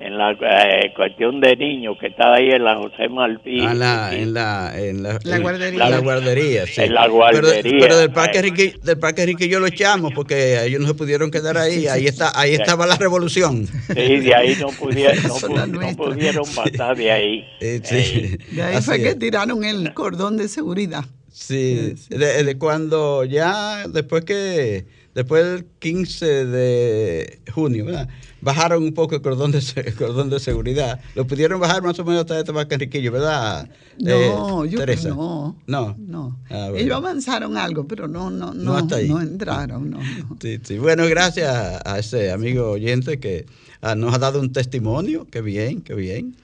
en 0.00 0.16
la 0.16 0.30
eh, 0.30 0.92
cuestión 0.94 1.40
de 1.40 1.56
niños 1.56 1.96
que 2.00 2.06
está 2.06 2.34
ahí 2.34 2.50
en 2.52 2.62
la 2.62 2.76
José 2.76 3.08
Martí. 3.08 3.58
Ah, 3.66 3.74
la- 3.74 4.14
en 4.14 4.32
la, 4.32 4.72
en 4.80 5.02
la, 5.02 5.18
La 5.24 5.36
en- 5.36 5.42
guardería. 5.42 5.88
La 5.90 5.98
guardería, 5.98 6.66
sí. 6.66 6.82
En 6.82 6.94
la 6.94 7.08
guardería. 7.08 7.62
Pero, 7.64 7.78
pero 7.80 7.98
del 7.98 8.12
Parque 8.12 8.38
Eh. 8.38 8.40
Enrique, 8.46 8.74
del 8.80 8.96
Parque 9.00 9.22
Enriquillo 9.22 9.58
lo 9.58 9.66
echamos 9.66 10.12
porque 10.14 10.64
ellos 10.64 10.80
no 10.80 10.86
se 10.86 10.94
pudieron 10.94 11.32
quedar 11.32 11.58
ahí. 11.58 11.88
Ahí 11.88 12.06
está, 12.06 12.30
ahí 12.38 12.54
estaba 12.54 12.86
la 12.86 12.94
revolución. 12.94 13.66
Sí, 13.66 14.20
de 14.20 14.34
ahí 14.36 14.54
no 14.60 14.68
pudieron, 14.68 15.16
no, 15.50 15.56
la 15.56 15.66
no 15.66 15.96
pudieron 15.96 16.44
pasar 16.54 16.96
de 16.96 17.10
ahí. 17.10 17.38
Eh, 17.60 17.80
Eh, 17.80 17.80
sí. 17.82 18.54
De 18.54 18.62
ahí 18.62 18.76
Así 18.76 18.86
fue 18.86 19.02
que 19.02 19.16
tiraron 19.16 19.64
el 19.64 19.92
cordón 19.94 20.36
de 20.36 20.46
seguridad. 20.46 21.04
Sí, 21.32 21.94
de, 22.08 22.44
de 22.44 22.56
cuando 22.58 23.24
ya, 23.24 23.88
después 23.88 24.24
que, 24.24 24.86
después 25.18 25.44
del 25.44 25.64
15 25.80 26.46
de 26.46 27.40
junio, 27.52 27.86
¿verdad? 27.86 28.08
bajaron 28.40 28.84
un 28.84 28.94
poco 28.94 29.16
el 29.16 29.20
cordón 29.20 29.50
de, 29.50 29.60
el 29.84 29.94
cordón 29.96 30.30
de 30.30 30.38
seguridad. 30.38 31.00
Lo 31.16 31.26
pudieron 31.26 31.60
bajar 31.60 31.82
más 31.82 31.98
o 31.98 32.04
menos 32.04 32.20
hasta 32.20 32.38
este 32.38 32.52
Enriquillo, 32.74 33.10
¿verdad? 33.10 33.68
No, 33.98 34.64
eh, 34.64 34.68
yo 34.70 34.78
Teresa? 34.78 35.08
no. 35.08 35.56
No. 35.66 35.96
No. 35.98 36.38
Ah, 36.48 36.68
bueno. 36.70 36.76
Ellos 36.76 36.96
avanzaron 36.96 37.56
algo, 37.56 37.88
pero 37.88 38.06
no, 38.06 38.30
no, 38.30 38.54
no, 38.54 38.62
No 38.62 38.76
hasta 38.76 38.94
ahí. 38.94 39.08
no 39.08 39.20
entraron, 39.20 39.90
no, 39.90 39.98
no. 39.98 40.36
Sí, 40.40 40.60
sí. 40.62 40.78
Bueno, 40.78 41.04
gracias 41.08 41.48
a 41.84 41.98
ese 41.98 42.30
amigo 42.30 42.70
oyente 42.70 43.18
que 43.18 43.46
ah, 43.80 43.96
nos 43.96 44.14
ha 44.14 44.18
dado 44.18 44.38
un 44.40 44.52
testimonio. 44.52 45.26
Qué 45.32 45.40
bien, 45.40 45.80
qué 45.80 45.94
bien. 45.94 46.36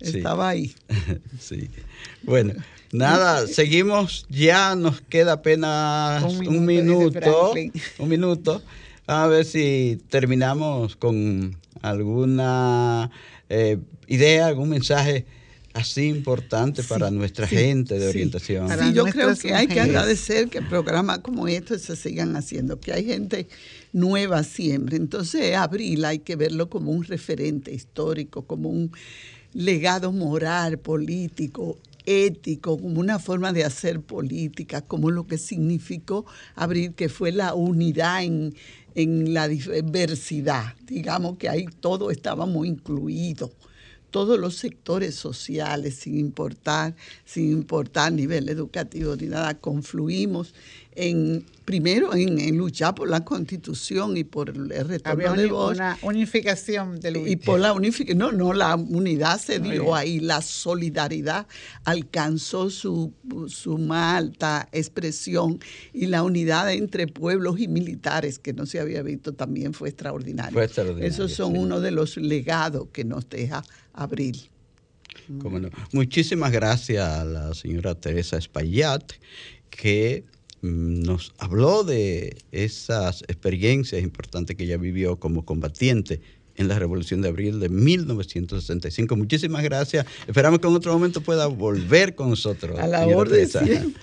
Sí. 0.00 0.16
Estaba 0.16 0.48
ahí. 0.48 0.74
Sí. 1.38 1.68
Bueno, 2.22 2.54
nada, 2.92 3.46
seguimos. 3.46 4.26
Ya 4.28 4.74
nos 4.76 5.00
queda 5.00 5.32
apenas 5.34 6.22
Un 6.22 6.46
un 6.48 6.64
minuto. 6.66 7.54
Un 7.98 8.08
minuto. 8.08 8.62
A 9.06 9.26
ver 9.26 9.44
si 9.44 10.00
terminamos 10.08 10.94
con 10.96 11.56
alguna 11.82 13.10
eh, 13.48 13.78
idea, 14.06 14.46
algún 14.46 14.68
mensaje 14.68 15.26
así 15.74 16.06
importante 16.06 16.82
para 16.82 17.10
nuestra 17.10 17.48
Sí, 17.48 17.56
gente 17.56 17.94
de 17.98 18.02
sí. 18.04 18.08
orientación. 18.10 18.68
Para 18.68 18.86
Sí, 18.86 18.92
yo 18.92 19.04
creo 19.06 19.34
que 19.36 19.54
hay 19.54 19.66
que 19.66 19.80
agradecer 19.80 20.48
que 20.48 20.62
programas 20.62 21.18
como 21.18 21.48
estos 21.48 21.80
se 21.82 21.96
sigan 21.96 22.36
haciendo, 22.36 22.78
que 22.78 22.92
hay 22.92 23.04
gente 23.04 23.48
nueva 23.92 24.42
siempre. 24.44 24.96
Entonces, 24.96 25.56
Abril 25.56 26.04
hay 26.04 26.18
que 26.20 26.36
verlo 26.36 26.68
como 26.68 26.92
un 26.92 27.04
referente 27.04 27.72
histórico, 27.72 28.42
como 28.42 28.68
un 28.68 28.92
legado 29.54 30.12
moral, 30.12 30.78
político, 30.78 31.78
ético, 32.06 32.78
como 32.78 33.00
una 33.00 33.18
forma 33.18 33.52
de 33.52 33.64
hacer 33.64 34.00
política, 34.00 34.82
como 34.82 35.10
lo 35.10 35.26
que 35.26 35.38
significó 35.38 36.26
Abril, 36.54 36.94
que 36.94 37.08
fue 37.08 37.32
la 37.32 37.54
unidad 37.54 38.24
en, 38.24 38.54
en 38.94 39.34
la 39.34 39.48
diversidad. 39.48 40.74
Digamos 40.86 41.38
que 41.38 41.48
ahí 41.48 41.66
todo 41.80 42.10
estaba 42.10 42.46
muy 42.46 42.68
incluido 42.68 43.52
todos 44.12 44.38
los 44.38 44.56
sectores 44.56 45.16
sociales, 45.16 45.96
sin 45.96 46.18
importar, 46.18 46.94
sin 47.24 47.50
importar 47.50 48.12
nivel 48.12 48.48
educativo 48.50 49.16
ni 49.16 49.26
nada, 49.26 49.58
confluimos 49.58 50.54
en 50.94 51.44
primero 51.64 52.14
en, 52.14 52.38
en 52.38 52.56
luchar 52.56 52.94
por 52.94 53.08
la 53.08 53.24
constitución 53.24 54.16
y 54.16 54.24
por 54.24 54.50
el 54.50 54.68
retorno 54.68 55.28
Había 55.28 55.32
de 55.32 55.46
voz 55.46 55.76
una 55.76 55.98
unificación 56.02 57.00
del 57.00 57.28
y 57.28 57.36
por 57.36 57.60
la 57.60 57.72
unificación. 57.72 58.18
No, 58.18 58.32
no, 58.32 58.52
la 58.52 58.74
unidad 58.74 59.40
se 59.40 59.58
dio 59.58 59.94
ahí, 59.94 60.20
la 60.20 60.42
solidaridad 60.42 61.46
alcanzó 61.84 62.68
su, 62.68 63.12
su 63.48 63.78
más 63.78 64.18
alta 64.18 64.68
expresión 64.72 65.60
y 65.92 66.06
la 66.06 66.22
unidad 66.22 66.72
entre 66.72 67.06
pueblos 67.06 67.58
y 67.60 67.68
militares, 67.68 68.38
que 68.38 68.52
no 68.52 68.66
se 68.66 68.80
había 68.80 69.02
visto, 69.02 69.32
también 69.32 69.72
fue 69.72 69.88
extraordinaria. 69.88 70.52
Fue 70.52 70.64
extraordinaria, 70.64 71.08
Esos 71.08 71.32
son 71.32 71.52
sí. 71.52 71.58
uno 71.58 71.80
de 71.80 71.90
los 71.92 72.16
legados 72.16 72.88
que 72.92 73.04
nos 73.04 73.28
deja 73.28 73.62
Abril. 73.92 74.50
Cómo 75.40 75.58
no. 75.58 75.70
Muchísimas 75.92 76.52
gracias 76.52 77.06
a 77.06 77.24
la 77.24 77.54
señora 77.54 77.94
Teresa 77.94 78.36
Espaillat, 78.36 79.12
que 79.70 80.24
nos 80.62 81.32
habló 81.38 81.84
de 81.84 82.36
esas 82.52 83.22
experiencias 83.22 84.02
importantes 84.02 84.56
que 84.56 84.64
ella 84.64 84.76
vivió 84.78 85.16
como 85.16 85.44
combatiente 85.44 86.20
en 86.54 86.68
la 86.68 86.78
Revolución 86.78 87.22
de 87.22 87.28
Abril 87.28 87.60
de 87.60 87.68
1965. 87.70 89.16
Muchísimas 89.16 89.62
gracias. 89.62 90.06
Esperamos 90.26 90.60
que 90.60 90.68
en 90.68 90.74
otro 90.74 90.92
momento 90.92 91.20
pueda 91.22 91.46
volver 91.46 92.14
con 92.14 92.30
nosotros. 92.30 92.78
A 92.78 92.86
la 92.86 93.06
orden. 93.06 93.48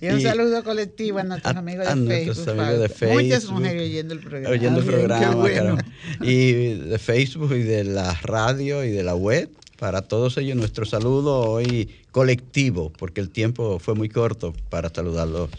Y 0.00 0.08
un 0.08 0.18
Y 0.18 0.22
saludo 0.22 0.64
colectivo 0.64 1.18
a 1.18 1.22
nuestros 1.22 1.54
a- 1.54 1.58
amigos 1.60 1.86
a 1.86 1.94
de 1.94 2.00
nuestros 2.00 2.38
Facebook. 2.38 2.60
amigos 2.60 2.80
de 2.80 2.88
Fausto. 2.88 3.14
Muchas 3.14 3.28
Facebook, 3.44 3.60
mujeres 3.60 3.82
oyendo 3.82 4.14
el 4.14 4.20
programa. 4.20 4.50
oyendo 4.50 4.80
el 4.80 4.86
programa, 4.86 5.34
bueno. 5.36 5.76
y 6.22 6.52
de 6.74 6.98
Facebook 6.98 7.52
y 7.54 7.62
de 7.62 7.84
la 7.84 8.12
radio 8.22 8.84
y 8.84 8.90
de 8.90 9.02
la 9.04 9.14
web. 9.14 9.48
para 9.78 10.02
todos 10.02 10.38
ellos 10.38 10.56
nuestro 10.56 10.86
saludo 10.86 11.38
hoy 11.40 11.88
colectivo, 12.10 12.92
porque 12.98 13.20
el 13.20 13.30
tiempo 13.30 13.78
fue 13.78 13.94
muy 13.94 14.08
corto 14.08 14.54
para 14.70 14.88
saludarlos 14.92 15.50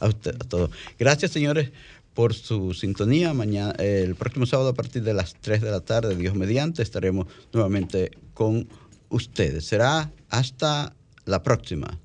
a, 0.00 0.08
usted, 0.08 0.34
a 0.34 0.48
todos. 0.48 0.70
Gracias, 0.98 1.30
señores, 1.30 1.70
por 2.14 2.34
su 2.34 2.74
sintonía. 2.74 3.32
Mañana, 3.34 3.72
el 3.78 4.16
próximo 4.16 4.46
sábado 4.46 4.70
a 4.70 4.74
partir 4.74 5.02
de 5.02 5.14
las 5.14 5.36
3 5.40 5.60
de 5.60 5.70
la 5.70 5.80
tarde, 5.80 6.16
Dios 6.16 6.34
mediante, 6.34 6.82
estaremos 6.82 7.26
nuevamente 7.52 8.10
con 8.34 8.68
ustedes. 9.10 9.66
Será 9.66 10.10
hasta 10.28 10.94
la 11.26 11.42
próxima. 11.42 12.00